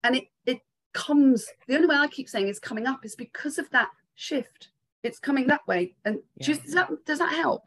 and 0.02 0.16
it 0.16 0.24
it 0.44 0.58
comes 0.92 1.46
the 1.68 1.76
only 1.76 1.86
way 1.86 1.96
i 1.96 2.08
keep 2.08 2.28
saying 2.28 2.48
is 2.48 2.58
coming 2.58 2.86
up 2.86 3.04
is 3.04 3.14
because 3.14 3.58
of 3.58 3.70
that 3.70 3.88
shift 4.16 4.70
it's 5.02 5.18
coming 5.18 5.46
that 5.48 5.66
way 5.66 5.94
and 6.04 6.18
Yeah. 6.36 6.46
just, 6.46 6.64
does 6.64 6.74
that 6.74 6.90
does 7.06 7.18
that 7.18 7.32
help 7.34 7.62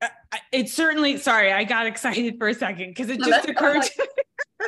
I- 0.00 0.10
I- 0.32 0.40
it 0.52 0.68
certainly 0.68 1.16
sorry 1.18 1.52
i 1.52 1.64
got 1.64 1.86
excited 1.86 2.36
for 2.38 2.48
a 2.48 2.54
second 2.54 2.90
because 2.90 3.10
it 3.10 3.18
No, 3.20 3.28
just 3.28 3.48
occurred 3.48 3.82
fine. 3.84 3.90
to, 3.96 4.08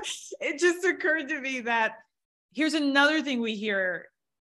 it 0.40 0.58
just 0.58 0.84
occurred 0.84 1.28
to 1.28 1.40
me 1.40 1.60
that 1.62 1.94
here's 2.54 2.74
another 2.74 3.22
thing 3.22 3.40
we 3.40 3.54
hear 3.54 4.06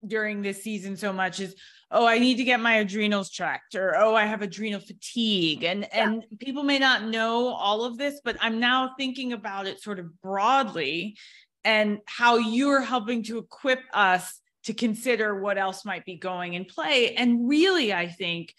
during 0.07 0.41
this 0.41 0.63
season 0.63 0.97
so 0.97 1.13
much 1.13 1.39
is 1.39 1.55
oh 1.91 2.07
i 2.07 2.17
need 2.17 2.35
to 2.37 2.43
get 2.43 2.59
my 2.59 2.75
adrenals 2.77 3.29
checked 3.29 3.75
or 3.75 3.95
oh 3.97 4.15
i 4.15 4.25
have 4.25 4.41
adrenal 4.41 4.79
fatigue 4.79 5.63
and 5.63 5.87
Yeah. 5.93 6.09
and 6.09 6.25
people 6.39 6.63
may 6.63 6.79
not 6.79 7.03
know 7.03 7.49
all 7.49 7.83
of 7.85 7.97
this 7.99 8.19
but 8.23 8.35
i'm 8.41 8.59
now 8.59 8.93
thinking 8.97 9.33
about 9.33 9.67
it 9.67 9.79
sort 9.79 9.99
of 9.99 10.19
broadly 10.21 11.17
and 11.63 11.99
how 12.07 12.37
you're 12.37 12.81
helping 12.81 13.21
to 13.25 13.37
equip 13.37 13.81
us 13.93 14.40
to 14.63 14.73
consider 14.73 15.39
what 15.39 15.57
else 15.57 15.85
might 15.85 16.05
be 16.05 16.15
going 16.15 16.53
in 16.53 16.65
play 16.65 17.15
and 17.15 17.47
really 17.47 17.93
i 17.93 18.07
think 18.07 18.53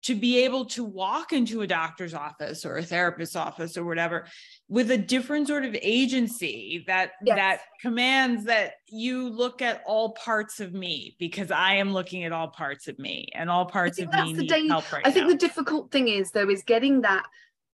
to 0.00 0.14
be 0.14 0.44
able 0.44 0.64
to 0.64 0.84
walk 0.84 1.32
into 1.32 1.62
a 1.62 1.66
doctor's 1.66 2.14
office 2.14 2.64
or 2.64 2.76
a 2.76 2.82
therapist's 2.82 3.34
office 3.34 3.76
or 3.76 3.84
whatever 3.84 4.26
with 4.68 4.90
a 4.92 4.96
different 4.96 5.48
sort 5.48 5.64
of 5.64 5.76
agency 5.82 6.84
that 6.86 7.12
Yes. 7.24 7.36
that 7.36 7.60
commands 7.80 8.44
that 8.44 8.74
you 8.86 9.28
look 9.28 9.60
at 9.60 9.82
all 9.86 10.12
parts 10.12 10.60
of 10.60 10.72
me 10.72 11.16
because 11.18 11.50
I 11.50 11.74
am 11.74 11.92
looking 11.92 12.24
at 12.24 12.32
all 12.32 12.48
parts 12.48 12.86
of 12.86 12.98
me 12.98 13.28
and 13.34 13.50
all 13.50 13.66
parts 13.66 13.98
of 13.98 14.12
me 14.12 14.32
need 14.34 14.48
dang- 14.48 14.68
help 14.68 14.90
right 14.92 15.04
I 15.04 15.10
think 15.10 15.26
now. 15.26 15.32
the 15.32 15.38
difficult 15.38 15.90
thing 15.90 16.06
is 16.06 16.30
though 16.30 16.48
is 16.48 16.62
getting 16.62 17.00
that 17.02 17.26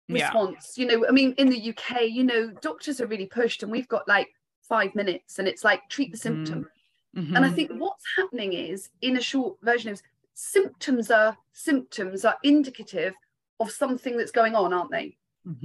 Yeah. 0.09 0.25
response. 0.25 0.77
You 0.77 0.87
know, 0.87 1.07
I 1.07 1.13
mean, 1.13 1.35
in 1.39 1.49
the 1.51 1.61
UK, 1.71 2.07
you 2.07 2.25
know, 2.25 2.51
doctors 2.63 3.01
are 3.01 3.07
really 3.07 3.27
pushed, 3.27 3.63
and 3.63 3.71
we've 3.71 3.89
got 3.89 4.09
like 4.09 4.29
five 4.69 4.95
minutes, 4.95 5.39
and 5.39 5.47
it's 5.47 5.63
like 5.63 5.89
treat 5.89 6.11
the 6.11 6.19
mm-hmm. 6.19 6.45
symptom. 6.45 6.71
And 7.15 7.45
I 7.45 7.49
Mhm. 7.51 7.55
think 7.55 7.71
what's 7.73 8.05
happening 8.17 8.53
is, 8.53 8.91
in 9.03 9.17
a 9.17 9.21
short 9.21 9.57
version, 9.63 9.93
is 9.93 10.03
symptoms 10.35 11.11
are 11.11 11.37
symptoms 11.53 12.25
are 12.25 12.37
indicative 12.43 13.15
of 13.61 13.71
something 13.71 14.17
that's 14.17 14.31
going 14.31 14.55
on, 14.55 14.73
aren't 14.73 14.91
they? 14.91 15.17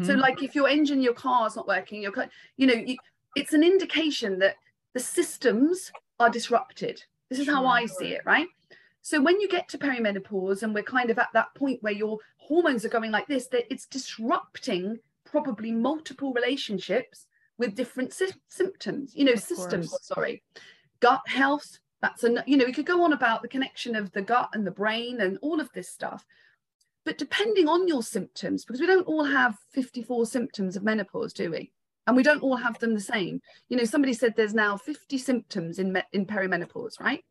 So, 0.02 0.16
Mhm. 0.16 0.20
like 0.20 0.42
if 0.42 0.56
your 0.56 0.68
engine, 0.68 1.02
your 1.02 1.14
car's 1.14 1.56
not 1.56 1.68
working, 1.68 2.02
your 2.02 2.12
car, 2.12 2.30
you 2.58 2.68
know, 2.68 2.74
you, 2.74 2.98
it's 3.36 3.54
an 3.54 3.64
indication 3.64 4.40
that 4.40 4.58
the 4.94 5.00
systems 5.00 5.92
are 6.20 6.30
disrupted. 6.30 7.04
This 7.30 7.40
is 7.40 7.48
how 7.48 7.66
I 7.66 7.86
see 7.86 8.14
it, 8.14 8.26
right? 8.26 8.48
So 9.02 9.22
when 9.22 9.40
you 9.42 9.48
get 9.50 9.68
to 9.70 9.78
perimenopause 9.78 10.64
and 10.64 10.74
we're 10.74 10.84
kind 10.84 11.10
of 11.10 11.20
at 11.20 11.30
that 11.34 11.54
point 11.56 11.84
where 11.84 11.94
your 11.94 12.18
hormones 12.38 12.86
are 12.86 12.90
going 12.90 13.12
like 13.12 13.28
this, 13.28 13.48
that 13.48 13.72
it's 13.72 13.86
disrupting 13.86 15.00
probably 15.26 15.72
multiple 15.72 16.32
relationships 16.34 17.28
with 17.58 17.76
different 17.76 18.14
sy- 18.14 18.32
symptoms, 18.48 19.14
you 19.16 19.26
know, 19.26 19.34
Of 19.34 19.40
systems. 19.42 19.90
course. 19.90 20.06
Sorry, 20.06 20.44
gut 21.04 21.28
health. 21.28 21.80
That's 22.02 22.24
an, 22.24 22.40
you 22.48 22.56
know, 22.56 22.66
we 22.66 22.72
could 22.72 22.86
go 22.86 23.04
on 23.04 23.12
about 23.12 23.42
the 23.42 23.48
connection 23.50 23.94
of 23.96 24.12
the 24.14 24.22
gut 24.22 24.50
and 24.54 24.66
the 24.66 24.72
brain 24.72 25.20
and 25.20 25.38
all 25.42 25.60
of 25.60 25.70
this 25.74 25.90
stuff. 25.90 26.26
but 27.06 27.18
depending 27.18 27.68
on 27.68 27.86
your 27.86 28.02
symptoms, 28.02 28.64
because 28.64 28.80
we 28.80 28.88
don't 28.88 29.08
all 29.08 29.26
have 29.26 29.58
54 29.72 30.26
symptoms 30.26 30.78
of 30.78 30.84
menopause, 30.84 31.34
do 31.34 31.52
we? 31.52 31.70
And 32.08 32.16
we 32.16 32.24
don't 32.24 32.42
all 32.42 32.56
have 32.56 32.80
them 32.80 32.94
the 32.94 33.02
same. 33.02 33.42
You 33.68 33.76
know, 33.76 33.84
somebody 33.84 34.14
said 34.14 34.34
there's 34.36 34.54
now 34.54 34.78
50 34.78 35.18
symptoms 35.18 35.80
in, 35.80 36.02
in 36.14 36.26
perimenopause, 36.26 36.98
right? 37.02 37.24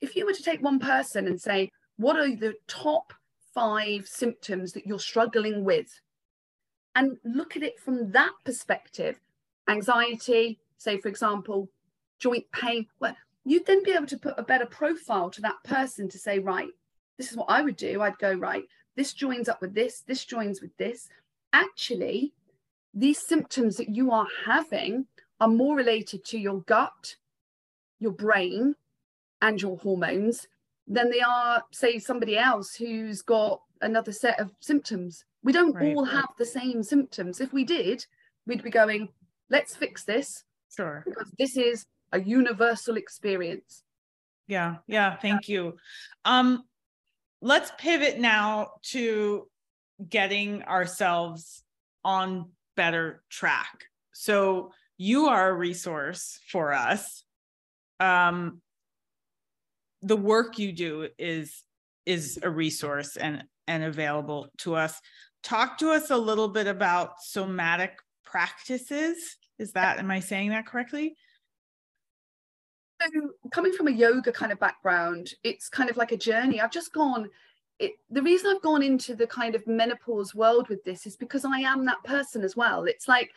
If 0.00 0.16
you 0.16 0.24
were 0.24 0.32
to 0.32 0.42
take 0.42 0.62
one 0.62 0.78
person 0.78 1.26
and 1.26 1.38
say, 1.38 1.70
what 1.98 2.16
are 2.16 2.34
the 2.34 2.54
top 2.66 3.12
five 3.54 4.06
symptoms 4.06 4.72
that 4.72 4.86
you're 4.86 4.98
struggling 4.98 5.62
with? 5.62 6.00
And 6.94 7.18
look 7.24 7.56
at 7.56 7.62
it 7.62 7.78
from 7.78 8.12
that 8.12 8.32
perspective 8.46 9.20
anxiety, 9.68 10.58
say, 10.78 10.98
for 10.98 11.08
example, 11.08 11.68
joint 12.20 12.44
pain. 12.52 12.86
Well, 13.00 13.16
you'd 13.44 13.66
then 13.66 13.82
be 13.82 13.92
able 13.92 14.06
to 14.06 14.18
put 14.18 14.38
a 14.38 14.42
better 14.42 14.66
profile 14.66 15.30
to 15.30 15.40
that 15.40 15.62
person 15.64 16.08
to 16.08 16.18
say, 16.18 16.38
right, 16.38 16.70
this 17.18 17.30
is 17.30 17.36
what 17.36 17.50
I 17.50 17.62
would 17.62 17.76
do. 17.76 18.02
I'd 18.02 18.18
go, 18.18 18.32
right, 18.34 18.64
this 18.96 19.12
joins 19.12 19.48
up 19.48 19.60
with 19.60 19.74
this, 19.74 20.02
this 20.06 20.24
joins 20.24 20.60
with 20.60 20.76
this. 20.76 21.08
Actually, 21.52 22.32
these 22.94 23.18
symptoms 23.18 23.76
that 23.76 23.88
you 23.88 24.12
are 24.12 24.26
having 24.44 25.06
are 25.40 25.48
more 25.48 25.76
related 25.76 26.24
to 26.26 26.38
your 26.38 26.60
gut, 26.62 27.16
your 27.98 28.12
brain, 28.12 28.74
and 29.42 29.60
your 29.60 29.78
hormones 29.78 30.46
than 30.86 31.10
they 31.10 31.20
are, 31.20 31.64
say, 31.72 31.98
somebody 31.98 32.36
else 32.36 32.74
who's 32.74 33.22
got 33.22 33.62
another 33.80 34.12
set 34.12 34.38
of 34.38 34.50
symptoms. 34.60 35.24
We 35.42 35.52
don't 35.52 35.74
right, 35.74 35.96
all 35.96 36.04
right. 36.04 36.12
have 36.12 36.30
the 36.36 36.44
same 36.44 36.82
symptoms. 36.82 37.40
If 37.40 37.52
we 37.52 37.64
did, 37.64 38.04
we'd 38.46 38.62
be 38.62 38.70
going, 38.70 39.08
let's 39.48 39.74
fix 39.74 40.04
this. 40.04 40.44
Sure. 40.74 41.02
Because 41.06 41.32
this 41.38 41.56
is 41.56 41.86
a 42.12 42.20
universal 42.20 42.96
experience. 42.96 43.82
Yeah, 44.46 44.76
yeah, 44.86 45.16
thank 45.16 45.48
you. 45.48 45.76
Um, 46.24 46.64
let's 47.40 47.72
pivot 47.78 48.18
now 48.18 48.72
to 48.90 49.46
getting 50.08 50.62
ourselves 50.64 51.62
on 52.04 52.50
better 52.76 53.22
track. 53.30 53.84
So 54.12 54.72
you 54.96 55.28
are 55.28 55.50
a 55.50 55.54
resource 55.54 56.40
for 56.50 56.72
us. 56.72 57.24
Um, 58.00 58.60
the 60.02 60.16
work 60.16 60.58
you 60.58 60.72
do 60.72 61.08
is 61.18 61.62
is 62.06 62.38
a 62.42 62.50
resource 62.50 63.16
and 63.16 63.44
and 63.66 63.84
available 63.84 64.48
to 64.58 64.74
us. 64.74 65.00
Talk 65.42 65.78
to 65.78 65.90
us 65.90 66.10
a 66.10 66.16
little 66.16 66.48
bit 66.48 66.66
about 66.66 67.22
somatic 67.22 67.98
practices. 68.24 69.36
Is 69.58 69.72
that 69.72 69.98
am 69.98 70.10
I 70.10 70.20
saying 70.20 70.50
that 70.50 70.66
correctly? 70.66 71.16
So 73.00 73.30
coming 73.50 73.72
from 73.72 73.88
a 73.88 73.92
yoga 73.92 74.32
kind 74.32 74.52
of 74.52 74.60
background, 74.60 75.34
it's 75.44 75.68
kind 75.68 75.90
of 75.90 75.96
like 75.96 76.12
a 76.12 76.16
journey. 76.16 76.60
I've 76.60 76.70
just 76.70 76.92
gone. 76.92 77.28
It, 77.78 77.92
the 78.10 78.22
reason 78.22 78.50
I've 78.50 78.62
gone 78.62 78.82
into 78.82 79.14
the 79.14 79.26
kind 79.26 79.54
of 79.54 79.66
menopause 79.66 80.34
world 80.34 80.68
with 80.68 80.84
this 80.84 81.06
is 81.06 81.16
because 81.16 81.44
I 81.44 81.60
am 81.60 81.84
that 81.86 82.02
person 82.04 82.42
as 82.42 82.56
well. 82.56 82.84
It's 82.84 83.08
like, 83.08 83.30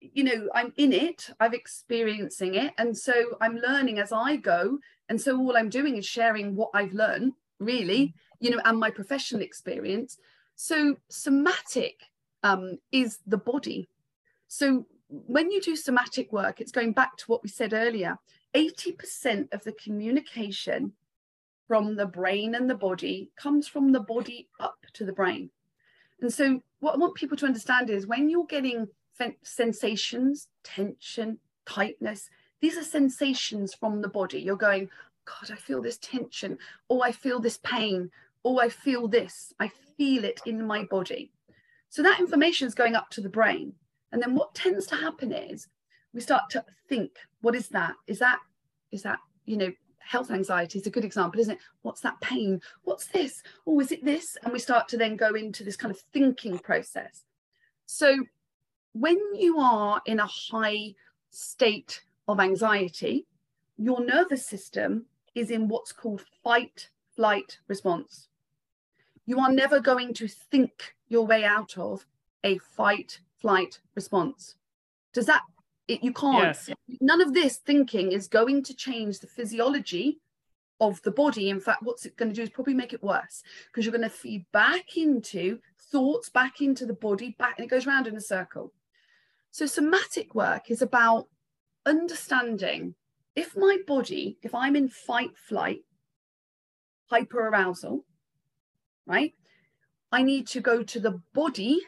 you 0.00 0.24
know, 0.24 0.48
I'm 0.54 0.72
in 0.78 0.92
it, 0.92 1.28
I'm 1.40 1.54
experiencing 1.54 2.54
it, 2.54 2.72
and 2.78 2.96
so 2.96 3.36
I'm 3.40 3.56
learning 3.56 3.98
as 3.98 4.12
I 4.12 4.36
go. 4.36 4.78
And 5.08 5.20
so 5.20 5.38
all 5.38 5.56
I'm 5.56 5.68
doing 5.68 5.96
is 5.98 6.06
sharing 6.06 6.56
what 6.56 6.70
I've 6.72 6.94
learned, 6.94 7.34
really, 7.58 8.14
you 8.40 8.50
know, 8.50 8.60
and 8.64 8.78
my 8.78 8.90
professional 8.90 9.42
experience. 9.42 10.18
So 10.56 10.96
somatic 11.08 12.00
um, 12.42 12.78
is 12.92 13.18
the 13.26 13.36
body. 13.36 13.88
So 14.48 14.86
when 15.08 15.50
you 15.50 15.60
do 15.60 15.76
somatic 15.76 16.32
work, 16.32 16.60
it's 16.60 16.72
going 16.72 16.92
back 16.92 17.16
to 17.18 17.24
what 17.26 17.42
we 17.42 17.50
said 17.50 17.74
earlier 17.74 18.18
80% 18.54 19.52
of 19.52 19.64
the 19.64 19.72
communication 19.72 20.92
from 21.68 21.96
the 21.96 22.06
brain 22.06 22.54
and 22.54 22.68
the 22.68 22.74
body 22.74 23.30
comes 23.36 23.66
from 23.66 23.92
the 23.92 24.00
body 24.00 24.48
up 24.60 24.78
to 24.92 25.04
the 25.04 25.12
brain. 25.12 25.50
And 26.20 26.32
so, 26.32 26.62
what 26.80 26.94
I 26.94 26.98
want 26.98 27.14
people 27.14 27.36
to 27.38 27.46
understand 27.46 27.90
is 27.90 28.06
when 28.06 28.28
you're 28.28 28.46
getting 28.46 28.88
sensations, 29.42 30.48
tension, 30.64 31.38
tightness, 31.66 32.28
these 32.60 32.76
are 32.76 32.84
sensations 32.84 33.74
from 33.74 34.02
the 34.02 34.08
body. 34.08 34.40
You're 34.40 34.56
going, 34.56 34.88
God, 35.24 35.50
I 35.52 35.56
feel 35.56 35.82
this 35.82 35.98
tension. 35.98 36.58
Oh, 36.90 37.02
I 37.02 37.12
feel 37.12 37.40
this 37.40 37.58
pain. 37.58 38.10
Oh, 38.44 38.58
I 38.58 38.68
feel 38.68 39.08
this. 39.08 39.52
I 39.58 39.70
feel 39.96 40.24
it 40.24 40.40
in 40.46 40.66
my 40.66 40.84
body. 40.84 41.30
So 41.88 42.02
that 42.02 42.20
information 42.20 42.66
is 42.66 42.74
going 42.74 42.94
up 42.94 43.10
to 43.10 43.20
the 43.20 43.28
brain. 43.28 43.74
And 44.12 44.22
then 44.22 44.34
what 44.34 44.54
tends 44.54 44.86
to 44.88 44.96
happen 44.96 45.32
is 45.32 45.68
we 46.12 46.20
start 46.20 46.50
to 46.50 46.64
think 46.88 47.12
what 47.42 47.54
is 47.54 47.68
that? 47.68 47.94
Is 48.06 48.18
that 48.20 48.40
is 48.90 49.02
that 49.02 49.18
you 49.44 49.56
know 49.56 49.72
health 49.98 50.30
anxiety 50.30 50.78
is 50.78 50.86
a 50.86 50.90
good 50.90 51.04
example 51.04 51.40
isn't 51.40 51.54
it? 51.54 51.60
What's 51.82 52.00
that 52.00 52.20
pain? 52.20 52.60
What's 52.82 53.06
this? 53.06 53.42
Oh 53.66 53.80
is 53.80 53.92
it 53.92 54.04
this? 54.04 54.36
And 54.42 54.52
we 54.52 54.58
start 54.58 54.88
to 54.88 54.96
then 54.96 55.16
go 55.16 55.34
into 55.34 55.62
this 55.62 55.76
kind 55.76 55.94
of 55.94 56.00
thinking 56.12 56.58
process. 56.58 57.24
So 57.86 58.24
when 58.94 59.18
you 59.34 59.58
are 59.58 60.00
in 60.06 60.20
a 60.20 60.26
high 60.26 60.94
state 61.30 62.02
of 62.28 62.40
anxiety 62.40 63.26
your 63.82 64.04
nervous 64.04 64.46
system 64.46 65.06
is 65.34 65.50
in 65.50 65.68
what's 65.68 65.92
called 65.92 66.24
fight 66.44 66.88
flight 67.16 67.58
response. 67.68 68.28
You 69.26 69.40
are 69.40 69.52
never 69.52 69.80
going 69.80 70.14
to 70.14 70.28
think 70.28 70.94
your 71.08 71.26
way 71.26 71.44
out 71.44 71.76
of 71.78 72.06
a 72.44 72.58
fight 72.58 73.20
flight 73.40 73.80
response. 73.94 74.56
Does 75.12 75.26
that 75.26 75.42
it, 75.88 76.02
you 76.02 76.12
can't. 76.12 76.44
Yes. 76.44 76.70
None 77.00 77.20
of 77.20 77.34
this 77.34 77.56
thinking 77.58 78.12
is 78.12 78.28
going 78.28 78.62
to 78.64 78.74
change 78.74 79.18
the 79.18 79.26
physiology 79.26 80.20
of 80.80 81.02
the 81.02 81.10
body. 81.10 81.50
In 81.50 81.60
fact, 81.60 81.82
what's 81.82 82.06
it 82.06 82.16
going 82.16 82.30
to 82.30 82.34
do 82.34 82.42
is 82.42 82.50
probably 82.50 82.74
make 82.74 82.92
it 82.92 83.02
worse 83.02 83.42
because 83.66 83.84
you're 83.84 83.96
going 83.96 84.08
to 84.08 84.14
feed 84.14 84.44
back 84.52 84.96
into 84.96 85.58
thoughts, 85.90 86.28
back 86.28 86.60
into 86.60 86.86
the 86.86 86.94
body, 86.94 87.36
back, 87.38 87.58
and 87.58 87.64
it 87.64 87.70
goes 87.70 87.86
round 87.86 88.06
in 88.06 88.16
a 88.16 88.20
circle. 88.20 88.72
So, 89.50 89.66
somatic 89.66 90.34
work 90.34 90.70
is 90.70 90.82
about 90.82 91.28
understanding 91.84 92.94
if 93.34 93.56
my 93.56 93.78
body, 93.86 94.38
if 94.42 94.54
I'm 94.54 94.76
in 94.76 94.88
fight, 94.88 95.36
flight, 95.36 95.82
hyperarousal, 97.10 98.00
right? 99.06 99.34
I 100.10 100.22
need 100.22 100.46
to 100.48 100.60
go 100.60 100.82
to 100.82 101.00
the 101.00 101.20
body 101.34 101.80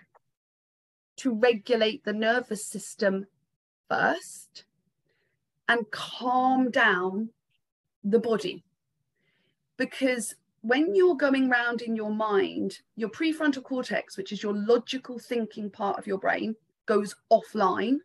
to 1.16 1.32
regulate 1.32 2.04
the 2.04 2.12
nervous 2.12 2.66
system 2.66 3.26
first 3.88 4.64
and 5.68 5.90
calm 5.90 6.70
down 6.70 7.30
the 8.02 8.18
body. 8.18 8.62
Because 9.76 10.34
when 10.60 10.94
you're 10.94 11.16
going 11.16 11.50
around 11.50 11.82
in 11.82 11.96
your 11.96 12.12
mind, 12.12 12.80
your 12.96 13.08
prefrontal 13.08 13.62
cortex, 13.62 14.16
which 14.16 14.32
is 14.32 14.42
your 14.42 14.54
logical 14.54 15.18
thinking 15.18 15.70
part 15.70 15.98
of 15.98 16.06
your 16.06 16.18
brain, 16.18 16.54
goes 16.86 17.14
offline 17.32 17.98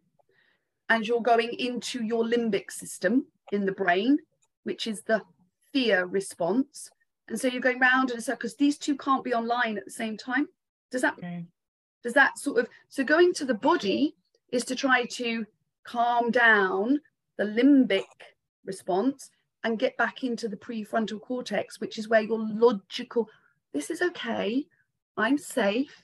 and 0.90 1.08
you're 1.08 1.22
going 1.22 1.54
into 1.60 2.04
your 2.04 2.24
limbic 2.24 2.72
system 2.72 3.26
in 3.52 3.66
the 3.66 3.72
brain, 3.72 4.18
which 4.64 4.88
is 4.88 5.02
the 5.04 5.22
fear 5.72 6.06
response. 6.06 6.90
And 7.28 7.40
so 7.40 7.48
you're 7.48 7.62
going 7.62 7.80
round 7.80 8.12
in 8.12 8.18
a 8.18 8.22
circle 8.22 8.38
because 8.38 8.56
these 8.56 8.78
two 8.78 8.98
can't 8.98 9.24
be 9.24 9.34
online 9.34 9.78
at 9.78 9.86
the 9.86 9.92
same 9.92 10.18
time. 10.18 10.48
Does 10.92 11.02
that 11.04 11.14
okay. 11.20 11.46
does 12.04 12.14
that 12.14 12.40
sort 12.40 12.58
of 12.58 12.68
so 12.88 13.04
going 13.04 13.34
to 13.36 13.46
the 13.46 13.54
body 13.54 14.16
is 14.52 14.66
to 14.66 14.76
try 14.76 15.06
to 15.06 15.46
calm 15.90 16.30
down 16.30 17.00
the 17.38 17.44
limbic 17.44 18.04
response 18.64 19.32
and 19.64 19.80
get 19.80 19.98
back 19.98 20.24
into 20.24 20.48
the 20.48 20.56
prefrontal 20.56 21.20
cortex, 21.20 21.82
which 21.82 21.98
is 21.98 22.08
where 22.08 22.22
your 22.22 22.40
logical, 22.40 23.28
this 23.74 23.90
is 23.90 24.02
okay, 24.02 24.66
I'm 25.18 25.38
safe, 25.38 26.04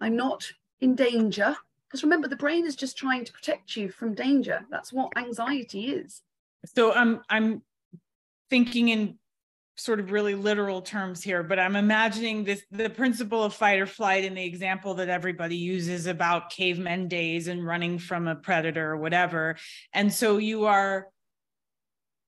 I'm 0.00 0.16
not 0.16 0.44
in 0.80 0.94
danger. 0.94 1.56
Because 1.86 2.02
remember, 2.02 2.28
the 2.28 2.36
brain 2.36 2.66
is 2.66 2.76
just 2.76 2.96
trying 2.96 3.24
to 3.24 3.32
protect 3.32 3.74
you 3.74 3.88
from 3.90 4.14
danger. 4.14 4.64
That's 4.70 4.92
what 4.92 5.16
anxiety 5.16 5.86
is. 5.86 6.22
So 6.76 6.92
I'm 6.92 7.22
I'm 7.30 7.62
thinking 8.50 8.90
in 8.90 9.18
sort 9.78 10.00
of 10.00 10.10
really 10.10 10.34
literal 10.34 10.82
terms 10.82 11.22
here, 11.22 11.42
but 11.42 11.58
I'm 11.58 11.76
imagining 11.76 12.44
this 12.44 12.62
the 12.70 12.90
principle 12.90 13.44
of 13.44 13.54
fight 13.54 13.78
or 13.78 13.86
flight 13.86 14.24
in 14.24 14.34
the 14.34 14.44
example 14.44 14.94
that 14.94 15.08
everybody 15.08 15.56
uses 15.56 16.06
about 16.06 16.50
cavemen 16.50 17.06
days 17.06 17.46
and 17.46 17.64
running 17.64 17.98
from 17.98 18.26
a 18.26 18.34
predator 18.34 18.90
or 18.90 18.96
whatever. 18.96 19.56
And 19.92 20.12
so 20.12 20.38
you 20.38 20.64
are 20.66 21.06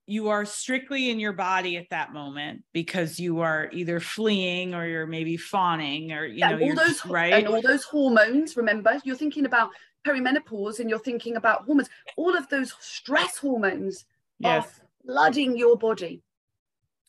you 0.07 0.29
are 0.29 0.45
strictly 0.45 1.11
in 1.11 1.21
your 1.21 1.33
body 1.33 1.77
at 1.77 1.89
that 1.91 2.13
moment 2.13 2.63
because 2.73 3.21
you 3.21 3.41
are 3.41 3.69
either 3.73 4.01
fleeing 4.01 4.75
or 4.75 4.87
you're 4.87 5.07
maybe 5.07 5.37
fawning 5.37 6.13
or 6.13 6.25
you 6.25 6.39
yeah, 6.39 6.51
know 6.51 6.65
all 6.65 6.75
those 6.75 7.07
right 7.07 7.33
and 7.33 7.47
all 7.47 7.63
those 7.63 7.85
hormones 7.85 8.57
remember 8.57 8.99
you're 9.05 9.15
thinking 9.15 9.47
about 9.47 9.71
perimenopause 10.05 10.81
and 10.81 10.91
you're 10.91 10.99
thinking 10.99 11.37
about 11.37 11.65
hormones 11.65 11.89
all 12.17 12.37
of 12.37 12.49
those 12.49 12.75
stress 12.81 13.37
hormones 13.39 14.05
yes. 14.41 14.65
are 14.65 14.87
flooding 15.07 15.57
your 15.57 15.77
body 15.77 16.21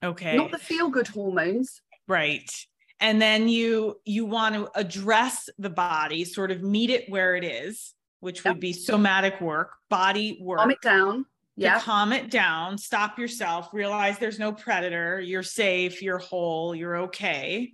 Okay. 0.04 0.36
Not 0.36 0.52
the 0.52 0.58
feel 0.58 0.89
good 0.89 1.08
hormones. 1.08 1.82
Right. 2.08 2.49
And 2.99 3.22
then 3.22 3.47
you 3.49 3.99
you 4.06 4.26
want 4.26 4.56
to 4.56 4.70
address 4.76 5.49
the 5.58 5.70
body, 5.70 6.24
sort 6.24 6.52
of 6.52 6.62
meet 6.62 6.89
it 6.89 7.10
where 7.10 7.36
it 7.36 7.43
is, 7.43 7.93
which 8.20 8.43
would 8.43 8.60
be 8.60 8.74
somatic 8.74 9.41
work, 9.41 9.72
body 9.89 10.39
work. 10.41 10.60
Calm 10.60 10.72
it 10.72 10.82
down. 10.82 11.26
Yeah. 11.58 11.80
Calm 11.80 12.14
it 12.14 12.32
down, 12.32 12.78
stop 12.78 13.20
yourself, 13.20 13.70
realize 13.74 14.18
there's 14.18 14.39
no 14.39 14.52
predator, 14.52 15.20
you're 15.20 15.43
safe, 15.43 16.02
you're 16.02 16.18
whole, 16.18 16.74
you're 16.74 16.95
okay. 16.97 17.72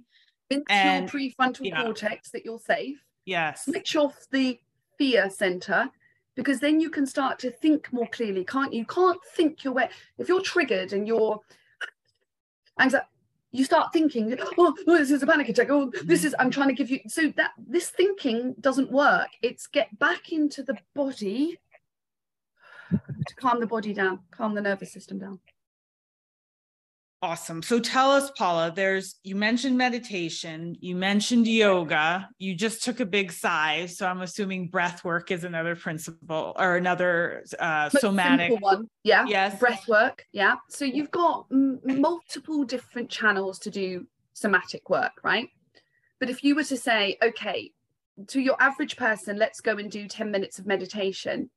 Into 0.50 0.66
And- 0.70 1.14
your 1.14 1.22
prefrontal 1.32 1.66
yeah. 1.68 1.84
cortex 1.84 2.32
that 2.32 2.44
you're 2.44 2.60
safe. 2.60 2.98
yes 3.26 3.66
Switch 3.66 3.96
off 3.96 4.16
the 4.32 4.60
fear 4.98 5.30
center 5.30 5.90
because 6.36 6.60
then 6.60 6.80
you 6.80 6.90
can 6.90 7.06
start 7.06 7.40
to 7.40 7.52
think 7.52 7.92
more 7.94 8.08
clearly, 8.08 8.44
can't 8.46 8.74
you? 8.74 8.80
You 8.80 8.86
can't 8.86 9.20
think 9.36 9.64
your 9.64 9.74
way. 9.74 9.90
If 10.18 10.28
you're 10.28 10.42
triggered 10.42 10.92
and 10.94 11.08
you're 11.08 11.40
anxiety, 12.80 13.06
you 13.52 13.64
start 13.64 13.94
thinking, 13.94 14.38
oh, 14.58 14.76
oh, 14.88 14.98
this 14.98 15.12
is 15.12 15.24
a 15.24 15.28
panic 15.28 15.50
attack. 15.50 15.70
Oh, 15.70 15.92
this 16.04 16.24
is, 16.24 16.36
I'm 16.38 16.52
trying 16.52 16.68
to 16.68 16.74
give 16.74 16.90
you. 16.90 17.00
So 17.08 17.32
that 17.38 17.52
this 17.58 17.90
thinking 17.90 18.56
doesn't 18.60 18.92
work. 18.92 19.30
It's 19.42 19.68
get 19.68 19.98
back 20.00 20.32
into 20.32 20.64
the 20.64 20.78
body 20.94 21.58
to 22.92 23.36
calm 23.36 23.60
the 23.60 23.68
body 23.68 23.94
down, 23.94 24.20
calm 24.32 24.54
the 24.54 24.62
nervous 24.62 24.92
system 24.92 25.20
down. 25.20 25.40
Awesome. 27.20 27.64
So 27.64 27.80
tell 27.80 28.12
us, 28.12 28.30
Paula, 28.38 28.72
there's, 28.76 29.16
you 29.24 29.36
mentioned 29.36 29.76
meditation, 29.76 30.76
you 30.80 30.96
mentioned 30.96 31.48
yoga, 31.48 32.30
you 32.38 32.54
just 32.54 32.84
took 32.84 33.00
a 33.00 33.08
big 33.08 33.32
sigh. 33.32 33.88
So 33.88 34.06
I'm 34.06 34.22
assuming 34.22 34.68
breath 34.68 35.04
work 35.04 35.32
is 35.32 35.44
another 35.44 35.76
principle 35.76 36.54
or 36.60 36.76
another 36.76 37.44
uh, 37.58 37.90
somatic. 37.90 38.62
one. 38.62 38.88
Yeah. 39.04 39.26
Yes. 39.28 39.60
breath 39.60 39.88
work 39.88 40.26
yeah 40.32 40.56
so 40.70 40.86
you've 40.86 41.12
got 41.12 41.46
m- 41.52 41.80
multiple 41.84 42.64
different 42.64 43.10
channels 43.10 43.60
to 43.60 43.72
do 43.72 44.06
somatic 44.34 44.90
work 44.90 45.14
right 45.24 45.50
but 46.20 46.30
if 46.30 46.44
you 46.44 46.56
were 46.56 46.64
to 46.64 46.78
say 46.78 47.18
okay 47.24 47.72
to 48.28 48.40
your 48.40 48.56
average 48.62 48.98
person 48.98 49.38
let's 49.38 49.62
go 49.62 49.78
and 49.78 49.92
do 49.92 50.08
10 50.08 50.30
minutes 50.32 50.60
of 50.60 50.66
meditation 50.66 51.50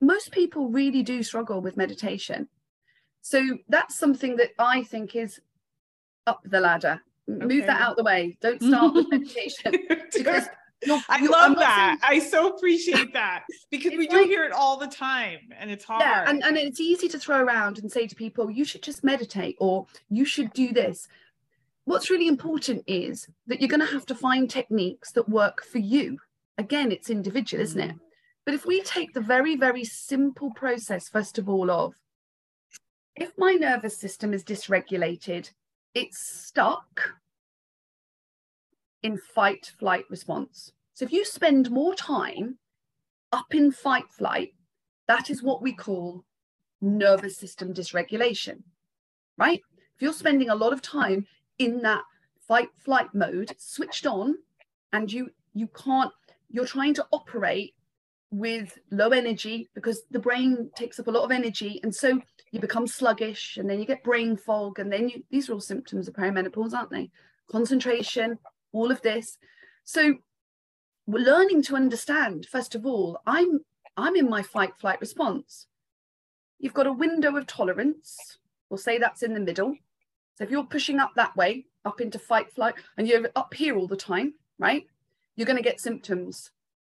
most 0.00 0.30
people 0.32 0.68
really 0.70 1.02
do 1.02 1.22
struggle 1.22 1.60
with 1.60 1.76
meditation 1.76 2.48
so 3.22 3.58
that's 3.68 3.94
something 3.96 4.36
that 4.36 4.50
i 4.58 4.82
think 4.82 5.14
is 5.16 5.40
up 6.26 6.40
the 6.44 6.60
ladder 6.60 7.00
M- 7.28 7.46
move 7.48 7.66
that 7.66 7.80
out 7.80 7.96
the 7.96 8.02
way 8.02 8.36
don't 8.40 8.62
start 8.70 8.94
with 8.94 9.08
meditation 9.10 9.72
because 10.14 10.46
you're- 10.84 11.02
I 11.10 11.18
you're- 11.18 11.28
love 11.28 11.56
that. 11.56 11.98
saying- 12.00 12.22
I 12.22 12.24
so 12.26 12.48
appreciate 12.48 13.12
that 13.12 13.44
because 13.70 13.92
we 13.92 14.06
do 14.06 14.16
like- 14.18 14.26
hear 14.26 14.44
it 14.44 14.52
all 14.52 14.78
the 14.78 14.86
time 14.86 15.40
and 15.58 15.70
it's 15.70 15.84
hard. 15.84 16.00
Yeah, 16.00 16.24
and, 16.26 16.42
and 16.42 16.56
it's 16.56 16.80
easy 16.80 17.06
to 17.08 17.18
throw 17.18 17.38
around 17.42 17.78
and 17.78 17.92
say 17.92 18.06
to 18.06 18.14
people, 18.14 18.50
you 18.50 18.64
should 18.64 18.82
just 18.82 19.04
meditate 19.04 19.56
or 19.60 19.86
you 20.08 20.24
should 20.24 20.50
do 20.54 20.72
this. 20.72 21.06
What's 21.84 22.08
really 22.08 22.28
important 22.28 22.84
is 22.86 23.28
that 23.46 23.60
you're 23.60 23.68
going 23.68 23.80
to 23.86 23.92
have 23.92 24.06
to 24.06 24.14
find 24.14 24.48
techniques 24.48 25.12
that 25.12 25.28
work 25.28 25.62
for 25.62 25.78
you. 25.78 26.18
Again, 26.56 26.90
it's 26.92 27.10
individual, 27.10 27.62
isn't 27.62 27.80
it? 27.80 27.88
Mm-hmm. 27.90 28.04
But 28.46 28.54
if 28.54 28.64
we 28.64 28.80
take 28.82 29.12
the 29.12 29.20
very, 29.20 29.56
very 29.56 29.84
simple 29.84 30.50
process, 30.54 31.10
first 31.10 31.36
of 31.36 31.46
all, 31.46 31.70
of 31.70 31.92
if 33.16 33.32
my 33.36 33.52
nervous 33.52 33.98
system 33.98 34.32
is 34.32 34.44
dysregulated, 34.44 35.50
it's 35.94 36.18
stuck 36.18 37.14
in 39.02 39.18
fight 39.18 39.72
flight 39.78 40.04
response. 40.10 40.72
So 40.94 41.04
if 41.04 41.12
you 41.12 41.24
spend 41.24 41.70
more 41.70 41.94
time 41.94 42.58
up 43.32 43.54
in 43.54 43.72
fight 43.72 44.10
flight, 44.10 44.52
that 45.08 45.30
is 45.30 45.42
what 45.42 45.62
we 45.62 45.72
call 45.72 46.24
nervous 46.80 47.36
system 47.36 47.74
dysregulation, 47.74 48.62
right? 49.36 49.60
If 49.96 50.02
you're 50.02 50.12
spending 50.12 50.50
a 50.50 50.54
lot 50.54 50.72
of 50.72 50.82
time 50.82 51.26
in 51.58 51.82
that 51.82 52.02
fight 52.46 52.68
flight 52.76 53.08
mode, 53.14 53.54
switched 53.58 54.06
on, 54.06 54.36
and 54.92 55.12
you 55.12 55.30
you 55.54 55.68
can't, 55.68 56.12
you're 56.48 56.66
trying 56.66 56.94
to 56.94 57.06
operate 57.12 57.74
with 58.30 58.78
low 58.90 59.10
energy 59.10 59.68
because 59.74 60.02
the 60.10 60.18
brain 60.18 60.70
takes 60.76 61.00
up 61.00 61.08
a 61.08 61.10
lot 61.10 61.24
of 61.24 61.32
energy, 61.32 61.80
and 61.82 61.94
so 61.94 62.20
you 62.50 62.60
become 62.60 62.86
sluggish, 62.86 63.56
and 63.56 63.68
then 63.68 63.78
you 63.78 63.84
get 63.84 64.02
brain 64.02 64.36
fog, 64.36 64.78
and 64.78 64.92
then 64.92 65.08
you 65.08 65.24
these 65.30 65.48
are 65.48 65.54
all 65.54 65.60
symptoms 65.60 66.08
of 66.08 66.14
perimenopause, 66.14 66.74
aren't 66.74 66.90
they? 66.90 67.10
Concentration, 67.50 68.38
all 68.72 68.90
of 68.90 69.02
this. 69.02 69.38
So 69.84 70.14
we're 71.06 71.24
learning 71.24 71.62
to 71.62 71.74
understand 71.74 72.46
first 72.46 72.76
of 72.76 72.86
all 72.86 73.20
i'm 73.26 73.58
i'm 73.96 74.14
in 74.14 74.28
my 74.28 74.42
fight 74.42 74.72
flight 74.78 75.00
response. 75.00 75.66
You've 76.58 76.74
got 76.74 76.86
a 76.86 76.92
window 76.92 77.36
of 77.36 77.46
tolerance. 77.46 78.38
We'll 78.68 78.78
say 78.78 78.98
that's 78.98 79.22
in 79.22 79.34
the 79.34 79.40
middle. 79.40 79.74
So 80.36 80.44
if 80.44 80.50
you're 80.50 80.64
pushing 80.64 81.00
up 81.00 81.12
that 81.16 81.36
way 81.36 81.66
up 81.84 82.00
into 82.00 82.18
fight 82.18 82.52
flight 82.52 82.74
and 82.96 83.08
you're 83.08 83.28
up 83.34 83.54
here 83.54 83.76
all 83.76 83.88
the 83.88 83.96
time 83.96 84.34
right 84.58 84.84
you're 85.34 85.46
going 85.46 85.56
to 85.56 85.62
get 85.62 85.80
symptoms. 85.80 86.50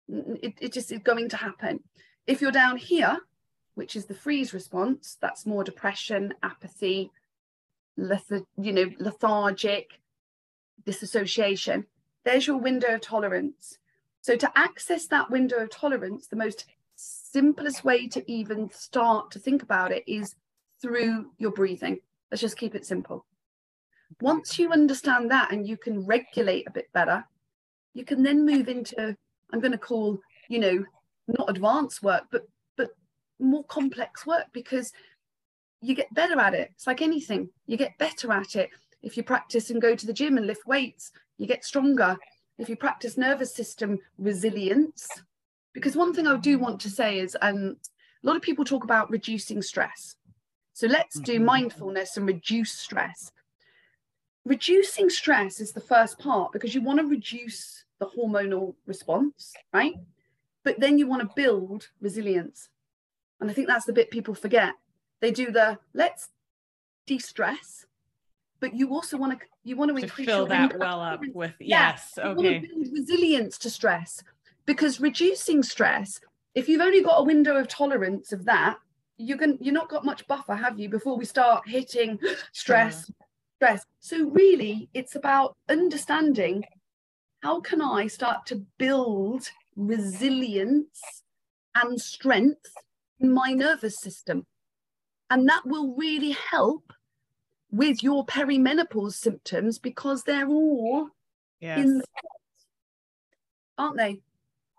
It, 0.08 0.54
it 0.60 0.72
just 0.72 0.90
is 0.90 1.00
going 1.00 1.28
to 1.28 1.36
happen. 1.36 1.80
If 2.26 2.40
you're 2.40 2.50
down 2.50 2.78
here 2.78 3.18
which 3.78 3.96
is 3.96 4.06
the 4.06 4.14
freeze 4.14 4.52
response 4.52 5.16
that's 5.20 5.46
more 5.46 5.64
depression 5.64 6.34
apathy 6.42 7.10
you 7.96 8.72
know 8.72 8.90
lethargic 8.98 10.00
disassociation 10.84 11.86
there's 12.24 12.46
your 12.46 12.58
window 12.58 12.94
of 12.94 13.00
tolerance 13.00 13.78
so 14.28 14.36
to 14.36 14.58
access 14.58 15.06
that 15.06 15.30
window 15.30 15.56
of 15.56 15.70
tolerance, 15.70 16.26
the 16.26 16.36
most 16.36 16.66
simplest 16.96 17.84
way 17.84 18.08
to 18.08 18.30
even 18.30 18.70
start 18.70 19.30
to 19.30 19.38
think 19.38 19.62
about 19.62 19.92
it 19.92 20.04
is 20.06 20.34
through 20.82 21.30
your 21.38 21.52
breathing. 21.52 22.00
Let's 22.30 22.42
just 22.42 22.58
keep 22.58 22.74
it 22.74 22.84
simple. 22.84 23.24
Once 24.20 24.58
you 24.58 24.70
understand 24.70 25.30
that 25.30 25.52
and 25.52 25.66
you 25.66 25.76
can 25.76 26.04
regulate 26.04 26.66
a 26.66 26.72
bit 26.72 26.92
better, 26.92 27.24
you 27.94 28.04
can 28.04 28.22
then 28.22 28.44
move 28.44 28.68
into, 28.68 29.16
I'm 29.50 29.60
going 29.60 29.72
to 29.72 29.78
call, 29.78 30.18
you 30.48 30.58
know, 30.58 30.84
not 31.26 31.48
advanced 31.48 32.02
work, 32.02 32.24
but 32.30 32.42
more 33.38 33.64
complex 33.64 34.26
work 34.26 34.46
because 34.52 34.92
you 35.80 35.94
get 35.94 36.12
better 36.14 36.38
at 36.40 36.54
it. 36.54 36.70
It's 36.74 36.86
like 36.86 37.02
anything, 37.02 37.50
you 37.66 37.76
get 37.76 37.96
better 37.98 38.32
at 38.32 38.56
it. 38.56 38.70
If 39.02 39.16
you 39.16 39.22
practice 39.22 39.70
and 39.70 39.80
go 39.80 39.94
to 39.94 40.06
the 40.06 40.12
gym 40.12 40.36
and 40.36 40.46
lift 40.46 40.66
weights, 40.66 41.12
you 41.38 41.46
get 41.46 41.64
stronger 41.64 42.16
if 42.58 42.68
you 42.68 42.76
practice 42.76 43.16
nervous 43.16 43.54
system 43.54 43.98
resilience 44.18 45.08
because 45.72 45.96
one 45.96 46.12
thing 46.12 46.26
i 46.26 46.36
do 46.36 46.58
want 46.58 46.80
to 46.80 46.90
say 46.90 47.20
is 47.20 47.36
um, 47.40 47.76
a 48.22 48.26
lot 48.26 48.36
of 48.36 48.42
people 48.42 48.64
talk 48.64 48.84
about 48.84 49.10
reducing 49.10 49.62
stress 49.62 50.16
so 50.72 50.86
let's 50.88 51.20
do 51.20 51.38
Mhm. 51.38 51.44
mindfulness 51.44 52.16
and 52.16 52.26
reduce 52.26 52.72
stress 52.72 53.30
reducing 54.44 55.08
stress 55.10 55.60
is 55.60 55.72
the 55.72 55.80
first 55.80 56.18
part 56.18 56.52
because 56.52 56.74
you 56.74 56.80
want 56.82 56.98
to 56.98 57.06
reduce 57.06 57.84
the 58.00 58.06
hormonal 58.06 58.74
response 58.86 59.54
right 59.72 59.94
but 60.64 60.80
then 60.80 60.98
you 60.98 61.06
want 61.06 61.22
to 61.22 61.34
build 61.36 61.88
resilience 62.00 62.68
and 63.40 63.50
i 63.50 63.54
think 63.54 63.66
that's 63.66 63.84
the 63.84 63.92
bit 63.92 64.10
people 64.10 64.34
forget 64.34 64.74
they 65.20 65.30
do 65.30 65.50
the 65.50 65.78
let's 65.94 66.28
de-stress 67.06 67.86
but 68.60 68.74
you 68.74 68.90
also 68.92 69.16
want 69.16 69.38
to 69.38 69.46
you 69.64 69.76
want 69.76 69.90
to 69.90 69.96
to 69.96 70.02
increase 70.04 70.26
fill 70.26 70.46
that 70.46 70.78
well 70.78 71.00
up 71.00 71.20
with 71.34 71.54
Yeah, 71.60 71.92
yes. 71.92 72.18
Okay. 72.18 72.68
resilience 72.92 73.58
to 73.58 73.70
stress 73.70 74.22
because 74.66 75.00
reducing 75.00 75.62
stress, 75.62 76.20
if 76.54 76.68
you've 76.68 76.80
only 76.80 77.02
got 77.02 77.20
a 77.20 77.24
window 77.24 77.56
of 77.56 77.68
tolerance 77.68 78.32
of 78.32 78.44
that, 78.44 78.76
you're 79.16 79.38
going 79.38 79.58
you're 79.60 79.74
not 79.74 79.88
got 79.88 80.04
much 80.04 80.26
buffer, 80.26 80.54
have 80.54 80.78
you, 80.78 80.88
before 80.88 81.16
we 81.16 81.24
start 81.24 81.68
hitting 81.68 82.18
stress, 82.52 83.10
stress. 83.56 83.84
So 84.00 84.28
really, 84.30 84.88
it's 84.94 85.16
about 85.16 85.56
understanding 85.68 86.64
how 87.42 87.60
can 87.60 87.80
I 87.80 88.06
start 88.06 88.46
to 88.46 88.56
build 88.78 89.48
resilience 89.76 91.22
and 91.74 92.00
strength 92.00 92.72
in 93.20 93.32
my 93.32 93.52
nervous 93.52 93.98
system, 94.00 94.46
and 95.30 95.48
that 95.48 95.62
will 95.64 95.94
really 95.94 96.36
help 96.50 96.92
with 97.70 98.02
your 98.02 98.24
perimenopause 98.24 99.14
symptoms 99.14 99.78
because 99.78 100.22
they're 100.24 100.48
all 100.48 101.08
Yes. 101.60 101.80
in 101.80 101.98
the 101.98 102.04
aren't 103.76 103.96
they? 103.96 104.20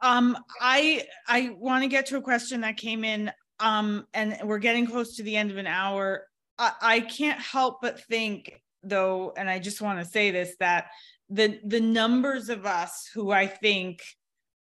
Um, 0.01 0.37
I 0.61 1.03
I 1.27 1.49
want 1.57 1.83
to 1.83 1.89
get 1.89 2.05
to 2.07 2.17
a 2.17 2.21
question 2.21 2.61
that 2.61 2.77
came 2.77 3.03
in. 3.03 3.31
Um, 3.59 4.07
and 4.13 4.37
we're 4.45 4.59
getting 4.59 4.87
close 4.87 5.17
to 5.17 5.23
the 5.23 5.35
end 5.35 5.51
of 5.51 5.57
an 5.57 5.67
hour. 5.67 6.25
I, 6.57 6.71
I 6.81 6.99
can't 7.01 7.39
help 7.39 7.81
but 7.81 7.99
think, 8.05 8.61
though, 8.83 9.33
and 9.35 9.49
I 9.49 9.59
just 9.59 9.81
want 9.81 9.99
to 9.99 10.05
say 10.05 10.31
this 10.31 10.55
that 10.59 10.87
the 11.29 11.59
the 11.65 11.81
numbers 11.81 12.49
of 12.49 12.65
us 12.65 13.09
who 13.13 13.31
I 13.31 13.47
think 13.47 14.01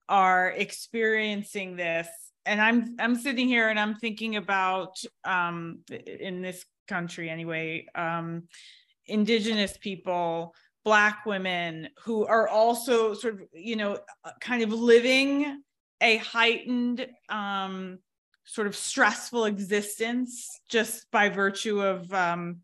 are 0.09 0.51
experiencing 0.51 1.77
this, 1.77 2.09
and 2.47 2.61
I'm 2.61 2.97
I'm 2.99 3.17
sitting 3.17 3.49
here 3.49 3.69
and 3.69 3.79
I'm 3.79 3.95
thinking 3.95 4.37
about 4.37 5.03
um 5.25 5.81
in 5.91 6.43
this 6.43 6.65
country 6.89 7.31
anyway, 7.31 7.87
um, 7.95 8.45
indigenous 9.07 9.77
people 9.77 10.55
black 10.85 11.27
women 11.27 11.89
who 12.03 12.27
are 12.27 12.49
also 12.49 13.13
sort 13.13 13.35
of 13.35 13.43
you 13.53 13.77
know 13.77 13.99
kind 14.41 14.63
of 14.63 14.73
living 14.73 15.63
a 16.01 16.17
heightened 16.19 17.07
um 17.29 17.99
sort 18.45 18.67
of 18.67 18.75
stressful 18.75 19.45
existence 19.45 20.61
just 20.69 21.11
by 21.11 21.29
virtue 21.29 21.83
of 21.83 22.11
um 22.15 22.61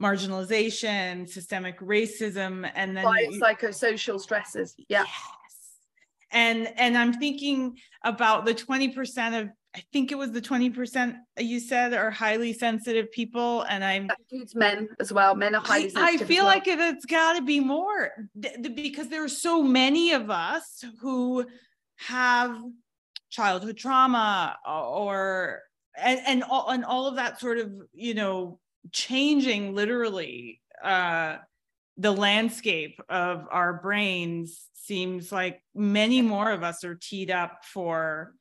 marginalization 0.00 1.28
systemic 1.28 1.78
racism 1.80 2.68
and 2.74 2.96
then 2.96 3.04
psychosocial 3.40 4.20
stresses. 4.20 4.74
Yeah. 4.88 5.04
Yes. 5.04 5.43
And 6.34 6.68
and 6.76 6.98
I'm 6.98 7.14
thinking 7.14 7.78
about 8.02 8.44
the 8.44 8.54
20% 8.54 9.40
of 9.40 9.48
I 9.76 9.82
think 9.92 10.12
it 10.12 10.14
was 10.14 10.30
the 10.30 10.40
20% 10.40 11.16
you 11.38 11.58
said 11.58 11.94
are 11.94 12.10
highly 12.10 12.52
sensitive 12.52 13.10
people. 13.10 13.62
And 13.62 13.82
I'm 13.82 14.06
that 14.06 14.18
includes 14.30 14.54
men 14.54 14.88
as 15.00 15.12
well. 15.12 15.34
Men 15.34 15.54
are 15.54 15.62
highly 15.62 15.90
sensitive. 15.90 16.22
I 16.22 16.24
feel 16.24 16.44
well. 16.44 16.54
like 16.54 16.68
it, 16.68 16.78
it's 16.78 17.06
got 17.06 17.34
to 17.34 17.42
be 17.42 17.58
more 17.58 18.10
because 18.74 19.08
there 19.08 19.24
are 19.24 19.28
so 19.28 19.62
many 19.62 20.12
of 20.12 20.30
us 20.30 20.84
who 21.00 21.46
have 21.96 22.56
childhood 23.30 23.76
trauma 23.76 24.56
or 24.64 25.60
and 25.96 26.20
and 26.26 26.44
all, 26.44 26.70
and 26.70 26.84
all 26.84 27.06
of 27.06 27.16
that 27.16 27.40
sort 27.40 27.58
of 27.58 27.72
you 27.92 28.14
know 28.14 28.60
changing 28.92 29.74
literally 29.74 30.60
uh 30.82 31.36
the 31.96 32.12
landscape 32.12 33.00
of 33.08 33.46
our 33.50 33.74
brains 33.74 34.66
seems 34.74 35.30
like 35.32 35.62
many 35.74 36.20
more 36.22 36.50
of 36.50 36.62
us 36.62 36.84
are 36.84 36.94
teed 36.96 37.30
up 37.30 37.64
for 37.64 38.34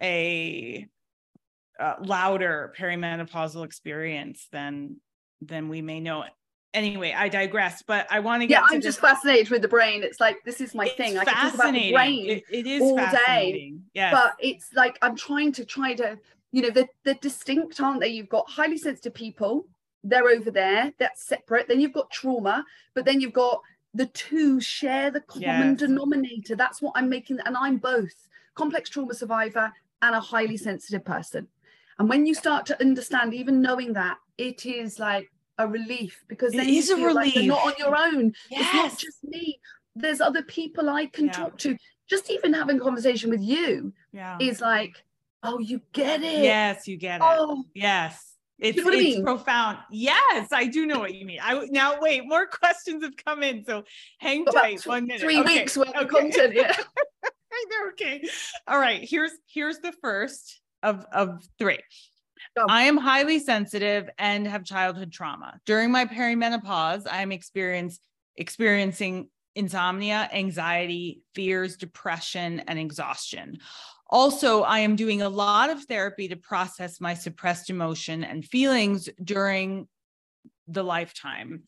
a 0.00 0.86
uh, 1.78 1.94
louder 2.00 2.72
perimenopausal 2.78 3.64
experience 3.64 4.46
than 4.52 4.96
than 5.42 5.68
we 5.68 5.82
may 5.82 6.00
know. 6.00 6.24
Anyway 6.72 7.14
i 7.16 7.28
digress 7.28 7.84
but 7.86 8.04
i 8.10 8.18
want 8.18 8.42
to 8.42 8.48
get 8.48 8.60
yeah 8.60 8.66
i'm 8.68 8.80
just 8.80 8.98
fascinated 9.00 9.48
with 9.50 9.62
the 9.62 9.68
brain. 9.68 10.02
It's 10.02 10.18
like 10.18 10.38
this 10.44 10.60
is 10.60 10.74
my 10.74 10.88
thing. 10.88 11.16
I 11.18 11.24
can 11.24 11.34
talk 11.34 11.54
about 11.54 11.72
the 11.72 11.92
brain 11.92 12.30
It- 12.30 12.44
it 12.50 12.66
is 12.66 12.82
all 12.82 12.96
day, 13.26 13.74
yes. 13.92 14.12
but 14.12 14.34
it's 14.40 14.72
like 14.74 14.98
i'm 15.02 15.14
trying 15.16 15.52
to 15.52 15.64
try 15.64 15.94
to 15.94 16.18
you 16.50 16.62
know 16.62 16.70
they're, 16.70 16.88
they're 17.04 17.14
distinct 17.14 17.80
aren't 17.80 18.00
they? 18.00 18.08
You've 18.08 18.28
got 18.28 18.48
highly 18.50 18.78
sensitive 18.78 19.14
people 19.14 19.66
they're 20.04 20.28
over 20.28 20.50
there 20.50 20.92
that's 20.98 21.26
separate. 21.26 21.66
Then 21.66 21.80
you've 21.80 21.92
got 21.94 22.10
trauma 22.10 22.64
but 22.94 23.04
then 23.04 23.20
you've 23.20 23.32
got 23.32 23.60
the 23.94 24.06
two 24.06 24.60
share 24.60 25.10
the 25.10 25.20
common 25.20 25.70
Yes. 25.70 25.78
denominator. 25.78 26.54
That's 26.56 26.80
what 26.82 26.92
i'm 26.96 27.08
making 27.08 27.38
and 27.46 27.56
i'm 27.56 27.78
both 27.78 28.28
complex 28.54 28.90
trauma 28.90 29.14
survivor 29.14 29.72
and 30.02 30.14
a 30.14 30.20
highly 30.20 30.56
sensitive 30.56 31.04
person. 31.04 31.48
And 31.98 32.08
when 32.08 32.26
you 32.26 32.34
start 32.34 32.66
to 32.66 32.80
understand 32.80 33.32
even 33.34 33.62
knowing 33.62 33.92
that 33.94 34.18
it 34.36 34.66
is 34.66 34.98
like 34.98 35.30
a 35.58 35.66
relief 35.66 36.24
because 36.28 36.52
It 36.52 36.58
then 36.58 36.68
you 36.68 36.78
is 36.80 36.90
a 36.90 36.96
relief 36.96 37.14
like 37.14 37.34
you're 37.36 37.46
not 37.46 37.66
on 37.66 37.74
your 37.78 37.96
own. 37.96 38.32
Yes. 38.50 38.60
it's 38.64 38.74
not 38.74 38.98
just 38.98 39.24
me. 39.24 39.58
There's 39.96 40.20
other 40.20 40.42
people 40.42 40.90
i 40.90 41.06
can 41.06 41.26
Yeah. 41.26 41.32
talk 41.32 41.58
to. 41.58 41.76
Just 42.08 42.30
even 42.30 42.52
having 42.52 42.76
a 42.76 42.80
conversation 42.80 43.30
with 43.30 43.40
you 43.40 43.92
yeah. 44.12 44.36
is 44.40 44.60
like 44.60 45.02
oh 45.42 45.58
you 45.60 45.80
get 45.92 46.22
it. 46.22 46.42
Yes 46.42 46.86
you 46.88 46.96
get 46.96 47.20
it. 47.20 47.26
Oh. 47.26 47.64
Yes. 47.74 48.33
It's, 48.58 48.78
know 48.78 48.84
what 48.84 48.94
I 48.94 48.96
it's 48.98 49.16
mean? 49.16 49.24
profound. 49.24 49.78
Yes, 49.90 50.48
I 50.52 50.66
do 50.66 50.86
know 50.86 51.00
what 51.00 51.14
you 51.14 51.26
mean. 51.26 51.40
I 51.42 51.66
now 51.70 52.00
wait, 52.00 52.26
more 52.26 52.46
questions 52.52 53.02
have 53.02 53.16
come 53.16 53.42
in. 53.42 53.64
So 53.64 53.84
hang 54.18 54.42
about 54.42 54.54
tight 54.54 54.86
one 54.86 55.06
minute. 55.06 55.20
three 55.20 55.40
Okay, 55.40 55.60
weeks 55.60 55.76
worth 55.76 55.88
of 55.88 56.06
okay. 56.06 56.06
content 56.30 56.54
yeah 56.54 56.76
okay. 57.92 58.22
All 58.66 58.78
right. 58.78 59.06
Here's 59.08 59.32
here's 59.46 59.78
the 59.78 59.92
first 59.92 60.60
of 60.82 61.04
of 61.12 61.42
three. 61.58 61.78
I 62.68 62.82
am 62.82 62.96
highly 62.96 63.38
sensitive 63.38 64.08
and 64.18 64.46
have 64.46 64.64
childhood 64.64 65.10
trauma. 65.10 65.58
During 65.66 65.90
my 65.90 66.04
perimenopause, 66.04 67.06
I'm 67.10 67.32
experience 67.32 67.98
experiencing 68.36 69.28
insomnia, 69.54 70.28
anxiety, 70.32 71.22
fears, 71.34 71.76
depression, 71.76 72.60
and 72.60 72.78
exhaustion. 72.78 73.58
Also, 74.10 74.62
I 74.62 74.80
am 74.80 74.96
doing 74.96 75.22
a 75.22 75.28
lot 75.28 75.70
of 75.70 75.84
therapy 75.84 76.28
to 76.28 76.36
process 76.36 77.00
my 77.00 77.14
suppressed 77.14 77.70
emotion 77.70 78.22
and 78.22 78.44
feelings 78.44 79.08
during 79.22 79.88
the 80.68 80.82
lifetime. 80.82 81.64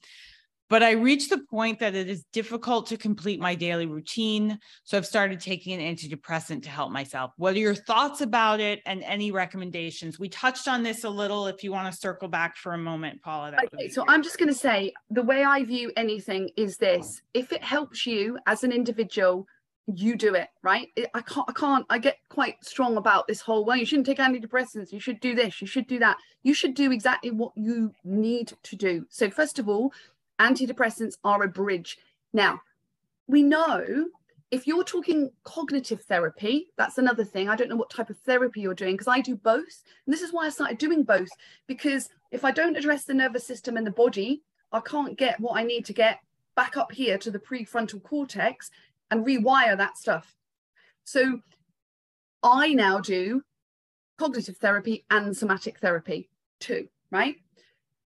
But 0.68 0.82
I 0.82 0.92
reached 0.92 1.30
the 1.30 1.38
point 1.38 1.78
that 1.78 1.94
it 1.94 2.08
is 2.08 2.24
difficult 2.32 2.86
to 2.86 2.96
complete 2.96 3.38
my 3.38 3.54
daily 3.54 3.86
routine. 3.86 4.58
So 4.82 4.96
I've 4.96 5.06
started 5.06 5.40
taking 5.40 5.80
an 5.80 5.96
antidepressant 5.96 6.64
to 6.64 6.68
help 6.68 6.90
myself. 6.90 7.30
What 7.36 7.54
are 7.54 7.60
your 7.60 7.74
thoughts 7.74 8.20
about 8.20 8.58
it 8.58 8.80
and 8.84 9.04
any 9.04 9.30
recommendations? 9.30 10.18
We 10.18 10.28
touched 10.28 10.66
on 10.66 10.82
this 10.82 11.04
a 11.04 11.10
little. 11.10 11.46
If 11.46 11.62
you 11.62 11.70
want 11.70 11.92
to 11.92 11.98
circle 11.98 12.28
back 12.28 12.56
for 12.56 12.74
a 12.74 12.78
moment, 12.78 13.22
Paula. 13.22 13.52
That 13.52 13.68
okay 13.74 13.88
so 13.88 14.04
great. 14.04 14.14
i'm 14.14 14.22
just 14.22 14.38
going 14.38 14.48
to 14.48 14.54
say 14.54 14.92
the 15.10 15.22
way 15.22 15.44
i 15.44 15.62
view 15.64 15.92
anything 15.96 16.50
is 16.56 16.76
this 16.76 17.22
if 17.34 17.52
it 17.52 17.62
helps 17.62 18.06
you 18.06 18.38
as 18.46 18.64
an 18.64 18.72
individual 18.72 19.46
you 19.94 20.16
do 20.16 20.34
it 20.34 20.48
right? 20.62 20.88
I 21.14 21.20
can't 21.20 21.48
i 21.48 21.52
can't 21.52 21.86
i 21.90 21.98
get 21.98 22.18
quite 22.28 22.64
strong 22.64 22.96
about 22.96 23.28
this 23.28 23.40
whole 23.40 23.64
well 23.64 23.76
you 23.76 23.86
shouldn't 23.86 24.06
take 24.06 24.18
antidepressants 24.18 24.92
you 24.92 24.98
should 25.00 25.20
do 25.20 25.34
this 25.34 25.60
you 25.60 25.66
should 25.66 25.86
do 25.86 25.98
that. 26.00 26.16
You 26.42 26.54
should 26.54 26.74
do 26.74 26.92
exactly 26.92 27.30
what 27.30 27.52
you 27.56 27.92
need 28.04 28.52
to 28.62 28.76
do. 28.76 29.06
So 29.08 29.30
first 29.30 29.58
of 29.58 29.68
all 29.68 29.92
antidepressants 30.38 31.16
are 31.24 31.42
a 31.42 31.48
bridge. 31.48 31.98
Now 32.32 32.60
we 33.28 33.42
know 33.42 34.06
if 34.50 34.66
you're 34.66 34.84
talking 34.84 35.30
cognitive 35.44 36.02
therapy 36.02 36.68
that's 36.76 36.98
another 36.98 37.24
thing. 37.24 37.48
I 37.48 37.56
don't 37.56 37.68
know 37.68 37.76
what 37.76 37.90
type 37.90 38.10
of 38.10 38.18
therapy 38.18 38.60
you're 38.60 38.74
doing 38.74 38.94
because 38.94 39.08
i 39.08 39.20
do 39.20 39.36
both. 39.36 39.84
And 40.04 40.12
this 40.12 40.22
is 40.22 40.32
why 40.32 40.46
i 40.46 40.50
started 40.50 40.78
doing 40.78 41.04
both 41.04 41.28
because 41.68 42.08
if 42.32 42.44
i 42.44 42.50
don't 42.50 42.76
address 42.76 43.04
the 43.04 43.14
nervous 43.14 43.46
system 43.46 43.76
and 43.76 43.86
the 43.86 43.92
body 43.92 44.42
i 44.72 44.80
can't 44.80 45.16
get 45.16 45.38
what 45.38 45.56
i 45.56 45.62
need 45.62 45.84
to 45.84 45.92
get 45.92 46.20
back 46.56 46.76
up 46.76 46.90
here 46.90 47.18
to 47.18 47.30
the 47.30 47.38
prefrontal 47.38 48.02
cortex 48.02 48.70
and 49.10 49.26
rewire 49.26 49.76
that 49.76 49.96
stuff. 49.96 50.34
So 51.04 51.40
i 52.42 52.74
now 52.74 53.00
do 53.00 53.42
cognitive 54.18 54.56
therapy 54.58 55.04
and 55.10 55.36
somatic 55.36 55.78
therapy 55.78 56.28
too 56.60 56.86
right? 57.10 57.36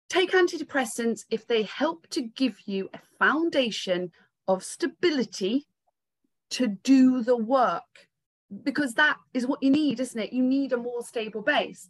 Take 0.09 0.33
antidepressants 0.33 1.25
if 1.31 1.47
they 1.47 1.63
help 1.63 2.07
to 2.09 2.23
give 2.23 2.57
you 2.67 2.89
a 2.95 2.99
foundation 3.19 4.11
of 4.47 4.65
stability 4.65 5.67
to 6.51 6.67
do 6.67 7.23
the 7.23 7.37
work 7.37 8.09
because 8.63 8.95
that 8.95 9.17
is 9.35 9.47
what 9.47 9.63
you 9.63 9.71
need 9.71 10.01
isn't 10.01 10.21
it? 10.21 10.33
You 10.33 10.43
need 10.43 10.73
a 10.73 10.79
more 10.79 11.03
stable 11.03 11.43
base. 11.43 11.89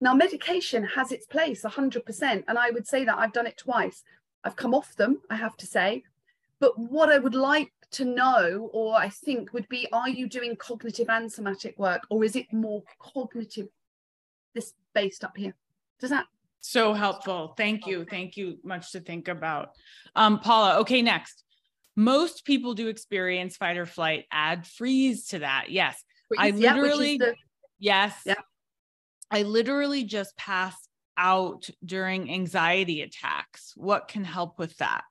Now 0.00 0.14
medication 0.14 0.84
has 0.84 1.10
its 1.10 1.26
place 1.26 1.62
100% 1.62 2.44
and 2.46 2.58
i 2.58 2.70
would 2.70 2.86
say 2.86 3.04
that 3.04 3.18
i've 3.18 3.32
done 3.32 3.46
it 3.46 3.56
twice. 3.56 4.04
I've 4.44 4.56
come 4.56 4.74
off 4.74 4.94
them 4.94 5.20
i 5.30 5.36
have 5.36 5.56
to 5.56 5.66
say 5.66 6.04
but 6.60 6.78
what 6.78 7.08
i 7.08 7.18
would 7.18 7.34
like 7.34 7.72
to 7.96 8.04
know 8.04 8.70
or 8.72 8.94
i 8.94 9.08
think 9.08 9.52
would 9.52 9.68
be 9.68 9.88
are 9.92 10.08
you 10.08 10.28
doing 10.28 10.54
cognitive 10.56 11.08
and 11.08 11.30
somatic 11.30 11.78
work 11.78 12.02
or 12.10 12.24
is 12.24 12.36
it 12.36 12.46
more 12.52 12.82
cognitive 12.98 13.68
this 14.54 14.74
based 14.94 15.24
up 15.24 15.36
here 15.36 15.54
does 16.00 16.10
that 16.10 16.26
so 16.66 16.94
helpful. 16.94 17.54
Thank 17.56 17.86
you. 17.86 18.04
Thank 18.04 18.36
you. 18.36 18.58
Much 18.64 18.90
to 18.90 19.00
think 19.00 19.28
about. 19.28 19.68
Um, 20.16 20.40
Paula, 20.40 20.78
okay, 20.80 21.00
next. 21.00 21.44
Most 21.94 22.44
people 22.44 22.74
do 22.74 22.88
experience 22.88 23.56
fight 23.56 23.76
or 23.76 23.86
flight. 23.86 24.24
Add 24.32 24.66
freeze 24.66 25.28
to 25.28 25.38
that. 25.38 25.66
Yes. 25.70 26.02
I 26.36 26.48
Yeah, 26.48 26.74
literally- 26.74 27.18
the- 27.18 27.36
Yes. 27.78 28.20
Yeah. 28.26 28.34
I 29.30 29.42
literally 29.42 30.02
just 30.02 30.36
passed 30.36 30.88
out 31.16 31.70
during 31.84 32.32
anxiety 32.32 33.02
attacks. 33.02 33.72
What 33.76 34.08
can 34.08 34.24
help 34.24 34.58
with 34.58 34.76
that? 34.78 35.04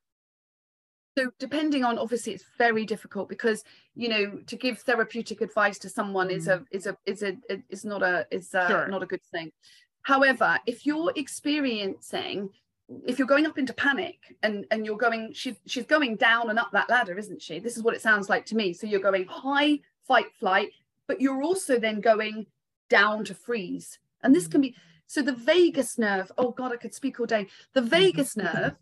So 1.17 1.31
depending 1.39 1.83
on 1.83 1.97
obviously 1.97 2.33
it's 2.33 2.45
very 2.57 2.85
difficult 2.85 3.29
because 3.29 3.63
you 3.95 4.09
know 4.09 4.39
to 4.47 4.55
give 4.55 4.79
therapeutic 4.79 5.41
advice 5.41 5.79
to 5.79 5.89
someone 5.89 6.29
is 6.29 6.47
a 6.47 6.57
mm. 6.57 6.65
is 6.71 6.85
a 6.87 6.97
is 7.05 7.23
a 7.23 7.37
is 7.69 7.85
not 7.85 8.03
a 8.03 8.27
is 8.31 8.53
a, 8.53 8.61
uh, 8.61 8.67
Sure. 8.67 8.87
not 8.87 9.03
a 9.03 9.05
good 9.05 9.23
thing. 9.23 9.51
However 10.01 10.59
if 10.65 10.85
you're 10.85 11.13
experiencing 11.15 12.49
if 13.07 13.17
you're 13.17 13.27
going 13.27 13.47
up 13.47 13.57
into 13.57 13.73
panic 13.73 14.19
and 14.43 14.65
and 14.71 14.85
you're 14.85 14.97
going 14.97 15.33
she's 15.33 15.55
she's 15.65 15.85
going 15.85 16.17
down 16.17 16.49
and 16.49 16.59
up 16.59 16.71
that 16.73 16.89
ladder 16.89 17.17
isn't 17.17 17.41
she? 17.41 17.59
This 17.59 17.77
is 17.77 17.83
what 17.83 17.95
it 17.95 18.01
sounds 18.01 18.29
like 18.29 18.45
to 18.47 18.55
me. 18.55 18.73
So 18.73 18.87
you're 18.87 18.99
going 18.99 19.25
high 19.27 19.79
fight 20.07 20.27
flight 20.39 20.69
but 21.07 21.21
you're 21.21 21.43
also 21.43 21.79
then 21.79 22.01
going 22.01 22.47
down 22.89 23.23
to 23.25 23.33
freeze. 23.33 23.99
And 24.21 24.35
this 24.35 24.47
mm. 24.47 24.51
can 24.51 24.61
be 24.61 24.75
so 25.07 25.21
the 25.21 25.33
vagus 25.33 25.99
nerve 25.99 26.31
oh 26.37 26.49
god 26.49 26.73
i 26.73 26.77
could 26.77 26.93
speak 26.93 27.19
all 27.19 27.25
day. 27.25 27.47
The 27.73 27.81
mm-hmm. 27.81 27.89
vagus 27.89 28.35
nerve 28.35 28.75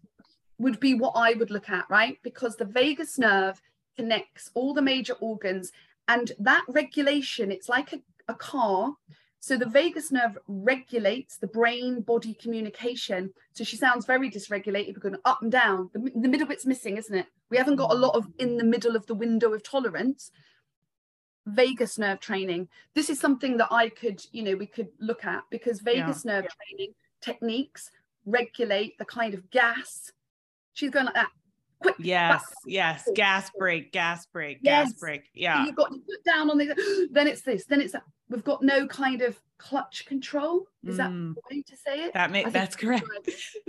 would 0.63 0.79
be 0.79 0.93
what 0.93 1.13
I 1.15 1.33
would 1.33 1.51
look 1.51 1.69
at, 1.69 1.85
right? 1.89 2.17
Because 2.23 2.55
the 2.55 2.65
vagus 2.65 3.19
nerve 3.19 3.61
connects 3.95 4.49
all 4.55 4.73
the 4.73 4.81
major 4.81 5.13
organs 5.19 5.71
and 6.07 6.31
that 6.39 6.65
regulation, 6.67 7.51
it's 7.51 7.69
like 7.69 7.93
a, 7.93 8.01
a 8.27 8.33
car. 8.33 8.95
So 9.39 9.57
the 9.57 9.65
vagus 9.65 10.11
nerve 10.11 10.37
regulates 10.47 11.37
the 11.37 11.47
brain 11.47 12.01
body 12.01 12.33
communication. 12.33 13.33
So 13.53 13.63
she 13.63 13.75
sounds 13.75 14.05
very 14.05 14.29
dysregulated. 14.29 14.95
We're 14.95 15.09
going 15.09 15.21
up 15.25 15.41
and 15.41 15.51
down. 15.51 15.89
The, 15.93 16.11
the 16.15 16.29
middle 16.29 16.47
bit's 16.47 16.65
missing, 16.65 16.97
isn't 16.97 17.15
it? 17.15 17.27
We 17.49 17.57
haven't 17.57 17.75
got 17.75 17.91
a 17.91 17.95
lot 17.95 18.15
of 18.15 18.27
in 18.39 18.57
the 18.57 18.63
middle 18.63 18.95
of 18.95 19.05
the 19.05 19.15
window 19.15 19.53
of 19.53 19.63
tolerance. 19.63 20.31
Vagus 21.45 21.97
nerve 21.97 22.21
training. 22.21 22.69
This 22.95 23.09
is 23.09 23.19
something 23.19 23.57
that 23.57 23.67
I 23.69 23.89
could, 23.89 24.21
you 24.31 24.43
know, 24.43 24.55
we 24.55 24.65
could 24.65 24.89
look 24.99 25.25
at 25.25 25.43
because 25.49 25.81
vagus 25.81 26.23
nerve 26.23 26.47
training 26.47 26.93
techniques 27.19 27.91
regulate 28.25 28.97
the 28.97 29.05
kind 29.05 29.33
of 29.33 29.49
gas 29.51 30.11
she's 30.73 30.89
going 30.89 31.05
like 31.05 31.15
that. 31.15 31.29
Quick. 31.81 31.95
Yes, 31.99 32.41
back. 32.41 32.49
yes. 32.65 33.09
Gas 33.13 33.51
brake, 33.57 33.91
gas 33.91 34.25
brake, 34.27 34.59
Yes. 34.61 34.91
gas 34.91 34.99
brake. 34.99 35.29
Yeah. 35.33 35.65
You've 35.65 35.75
got 35.75 35.89
to 35.91 35.97
put 35.97 36.23
down 36.23 36.49
on 36.49 36.57
the, 36.57 37.07
then 37.11 37.27
it's 37.27 37.41
this, 37.41 37.65
then 37.65 37.81
it's 37.81 37.91
that. 37.93 38.03
We've 38.29 38.43
got 38.43 38.63
no 38.63 38.87
kind 38.87 39.21
of 39.21 39.37
clutch 39.59 40.05
control. 40.05 40.65
Is 40.85 40.97
that 40.97 41.09
Mm. 41.11 41.35
the 41.35 41.41
way 41.51 41.61
to 41.61 41.75
say 41.77 42.05
it? 42.05 42.13
That 42.13 42.31
makes 42.31 42.51
that's 42.51 42.75
correct. 42.75 43.05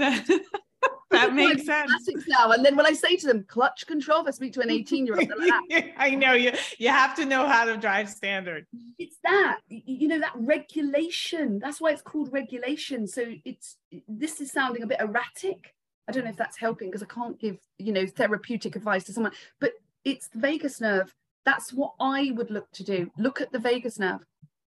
that 1.10 1.32
makes 1.34 1.66
sense. 1.66 1.92
Now 2.28 2.52
and 2.52 2.64
then 2.64 2.76
when 2.76 2.86
I 2.86 2.92
say 2.92 3.16
to 3.16 3.26
them 3.26 3.44
clutch 3.48 3.86
control, 3.86 4.20
if 4.22 4.28
I 4.28 4.30
speak 4.30 4.52
to 4.54 4.60
an 4.60 4.70
18 4.70 5.06
year 5.06 5.16
old, 5.18 5.28
I 5.96 6.14
know 6.14 6.32
you 6.34 6.52
you 6.78 6.88
have 6.88 7.14
to 7.16 7.24
know 7.26 7.46
how 7.46 7.64
to 7.64 7.76
drive 7.76 8.08
standard. 8.08 8.66
It's 8.98 9.16
that 9.24 9.58
you 9.68 10.08
know 10.08 10.20
that 10.20 10.32
regulation. 10.36 11.58
That's 11.58 11.80
why 11.80 11.90
it's 11.90 12.02
called 12.02 12.32
regulation. 12.32 13.06
So 13.06 13.24
it's 13.44 13.76
this 14.08 14.40
is 14.40 14.52
sounding 14.52 14.82
a 14.82 14.86
bit 14.86 15.00
erratic. 15.00 15.74
I 16.08 16.12
don't 16.12 16.24
know 16.24 16.30
if 16.30 16.36
that's 16.36 16.58
helping 16.58 16.88
because 16.88 17.02
I 17.02 17.06
can't 17.06 17.38
give 17.40 17.58
you 17.78 17.92
know 17.92 18.06
therapeutic 18.06 18.76
advice 18.76 19.04
to 19.04 19.12
someone, 19.12 19.32
but 19.60 19.72
it's 20.04 20.28
the 20.28 20.38
vagus 20.38 20.80
nerve. 20.80 21.14
That's 21.44 21.72
what 21.72 21.92
I 22.00 22.30
would 22.34 22.50
look 22.50 22.70
to 22.72 22.84
do. 22.84 23.10
Look 23.18 23.40
at 23.40 23.52
the 23.52 23.58
vagus 23.58 23.98
nerve. 23.98 24.24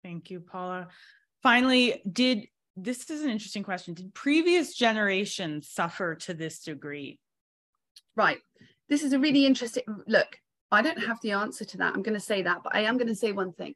Thank 0.02 0.30
you, 0.30 0.40
Paula. 0.40 0.88
Finally, 1.42 2.02
did 2.10 2.46
this 2.76 3.08
is 3.10 3.22
an 3.22 3.30
interesting 3.30 3.62
question. 3.62 3.94
Did 3.94 4.14
previous 4.14 4.74
generations 4.74 5.68
suffer 5.68 6.14
to 6.14 6.34
this 6.34 6.60
degree? 6.60 7.18
Right. 8.14 8.38
This 8.88 9.02
is 9.02 9.12
a 9.12 9.18
really 9.18 9.46
interesting 9.46 9.84
look. 10.06 10.38
I 10.70 10.82
don't 10.82 11.04
have 11.04 11.18
the 11.22 11.32
answer 11.32 11.64
to 11.64 11.78
that. 11.78 11.94
I'm 11.94 12.02
going 12.02 12.18
to 12.18 12.20
say 12.20 12.42
that, 12.42 12.62
but 12.62 12.74
I 12.74 12.82
am 12.82 12.98
going 12.98 13.08
to 13.08 13.14
say 13.14 13.32
one 13.32 13.52
thing. 13.52 13.74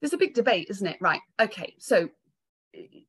There's 0.00 0.12
a 0.12 0.18
big 0.18 0.34
debate, 0.34 0.68
isn't 0.70 0.86
it? 0.86 0.96
Right. 1.00 1.20
Okay. 1.40 1.74
So 1.78 2.08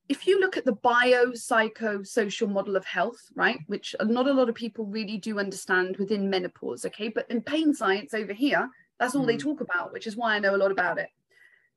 if 0.09 0.27
you 0.27 0.39
look 0.39 0.57
at 0.57 0.65
the 0.65 0.75
biopsychosocial 0.75 2.49
model 2.49 2.75
of 2.75 2.85
health, 2.85 3.31
right, 3.35 3.59
which 3.67 3.95
not 4.01 4.27
a 4.27 4.33
lot 4.33 4.49
of 4.49 4.55
people 4.55 4.85
really 4.85 5.17
do 5.17 5.39
understand 5.39 5.97
within 5.97 6.29
menopause, 6.29 6.85
okay, 6.85 7.07
but 7.07 7.29
in 7.29 7.41
pain 7.41 7.73
science 7.73 8.13
over 8.13 8.33
here, 8.33 8.69
that's 8.99 9.15
all 9.15 9.23
mm. 9.23 9.27
they 9.27 9.37
talk 9.37 9.61
about, 9.61 9.93
which 9.93 10.07
is 10.07 10.15
why 10.15 10.35
I 10.35 10.39
know 10.39 10.55
a 10.55 10.57
lot 10.57 10.71
about 10.71 10.97
it. 10.97 11.09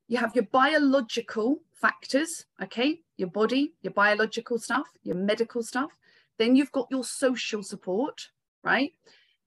You 0.09 0.19
have 0.19 0.35
your 0.35 0.47
biological 0.47 1.61
factors, 1.73 2.47
okay, 2.63 3.01
your 3.17 3.29
body, 3.29 3.75
your 3.83 3.93
biological 3.93 4.59
stuff, 4.59 4.87
your 5.03 5.17
medical 5.17 5.63
stuff. 5.63 5.97
Then 6.39 6.55
you've 6.55 6.73
got 6.73 6.89
your 6.91 7.05
social 7.05 7.63
support, 7.63 8.29
right? 8.63 8.93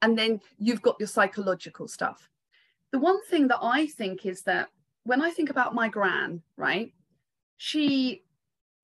And 0.01 0.17
then 0.17 0.39
you've 0.57 0.81
got 0.81 0.95
your 0.99 1.07
psychological 1.07 1.87
stuff. 1.87 2.29
The 2.91 2.99
one 2.99 3.23
thing 3.25 3.47
that 3.49 3.59
I 3.61 3.87
think 3.87 4.25
is 4.25 4.41
that 4.43 4.69
when 5.03 5.21
I 5.21 5.29
think 5.29 5.49
about 5.49 5.75
my 5.75 5.87
gran, 5.87 6.41
right, 6.57 6.93
she, 7.57 8.23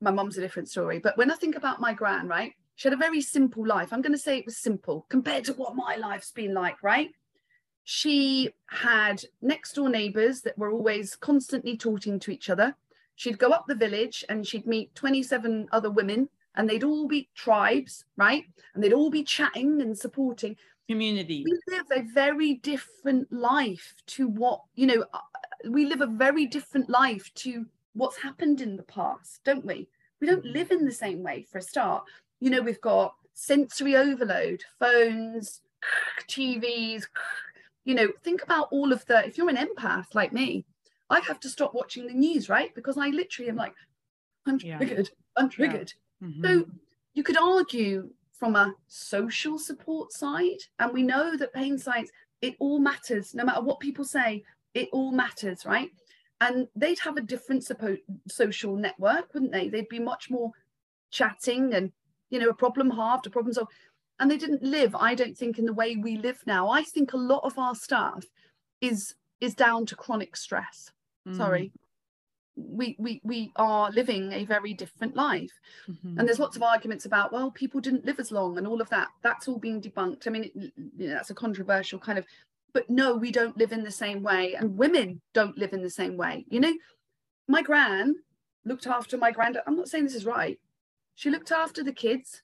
my 0.02 0.12
mum's 0.12 0.38
a 0.38 0.42
different 0.42 0.70
story, 0.70 1.00
but 1.00 1.18
when 1.18 1.32
I 1.32 1.36
think 1.36 1.56
about 1.56 1.82
my 1.82 1.94
gran, 1.94 2.28
right, 2.28 2.54
she 2.76 2.88
had 2.88 2.94
a 2.94 2.98
very 2.98 3.22
simple 3.22 3.66
life. 3.66 3.94
I'm 3.94 4.02
going 4.02 4.12
to 4.12 4.18
say 4.18 4.38
it 4.38 4.46
was 4.46 4.58
simple 4.58 5.06
compared 5.10 5.46
to 5.46 5.54
what 5.54 5.76
my 5.76 5.96
life's 5.96 6.32
been 6.32 6.54
like, 6.54 6.84
right? 6.84 7.12
she 7.86 8.50
had 8.66 9.24
next 9.42 9.74
door 9.74 9.90
neighbors 9.90 10.42
that 10.42 10.58
were 10.58 10.72
always 10.72 11.16
constantly 11.16 11.78
talking 11.78 12.20
to 12.20 12.32
each 12.32 12.50
other. 12.50 12.76
She'd 13.16 13.38
go 13.38 13.50
up 13.50 13.66
the 13.68 13.76
village 13.76 14.26
and 14.28 14.46
she'd 14.46 14.66
meet 14.66 14.94
27 14.96 15.70
other 15.72 15.92
women 15.92 16.28
and 16.56 16.68
they'd 16.68 16.84
all 16.84 17.08
be 17.08 17.30
tribes, 17.36 18.06
right? 18.18 18.44
And 18.74 18.84
they'd 18.84 18.92
all 18.92 19.12
be 19.12 19.24
chatting 19.24 19.82
and 19.82 19.98
supporting. 19.98 20.58
Community. 20.90 21.46
We 21.46 21.76
live 21.76 21.86
a 21.92 22.02
very 22.12 22.56
different 22.56 23.32
life 23.32 23.94
to 24.08 24.28
what, 24.28 24.62
you 24.74 24.88
know, 24.88 25.06
uh, 25.14 25.20
we 25.70 25.86
live 25.86 26.02
a 26.02 26.08
very 26.08 26.48
different 26.48 26.90
life 26.90 27.32
to 27.36 27.68
what's 27.96 28.18
happened 28.18 28.62
in 28.62 28.78
the 28.78 28.84
past, 28.84 29.42
don't 29.44 29.66
we? 29.66 29.88
We 30.22 30.28
don't 30.28 30.46
live 30.46 30.72
in 30.72 30.86
the 30.86 30.92
same 30.92 31.24
way 31.24 31.46
for 31.50 31.58
a 31.58 31.64
start. 31.64 32.04
You 32.40 32.50
know, 32.50 32.62
we've 32.62 32.82
got 32.82 33.16
sensory 33.34 33.96
overload, 33.96 34.64
phones, 34.80 35.62
TVs, 36.30 37.04
you 37.86 37.96
know, 37.96 38.10
think 38.24 38.44
about 38.44 38.68
all 38.72 38.92
of 38.92 39.06
the, 39.06 39.26
if 39.26 39.38
you're 39.38 39.50
an 39.50 39.58
empath 39.58 40.14
like 40.14 40.34
me, 40.34 40.66
I 41.10 41.20
have 41.22 41.40
to 41.42 41.50
stop 41.50 41.74
watching 41.74 42.08
the 42.08 42.14
news, 42.14 42.50
right? 42.50 42.74
Because 42.74 42.98
I 42.98 43.10
literally 43.10 43.50
am 43.50 43.56
like, 43.56 43.74
I'm 44.48 44.60
triggered, 44.60 45.10
yeah. 45.12 45.42
I'm 45.42 45.50
triggered. 45.50 45.94
Yeah. 46.22 46.28
Mm-hmm. 46.28 46.46
So 46.46 46.66
you 47.14 47.24
could 47.24 47.38
argue 47.38 48.10
from 48.32 48.56
a 48.56 48.74
social 48.88 49.58
support 49.58 50.12
side, 50.12 50.60
and 50.80 50.92
we 50.92 51.04
know 51.04 51.38
that 51.38 51.54
pain 51.54 51.78
science, 51.78 52.10
it 52.42 52.56
all 52.60 52.80
matters, 52.80 53.34
no 53.34 53.46
matter 53.46 53.62
what 53.62 53.80
people 53.80 54.04
say, 54.04 54.44
it 54.74 54.90
all 54.92 55.12
matters, 55.12 55.66
right? 55.66 55.90
And 56.46 56.68
they'd 56.76 57.00
have 57.00 57.18
a 57.18 57.22
different 57.22 57.64
suppo- 57.64 58.02
social 58.28 58.76
network, 58.76 59.34
wouldn't 59.34 59.52
they? 59.52 59.68
They'd 59.68 59.90
be 59.90 60.00
much 60.00 60.30
more 60.30 60.52
chatting 61.10 61.74
and, 61.74 61.92
you 62.30 62.40
know, 62.40 62.50
a 62.50 62.54
problem 62.54 62.92
halved, 62.92 63.26
a 63.26 63.32
problem 63.32 63.54
solved. 63.54 63.72
And 64.20 64.30
they 64.30 64.38
didn't 64.38 64.64
live 64.64 64.96
i 64.96 65.14
don't 65.14 65.38
think 65.38 65.58
in 65.60 65.66
the 65.66 65.74
way 65.74 65.96
we 65.96 66.18
live 66.18 66.40
now. 66.46 66.70
I 66.70 66.84
think 66.84 67.14
a 67.14 67.18
lot 67.18 67.44
of 67.44 67.58
our 67.58 67.74
staff 67.74 68.24
is 68.80 69.16
is 69.42 69.56
down 69.56 69.86
to 69.88 69.96
chronic 69.96 70.38
stress. 70.38 70.92
Mm. 71.28 71.36
sorry. 71.36 71.72
We 72.56 72.96
we 73.00 73.22
we 73.24 73.52
are 73.56 73.90
living 73.92 74.32
a 74.32 74.46
very 74.46 74.74
different 74.74 75.16
life. 75.16 75.52
Mm-hmm. 75.90 76.20
and 76.20 76.28
there's 76.28 76.40
lots 76.40 76.56
of 76.56 76.64
arguments 76.64 77.06
about 77.06 77.34
well 77.34 77.50
people 77.52 77.82
didn't 77.82 78.06
live 78.06 78.20
as 78.20 78.32
long 78.32 78.58
and 78.58 78.68
all 78.68 78.82
of 78.82 78.90
that. 78.90 79.08
That's 79.24 79.48
all 79.48 79.58
being 79.58 79.82
debunked. 79.82 80.28
I 80.28 80.30
mean 80.30 80.44
it, 80.44 80.54
you 80.56 81.08
know, 81.08 81.16
that's 81.16 81.32
a 81.32 81.42
controversial 81.46 82.00
kind 82.00 82.20
of 82.20 82.26
but 82.76 82.88
no 82.90 83.16
we 83.16 83.32
don't 83.32 83.58
live 83.58 83.72
in 83.72 83.84
the 83.84 83.90
same 83.90 84.22
way 84.22 84.54
and 84.54 84.78
women 84.78 85.20
don't 85.34 85.58
live 85.58 85.74
in 85.74 85.82
the 85.82 85.90
same 85.90 86.16
way 86.16 86.46
you 86.50 86.60
know 86.60 86.74
my 87.48 87.64
gran 87.64 88.14
looked 88.66 88.86
after 88.86 89.18
my 89.18 89.32
granddad 89.32 89.64
i'm 89.66 89.76
not 89.76 89.88
saying 89.88 90.04
this 90.04 90.14
is 90.14 90.26
right 90.26 90.60
she 91.16 91.32
looked 91.32 91.52
after 91.52 91.84
the 91.84 91.94
kids 91.94 92.44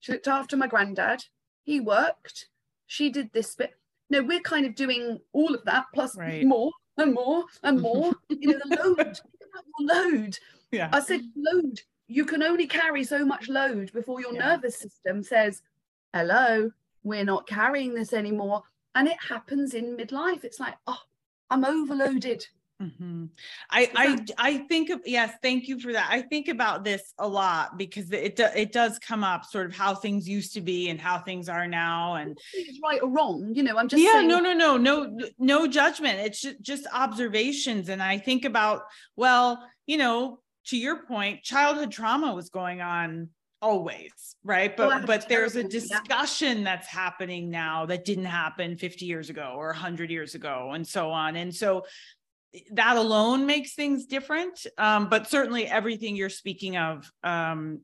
she 0.00 0.12
looked 0.12 0.28
after 0.28 0.56
my 0.56 0.66
granddad. 0.68 1.24
He 1.64 1.80
worked. 1.80 2.46
She 2.86 3.10
did 3.10 3.32
this 3.32 3.56
bit. 3.56 3.74
No, 4.08 4.22
we're 4.22 4.38
kind 4.38 4.64
of 4.66 4.76
doing 4.76 5.18
all 5.32 5.52
of 5.52 5.64
that 5.64 5.86
plus 5.92 6.16
right. 6.16 6.44
more 6.44 6.70
and 6.96 7.12
more 7.12 7.44
and 7.64 7.80
more. 7.82 8.12
you 8.28 8.52
know, 8.52 8.60
the 8.64 8.94
load. 8.96 9.20
load. 9.80 10.38
Yeah. 10.70 10.90
I 10.92 11.00
said 11.00 11.22
load. 11.34 11.80
You 12.06 12.24
can 12.24 12.42
only 12.42 12.68
carry 12.68 13.02
so 13.02 13.24
much 13.24 13.48
load 13.48 13.92
before 13.92 14.20
your 14.20 14.32
yeah. 14.32 14.50
nervous 14.50 14.78
system 14.78 15.24
says, 15.24 15.62
"Hello, 16.14 16.70
we're 17.02 17.24
not 17.24 17.48
carrying 17.48 17.92
this 17.94 18.12
anymore." 18.12 18.62
And 18.96 19.06
it 19.06 19.18
happens 19.28 19.74
in 19.74 19.96
midlife. 19.96 20.42
It's 20.42 20.58
like, 20.58 20.74
oh, 20.86 20.98
I'm 21.50 21.64
overloaded. 21.64 22.46
Mm-hmm. 22.82 23.26
I, 23.70 23.90
I 23.96 24.18
I 24.36 24.58
think 24.58 24.90
of 24.90 25.00
yes, 25.06 25.32
thank 25.42 25.66
you 25.66 25.80
for 25.80 25.94
that. 25.94 26.08
I 26.10 26.20
think 26.20 26.48
about 26.48 26.84
this 26.84 27.14
a 27.18 27.26
lot 27.26 27.78
because 27.78 28.12
it 28.12 28.36
do, 28.36 28.48
it 28.54 28.70
does 28.70 28.98
come 28.98 29.24
up, 29.24 29.46
sort 29.46 29.64
of 29.64 29.74
how 29.74 29.94
things 29.94 30.28
used 30.28 30.52
to 30.54 30.60
be 30.60 30.90
and 30.90 31.00
how 31.00 31.18
things 31.18 31.48
are 31.48 31.66
now, 31.66 32.16
and 32.16 32.36
it's 32.52 32.78
right 32.82 33.00
or 33.02 33.08
wrong. 33.08 33.52
You 33.54 33.62
know, 33.62 33.78
I'm 33.78 33.88
just 33.88 34.02
yeah, 34.02 34.12
saying- 34.14 34.28
no, 34.28 34.40
no, 34.40 34.52
no, 34.52 34.76
no, 34.76 35.18
no 35.38 35.66
judgment. 35.66 36.20
It's 36.20 36.42
just, 36.42 36.60
just 36.60 36.86
observations, 36.92 37.88
and 37.88 38.02
I 38.02 38.18
think 38.18 38.44
about 38.44 38.82
well, 39.16 39.66
you 39.86 39.96
know, 39.96 40.40
to 40.66 40.76
your 40.76 41.06
point, 41.06 41.42
childhood 41.42 41.90
trauma 41.90 42.34
was 42.34 42.50
going 42.50 42.82
on 42.82 43.30
always 43.62 44.36
right 44.44 44.76
but 44.76 45.02
oh, 45.02 45.06
but 45.06 45.28
there's 45.28 45.56
a 45.56 45.64
discussion 45.64 46.58
yeah. 46.58 46.64
that's 46.64 46.86
happening 46.86 47.50
now 47.50 47.86
that 47.86 48.04
didn't 48.04 48.26
happen 48.26 48.76
50 48.76 49.06
years 49.06 49.30
ago 49.30 49.54
or 49.56 49.68
100 49.68 50.10
years 50.10 50.34
ago 50.34 50.72
and 50.74 50.86
so 50.86 51.10
on 51.10 51.36
and 51.36 51.54
so 51.54 51.84
that 52.72 52.96
alone 52.96 53.46
makes 53.46 53.74
things 53.74 54.06
different. 54.06 54.66
Um, 54.78 55.08
but 55.08 55.28
certainly 55.28 55.66
everything 55.66 56.16
you're 56.16 56.28
speaking 56.28 56.76
of, 56.76 57.10
um, 57.22 57.80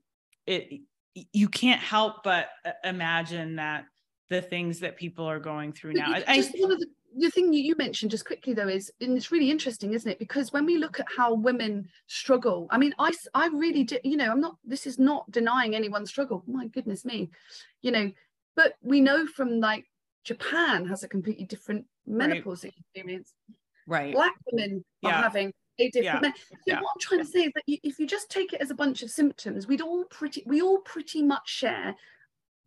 it 0.47 0.81
you 1.15 1.49
can't 1.49 1.81
help 1.81 2.23
but 2.25 2.49
uh, 2.65 2.71
imagine 2.85 3.57
that 3.57 3.85
the 4.31 4.41
things 4.41 4.81
that 4.81 4.97
people 4.97 5.27
are 5.27 5.39
going 5.39 5.73
through 5.73 5.93
now. 5.93 6.15
Just 6.15 6.55
I, 6.57 6.59
one 6.59 6.73
of 6.73 6.81
the, 6.81 6.87
the 7.17 7.31
thing 7.31 7.53
you 7.53 7.75
mentioned 7.77 8.11
just 8.11 8.25
quickly 8.25 8.55
though 8.55 8.69
is, 8.69 8.91
and 9.01 9.17
it's 9.17 9.33
really 9.33 9.51
interesting, 9.51 9.93
isn't 9.93 10.11
it? 10.11 10.19
Because 10.19 10.53
when 10.53 10.67
we 10.67 10.79
look 10.79 11.01
at 11.01 11.07
how 11.17 11.35
women 11.35 11.89
struggle, 12.07 12.67
I 12.71 12.79
mean, 12.79 12.95
I 12.99 13.13
I 13.35 13.49
really 13.49 13.85
did, 13.85 14.01
you 14.05 14.17
know, 14.17 14.31
I'm 14.31 14.41
not. 14.41 14.57
This 14.65 14.87
is 14.87 14.99
not 14.99 15.31
denying 15.31 15.75
anyone's 15.75 16.11
struggle. 16.11 16.43
My 16.47 16.67
goodness 16.67 17.05
me, 17.05 17.31
you 17.83 17.91
know, 17.91 18.11
but 18.57 18.75
we 18.83 19.01
know 19.01 19.27
from 19.27 19.61
like 19.61 19.87
Japan 20.25 20.87
has 20.87 21.03
a 21.03 21.09
completely 21.09 21.45
different 21.45 21.87
menopause 22.07 22.65
right. 22.65 22.75
experience 22.77 23.35
right 23.87 24.15
black 24.15 24.35
women 24.51 24.85
yeah. 25.03 25.11
are 25.11 25.23
having 25.23 25.53
a 25.79 25.91
different 25.91 26.25
yeah. 26.25 26.33
so 26.35 26.57
yeah. 26.67 26.81
what 26.81 26.91
i'm 26.95 27.01
trying 27.01 27.21
to 27.21 27.27
say 27.27 27.41
is 27.41 27.53
that 27.55 27.63
if 27.67 27.99
you 27.99 28.07
just 28.07 28.31
take 28.31 28.53
it 28.53 28.61
as 28.61 28.71
a 28.71 28.75
bunch 28.75 29.03
of 29.03 29.11
symptoms 29.11 29.67
we'd 29.67 29.81
all 29.81 30.05
pretty 30.07 30.43
we 30.47 30.61
all 30.61 30.79
pretty 30.81 31.23
much 31.23 31.49
share 31.49 31.95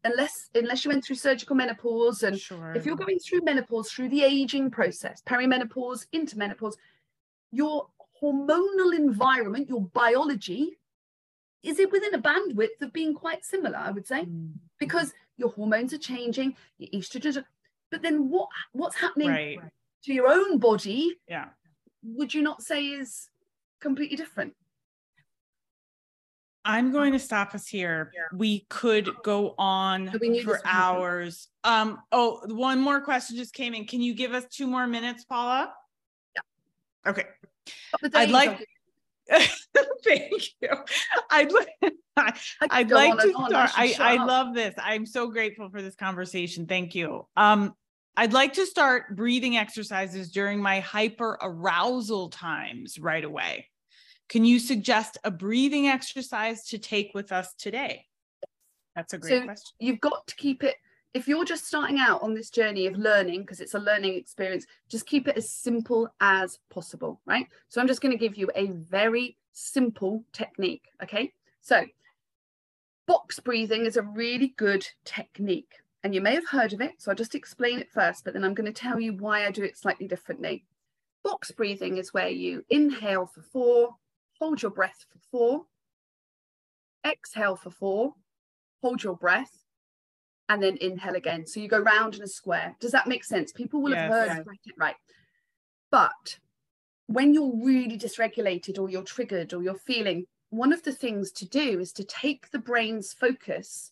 unless 0.06 0.50
unless 0.56 0.86
you 0.86 0.90
went 0.92 1.04
through 1.04 1.16
surgical 1.16 1.56
menopause 1.56 2.24
and 2.24 2.40
sure. 2.40 2.74
if 2.74 2.86
you're 2.86 2.96
going 2.96 3.20
through 3.20 3.42
menopause 3.42 3.92
through 3.92 4.10
the 4.10 4.24
aging 4.24 4.70
process 4.72 5.22
perimenopause 5.28 6.06
into 6.14 6.38
menopause 6.38 6.78
your 7.52 7.88
hormonal 8.22 8.96
environment 8.96 9.68
your 9.68 9.82
biology 9.94 10.78
is 11.64 11.80
it 11.80 11.92
within 11.92 12.14
a 12.14 12.20
bandwidth 12.20 12.82
of 12.82 12.94
being 12.94 13.14
quite 13.14 13.44
similar 13.44 13.78
i 13.78 13.92
would 13.92 14.08
say 14.08 14.24
mm. 14.24 14.52
because 14.80 15.14
your 15.38 15.50
hormones 15.50 15.94
are 15.94 15.98
changing 15.98 16.56
your 16.78 16.90
estrogens 16.92 17.38
are, 17.38 17.46
but 17.92 18.02
then 18.02 18.30
what 18.30 18.48
what's 18.72 18.96
happening 18.96 19.28
right 19.28 19.60
to 20.06 20.14
your 20.14 20.28
own 20.28 20.60
body, 20.60 21.18
yeah, 21.28 21.48
would 22.04 22.34
you 22.34 22.42
not 22.42 22.62
say 22.62 22.86
is 22.86 23.30
completely 23.80 24.16
different? 24.16 24.54
I'm 26.66 26.92
going 26.92 27.14
to 27.14 27.20
stop 27.20 27.54
us 27.54 27.68
here. 27.68 28.12
We 28.34 28.66
could 28.70 29.10
go 29.24 29.54
on 29.58 30.12
for 30.44 30.60
hours. 30.66 31.48
Um, 31.64 32.00
oh, 32.12 32.42
one 32.48 32.82
more 32.82 33.02
question 33.02 33.38
just 33.38 33.54
came 33.54 33.76
in. 33.76 33.86
Can 33.86 34.02
you 34.02 34.16
give 34.16 34.34
us 34.34 34.46
two 34.50 34.66
more 34.66 34.88
minutes, 34.88 35.24
Paula? 35.24 35.72
Yeah. 36.36 37.12
Okay. 37.12 37.26
I'd 38.14 38.32
like 38.32 38.68
Thank 40.04 40.44
you. 40.62 40.70
I'd, 41.32 41.52
I, 42.18 42.34
I'd 42.70 42.92
like 42.92 43.18
to 43.20 43.30
start. 43.30 43.72
I, 43.76 43.96
I, 44.00 44.16
I 44.18 44.26
love 44.26 44.54
this. 44.54 44.74
I'm 44.78 45.06
so 45.06 45.28
grateful 45.28 45.70
for 45.70 45.82
this 45.82 45.96
conversation. 45.96 46.66
Thank 46.66 46.96
you. 46.96 47.28
Um, 47.36 47.74
I'd 48.18 48.34
like 48.34 48.54
to 48.54 48.66
start 48.66 49.16
breathing 49.16 49.58
exercises 49.58 50.32
during 50.32 50.62
my 50.62 50.80
hyper 50.80 51.38
arousal 51.42 52.30
times 52.30 52.98
right 52.98 53.24
away. 53.24 53.68
Can 54.30 54.44
you 54.44 54.60
suggest 54.60 55.18
a 55.24 55.32
breathing 55.32 55.88
exercise 55.88 56.66
to 56.68 56.78
take 56.78 57.12
with 57.14 57.32
us 57.32 57.54
today? 57.54 58.06
That's 58.96 59.14
a 59.14 59.18
great 59.18 59.30
so 59.30 59.44
question. 59.44 59.76
You've 59.80 60.02
got 60.02 60.26
to 60.28 60.36
keep 60.36 60.64
it, 60.64 60.76
if 61.14 61.28
you're 61.28 61.46
just 61.46 61.68
starting 61.68 62.00
out 62.00 62.24
on 62.24 62.34
this 62.34 62.50
journey 62.50 62.88
of 62.88 62.98
learning, 62.98 63.42
because 63.42 63.60
it's 63.60 63.74
a 63.74 63.80
learning 63.80 64.16
experience, 64.16 64.66
just 64.90 65.06
keep 65.06 65.28
it 65.28 65.38
as 65.38 65.50
simple 65.50 66.10
as 66.22 66.60
possible, 66.70 67.22
right? 67.26 67.48
So 67.70 67.80
I'm 67.80 67.88
just 67.88 68.02
going 68.02 68.14
to 68.14 68.18
give 68.18 68.36
you 68.36 68.50
a 68.56 68.68
very 68.68 69.38
simple 69.52 70.24
technique, 70.34 70.86
okay? 71.04 71.32
So 71.62 71.86
box 73.08 73.40
breathing 73.40 73.86
is 73.86 73.98
a 73.98 74.02
really 74.02 74.54
good 74.58 74.88
technique 75.04 75.74
and 76.04 76.14
you 76.14 76.22
may 76.22 76.34
have 76.36 76.48
heard 76.48 76.74
of 76.74 76.82
it. 76.82 76.94
So 76.98 77.12
I'll 77.12 77.16
just 77.16 77.36
explain 77.36 77.80
it 77.80 77.92
first, 77.92 78.24
but 78.24 78.34
then 78.34 78.44
I'm 78.44 78.54
going 78.54 78.72
to 78.72 78.82
tell 78.82 79.00
you 79.00 79.14
why 79.14 79.46
I 79.46 79.52
do 79.52 79.64
it 79.64 79.78
slightly 79.78 80.08
differently. 80.08 80.66
Box 81.24 81.52
breathing 81.52 81.98
is 81.98 82.14
where 82.14 82.30
you 82.30 82.64
inhale 82.70 83.26
for 83.26 83.42
four, 83.42 83.96
hold 84.40 84.62
your 84.62 84.72
breath 84.72 85.06
for 85.10 85.20
four, 85.32 85.66
exhale 87.06 87.56
for 87.56 87.70
four, 87.70 88.14
hold 88.82 89.04
your 89.04 89.16
breath, 89.16 89.66
and 90.50 90.62
then 90.62 90.78
inhale 90.82 91.16
again. 91.16 91.46
So 91.46 91.60
you 91.60 91.68
go 91.68 91.80
round 91.80 92.16
in 92.16 92.24
a 92.24 92.28
square. 92.28 92.76
Does 92.80 92.92
that 92.92 93.08
make 93.08 93.24
sense? 93.24 93.52
People 93.52 93.82
will 93.82 93.92
yes, 93.92 94.02
have 94.02 94.12
heard 94.12 94.46
yeah. 94.46 94.54
it 94.66 94.76
right. 94.78 94.96
But 95.92 96.40
when 97.08 97.34
you're 97.34 97.56
really 97.64 97.98
dysregulated 97.98 98.80
or 98.80 98.90
you're 98.90 99.04
triggered 99.04 99.54
or 99.54 99.64
you're 99.64 99.76
feeling, 99.76 100.26
one 100.50 100.74
of 100.74 100.84
the 100.84 100.92
things 100.92 101.32
to 101.34 101.48
do 101.48 101.80
is 101.80 101.92
to 101.94 102.04
take 102.04 102.52
the 102.52 102.60
brain's 102.60 103.14
focus 103.14 103.92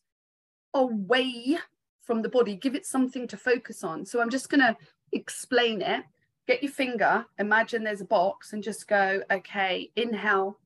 away 0.74 1.58
from 2.02 2.22
the 2.22 2.30
body, 2.30 2.56
give 2.56 2.76
it 2.76 2.86
something 2.86 3.28
to 3.28 3.38
focus 3.38 3.84
on. 3.84 4.06
So 4.06 4.22
I'm 4.22 4.30
just 4.30 4.50
going 4.50 4.62
to 4.62 4.76
explain 5.12 5.82
it. 5.82 6.04
Get 6.48 6.62
your 6.62 6.72
finger, 6.72 7.26
imagine 7.39 7.84
there's 7.84 8.02
a 8.02 8.06
box, 8.06 8.52
and 8.54 8.62
just 8.62 8.88
go, 8.88 9.22
okay, 9.32 9.91
inhale, 9.96 10.60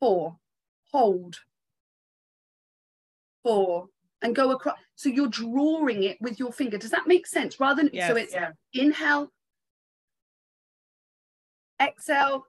four, 0.00 0.36
hold, 0.90 1.36
four, 3.44 3.88
and 4.20 4.34
go 4.34 4.50
across. 4.50 4.78
So 4.96 5.08
you're 5.08 5.28
drawing 5.28 6.02
it 6.02 6.18
with 6.20 6.40
your 6.40 6.52
finger. 6.52 6.76
Does 6.76 6.90
that 6.90 7.06
make 7.06 7.26
sense? 7.26 7.60
Rather 7.60 7.82
than, 7.82 7.90
yes, 7.92 8.08
so 8.08 8.16
it's 8.16 8.34
yeah. 8.34 8.50
inhale, 8.74 9.30
exhale, 11.80 12.46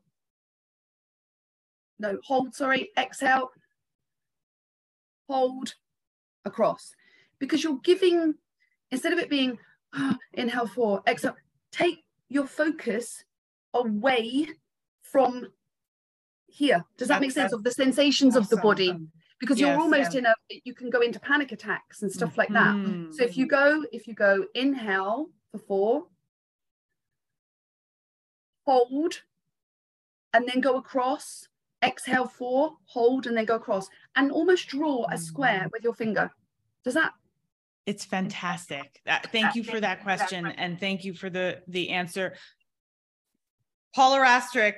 no, 2.00 2.18
hold, 2.24 2.56
sorry, 2.56 2.90
exhale, 2.98 3.52
hold, 5.28 5.76
across 6.46 6.94
because 7.40 7.64
you're 7.64 7.80
giving 7.84 8.36
instead 8.92 9.14
of 9.14 9.20
it 9.20 9.30
being 9.30 9.58
inhale 10.34 10.68
four 10.68 11.02
exhale 11.08 11.36
take 11.72 12.04
your 12.30 12.46
focus 12.46 13.24
away 13.74 14.48
from 15.02 15.48
here 16.48 16.84
does 16.98 17.08
that 17.08 17.22
make 17.22 17.32
sense 17.32 17.54
of 17.54 17.64
the 17.64 17.72
sensations 17.72 18.36
of 18.36 18.50
the 18.50 18.58
body 18.58 18.96
because 19.40 19.60
you're 19.60 19.80
almost 19.80 20.14
yeah. 20.14 20.20
in 20.20 20.26
a 20.26 20.34
you 20.64 20.74
can 20.74 20.90
go 20.90 21.02
into 21.02 21.20
panic 21.20 21.52
attacks 21.52 22.02
and 22.02 22.12
stuff 22.12 22.38
like 22.38 22.50
that 22.50 22.76
mm-hmm. 22.76 23.12
so 23.12 23.24
if 23.24 23.38
you 23.38 23.48
go 23.48 23.84
if 23.92 24.08
you 24.08 24.14
go 24.14 24.46
inhale 24.56 25.28
for 25.52 25.60
four 25.60 26.04
hold 28.66 29.22
and 30.34 30.48
then 30.48 30.62
go 30.62 30.78
across 30.78 31.48
exhale 31.84 32.28
four, 32.28 32.74
hold, 32.86 33.28
and 33.28 33.38
then 33.38 33.46
go 33.46 33.56
across 33.56 33.88
and 34.16 34.32
almost 34.32 34.68
draw 34.68 35.06
a 35.12 35.18
square 35.18 35.66
mm. 35.66 35.72
with 35.72 35.84
your 35.84 35.94
finger. 35.94 36.32
Does 36.84 36.94
that? 36.94 37.14
It's 37.90 38.06
fantastic. 38.06 39.02
Thank 39.32 39.56
you 39.56 39.64
for 39.64 39.80
that 39.80 40.04
question. 40.04 40.46
And 40.46 40.80
thank 40.80 41.04
you 41.04 41.16
for 41.16 41.28
the, 41.28 41.64
the 41.68 41.90
answer. 41.90 42.36
Paula 43.96 44.20
Rastrick, 44.20 44.76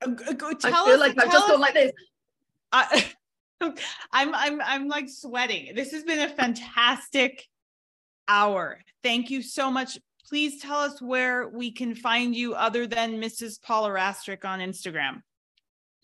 uh, 0.00 0.06
tell 0.14 0.54
I 0.62 0.84
feel 0.84 0.94
us, 0.94 1.00
like 1.00 1.20
I've 1.20 1.32
just 1.32 1.48
gone 1.48 1.58
like 1.58 1.74
this. 1.74 1.90
I, 2.70 3.04
I'm 4.12 4.32
I'm 4.32 4.60
I'm 4.60 4.86
like 4.86 5.08
sweating. 5.08 5.74
This 5.74 5.90
has 5.90 6.04
been 6.04 6.20
a 6.20 6.28
fantastic 6.28 7.44
hour. 8.28 8.78
Thank 9.02 9.28
you 9.30 9.42
so 9.42 9.68
much. 9.68 9.98
Please 10.28 10.62
tell 10.62 10.78
us 10.78 11.02
where 11.02 11.48
we 11.48 11.72
can 11.72 11.96
find 11.96 12.32
you 12.32 12.54
other 12.54 12.86
than 12.86 13.20
Mrs. 13.20 13.60
Paula 13.60 13.88
Rastrick 13.88 14.44
on 14.44 14.60
Instagram. 14.60 15.22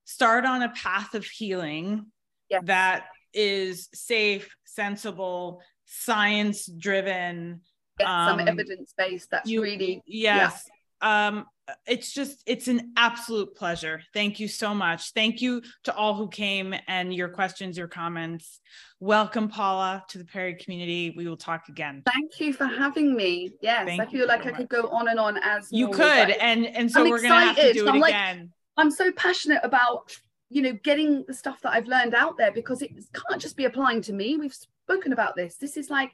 start 0.03 0.45
on 0.45 0.63
a 0.63 0.69
path 0.69 1.15
of 1.15 1.25
healing 1.25 2.05
yes. 2.49 2.61
that 2.65 3.05
is 3.33 3.87
safe, 3.93 4.53
sensible, 4.65 5.61
science 5.93 6.65
driven 6.67 7.59
um, 8.05 8.39
some 8.39 8.47
evidence 8.47 8.93
based 8.97 9.29
that's 9.29 9.49
you, 9.49 9.61
really 9.61 10.01
yes. 10.05 10.69
Yeah. 11.01 11.27
um 11.27 11.45
it's 11.85 12.11
just 12.13 12.43
it's 12.47 12.67
an 12.67 12.91
absolute 12.97 13.55
pleasure. 13.55 14.01
Thank 14.13 14.39
you 14.41 14.47
so 14.49 14.73
much. 14.73 15.11
Thank 15.13 15.41
you 15.41 15.61
to 15.83 15.95
all 15.95 16.15
who 16.15 16.27
came 16.27 16.73
and 16.87 17.13
your 17.13 17.29
questions 17.29 17.77
your 17.77 17.87
comments. 17.87 18.59
Welcome 18.99 19.47
paula 19.47 20.03
to 20.09 20.17
the 20.17 20.25
perry 20.25 20.55
community. 20.55 21.13
We 21.15 21.27
will 21.27 21.37
talk 21.37 21.69
again. 21.69 22.03
Thank 22.11 22.39
you 22.39 22.51
for 22.53 22.65
having 22.65 23.15
me. 23.15 23.51
Yes 23.61 23.85
thank 23.85 24.01
i 24.01 24.05
feel 24.05 24.27
like 24.27 24.43
so 24.43 24.49
i 24.49 24.51
much. 24.51 24.59
could 24.61 24.69
go 24.69 24.89
on 24.89 25.07
and 25.09 25.19
on 25.19 25.37
as 25.43 25.67
you 25.71 25.85
normal, 25.87 25.97
could 26.05 26.29
and 26.31 26.65
and 26.67 26.91
so 26.91 27.03
I'm 27.03 27.09
we're 27.09 27.17
excited. 27.17 27.29
gonna 27.31 27.45
have 27.45 27.55
to 27.57 27.73
do 27.73 27.85
it 27.87 27.89
I'm 27.89 28.03
again. 28.03 28.37
Like, 28.39 28.49
i'm 28.77 28.91
so 28.91 29.11
passionate 29.11 29.59
about 29.63 30.15
you 30.49 30.61
know 30.61 30.73
getting 30.83 31.23
the 31.27 31.33
stuff 31.33 31.61
that 31.61 31.73
i've 31.73 31.87
learned 31.87 32.13
out 32.15 32.37
there 32.37 32.51
because 32.51 32.81
it 32.81 32.91
can't 33.13 33.41
just 33.41 33.55
be 33.57 33.65
applying 33.65 34.01
to 34.03 34.13
me. 34.13 34.37
We've 34.37 34.55
spoken 34.85 35.13
about 35.13 35.35
this. 35.35 35.55
This 35.55 35.77
is 35.77 35.89
like, 35.89 36.11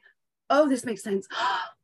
oh, 0.50 0.68
this 0.68 0.84
makes 0.84 1.02
sense. 1.02 1.26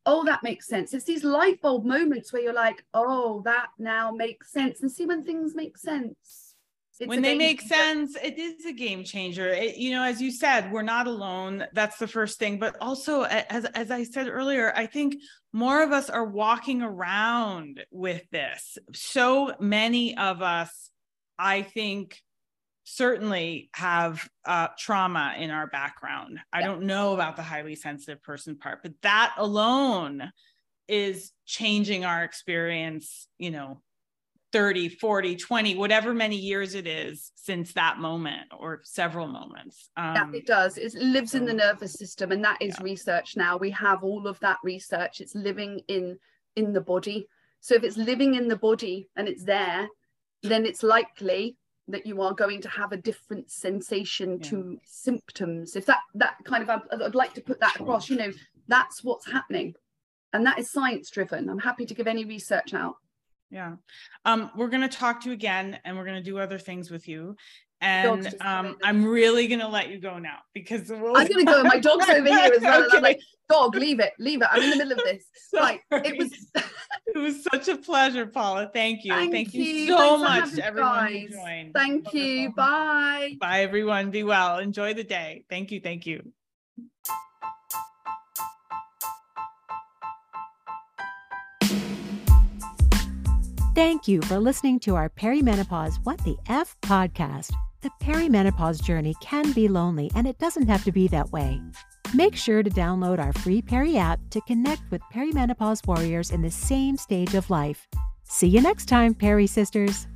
Oh, 0.06 0.22
that 0.24 0.42
makes 0.42 0.66
sense. 0.66 0.92
It's 0.92 1.06
these 1.06 1.24
light 1.24 1.62
bulb 1.62 1.86
moments 1.86 2.30
where 2.30 2.42
you're 2.42 2.52
like, 2.52 2.84
oh, 2.92 3.40
that 3.46 3.68
now 3.78 4.10
makes 4.10 4.52
sense. 4.52 4.82
And 4.82 4.92
see 4.92 5.06
when 5.06 5.24
things 5.24 5.54
make 5.54 5.78
sense. 5.78 6.54
It's 7.00 7.08
when 7.08 7.22
they 7.22 7.34
make 7.34 7.60
changer. 7.60 7.74
sense, 7.74 8.16
it 8.22 8.38
is 8.38 8.66
a 8.66 8.72
game 8.74 9.02
changer. 9.02 9.48
It, 9.48 9.78
you 9.78 9.92
know, 9.92 10.02
as 10.02 10.20
you 10.20 10.30
said, 10.30 10.70
we're 10.70 10.82
not 10.82 11.06
alone. 11.06 11.64
That's 11.72 11.96
the 11.96 12.06
first 12.06 12.38
thing. 12.38 12.58
But 12.58 12.76
also, 12.82 13.22
as, 13.22 13.64
as 13.64 13.90
I 13.90 14.04
said 14.04 14.28
earlier, 14.28 14.74
I 14.76 14.84
think 14.84 15.16
more 15.54 15.82
of 15.82 15.90
us 15.90 16.10
are 16.10 16.26
walking 16.26 16.82
around 16.82 17.82
with 17.90 18.28
this. 18.30 18.76
So 18.92 19.54
many 19.58 20.18
of 20.18 20.42
us, 20.42 20.90
I 21.38 21.62
think, 21.62 22.20
certainly 22.84 23.70
have 23.74 24.28
uh, 24.44 24.68
trauma 24.78 25.34
in 25.38 25.50
our 25.50 25.66
background. 25.66 26.38
I 26.52 26.62
don't 26.62 26.82
know 26.82 27.14
about 27.14 27.36
the 27.36 27.42
highly 27.42 27.74
sensitive 27.74 28.22
person 28.22 28.56
part, 28.56 28.82
but 28.82 28.92
that 29.02 29.34
alone 29.38 30.30
is 30.86 31.32
changing 31.46 32.04
our 32.04 32.22
experience, 32.24 33.26
you 33.38 33.50
know, 33.50 33.80
30, 34.52 34.90
40, 34.90 35.34
20, 35.34 35.74
whatever 35.74 36.14
many 36.14 36.36
years 36.36 36.74
it 36.74 36.86
is 36.86 37.32
since 37.34 37.72
that 37.72 37.98
moment 37.98 38.46
or 38.56 38.82
several 38.84 39.26
moments. 39.26 39.90
Um, 39.96 40.14
yeah, 40.14 40.38
it 40.38 40.46
does. 40.46 40.78
It 40.78 40.94
lives 40.94 41.32
so, 41.32 41.38
in 41.38 41.44
the 41.44 41.54
nervous 41.54 41.94
system 41.94 42.30
and 42.30 42.44
that 42.44 42.58
is 42.60 42.76
yeah. 42.78 42.84
research 42.84 43.36
now. 43.36 43.56
We 43.56 43.70
have 43.70 44.04
all 44.04 44.28
of 44.28 44.38
that 44.40 44.58
research. 44.62 45.20
It's 45.20 45.34
living 45.34 45.80
in 45.88 46.18
in 46.54 46.72
the 46.72 46.80
body. 46.80 47.26
So 47.60 47.74
if 47.74 47.82
it's 47.82 47.96
living 47.96 48.36
in 48.36 48.46
the 48.46 48.56
body 48.56 49.08
and 49.16 49.26
it's 49.26 49.42
there, 49.42 49.88
then 50.44 50.66
it's 50.66 50.84
likely 50.84 51.56
that 51.88 52.06
you 52.06 52.22
are 52.22 52.32
going 52.32 52.60
to 52.62 52.68
have 52.68 52.92
a 52.92 52.96
different 52.96 53.50
sensation 53.50 54.38
yeah. 54.40 54.50
to 54.50 54.80
symptoms. 54.84 55.76
If 55.76 55.86
that 55.86 56.00
that 56.14 56.36
kind 56.44 56.62
of 56.62 56.70
I'd, 56.70 57.02
I'd 57.02 57.14
like 57.14 57.34
to 57.34 57.40
put 57.40 57.60
that 57.60 57.78
across 57.80 58.08
you 58.08 58.16
know 58.16 58.32
that's 58.68 59.04
what's 59.04 59.30
happening. 59.30 59.74
And 60.32 60.46
that 60.46 60.58
is 60.58 60.70
science 60.70 61.10
driven. 61.10 61.48
I'm 61.48 61.58
happy 61.58 61.86
to 61.86 61.94
give 61.94 62.06
any 62.06 62.24
research 62.24 62.74
out. 62.74 62.96
Yeah. 63.50 63.76
Um 64.24 64.50
we're 64.56 64.68
going 64.68 64.88
to 64.88 64.96
talk 64.96 65.20
to 65.22 65.28
you 65.28 65.34
again 65.34 65.78
and 65.84 65.96
we're 65.96 66.06
going 66.06 66.22
to 66.22 66.30
do 66.30 66.38
other 66.38 66.58
things 66.58 66.90
with 66.90 67.06
you 67.06 67.36
and 67.84 68.34
um, 68.40 68.76
I'm 68.82 69.04
really 69.04 69.46
gonna 69.46 69.68
let 69.68 69.90
you 69.90 69.98
go 69.98 70.18
now 70.18 70.38
because 70.54 70.88
we'll... 70.88 71.16
I'm 71.16 71.26
gonna 71.26 71.44
go. 71.44 71.62
My 71.62 71.78
dog's 71.78 72.08
over 72.08 72.26
here 72.26 72.52
as 72.54 72.62
well. 72.62 72.82
okay. 72.86 72.96
I'm 72.96 73.02
like, 73.02 73.20
dog, 73.48 73.74
leave 73.74 74.00
it, 74.00 74.14
leave 74.18 74.40
it. 74.40 74.48
I'm 74.50 74.62
in 74.62 74.70
the 74.70 74.76
middle 74.76 74.92
of 74.92 75.04
this. 75.04 75.24
Right. 75.54 75.80
It 75.92 76.18
was 76.18 76.32
it 77.06 77.18
was 77.18 77.44
such 77.44 77.68
a 77.68 77.76
pleasure, 77.76 78.26
Paula. 78.26 78.70
Thank 78.72 79.04
you. 79.04 79.12
Thank, 79.12 79.32
Thank 79.32 79.54
you. 79.54 79.62
you 79.62 79.88
so 79.88 80.24
Thanks 80.24 80.56
much 80.56 80.64
everyone 80.64 81.28
joined. 81.30 81.74
Thank 81.74 82.06
Wonderful. 82.06 82.20
you. 82.20 82.52
Bye. 82.54 83.36
Bye 83.38 83.60
everyone. 83.60 84.10
Be 84.10 84.24
well. 84.24 84.58
Enjoy 84.58 84.94
the 84.94 85.04
day. 85.04 85.44
Thank 85.48 85.70
you. 85.70 85.80
Thank 85.80 86.06
you. 86.06 86.32
Thank 93.74 94.08
you 94.08 94.22
for 94.22 94.38
listening 94.38 94.80
to 94.80 94.94
our 94.94 95.08
Perimenopause 95.10 95.96
What 96.04 96.18
the 96.24 96.36
F 96.48 96.76
podcast. 96.82 97.52
The 97.84 97.90
perimenopause 98.02 98.82
journey 98.82 99.14
can 99.20 99.52
be 99.52 99.68
lonely, 99.68 100.10
and 100.14 100.26
it 100.26 100.38
doesn't 100.38 100.68
have 100.68 100.84
to 100.84 100.90
be 100.90 101.06
that 101.08 101.30
way. 101.32 101.60
Make 102.14 102.34
sure 102.34 102.62
to 102.62 102.70
download 102.70 103.22
our 103.22 103.34
free 103.34 103.60
Perry 103.60 103.98
app 103.98 104.20
to 104.30 104.40
connect 104.40 104.90
with 104.90 105.02
perimenopause 105.12 105.86
warriors 105.86 106.30
in 106.30 106.40
the 106.40 106.50
same 106.50 106.96
stage 106.96 107.34
of 107.34 107.50
life. 107.50 107.86
See 108.22 108.48
you 108.48 108.62
next 108.62 108.86
time, 108.86 109.12
Perry 109.12 109.46
Sisters. 109.46 110.06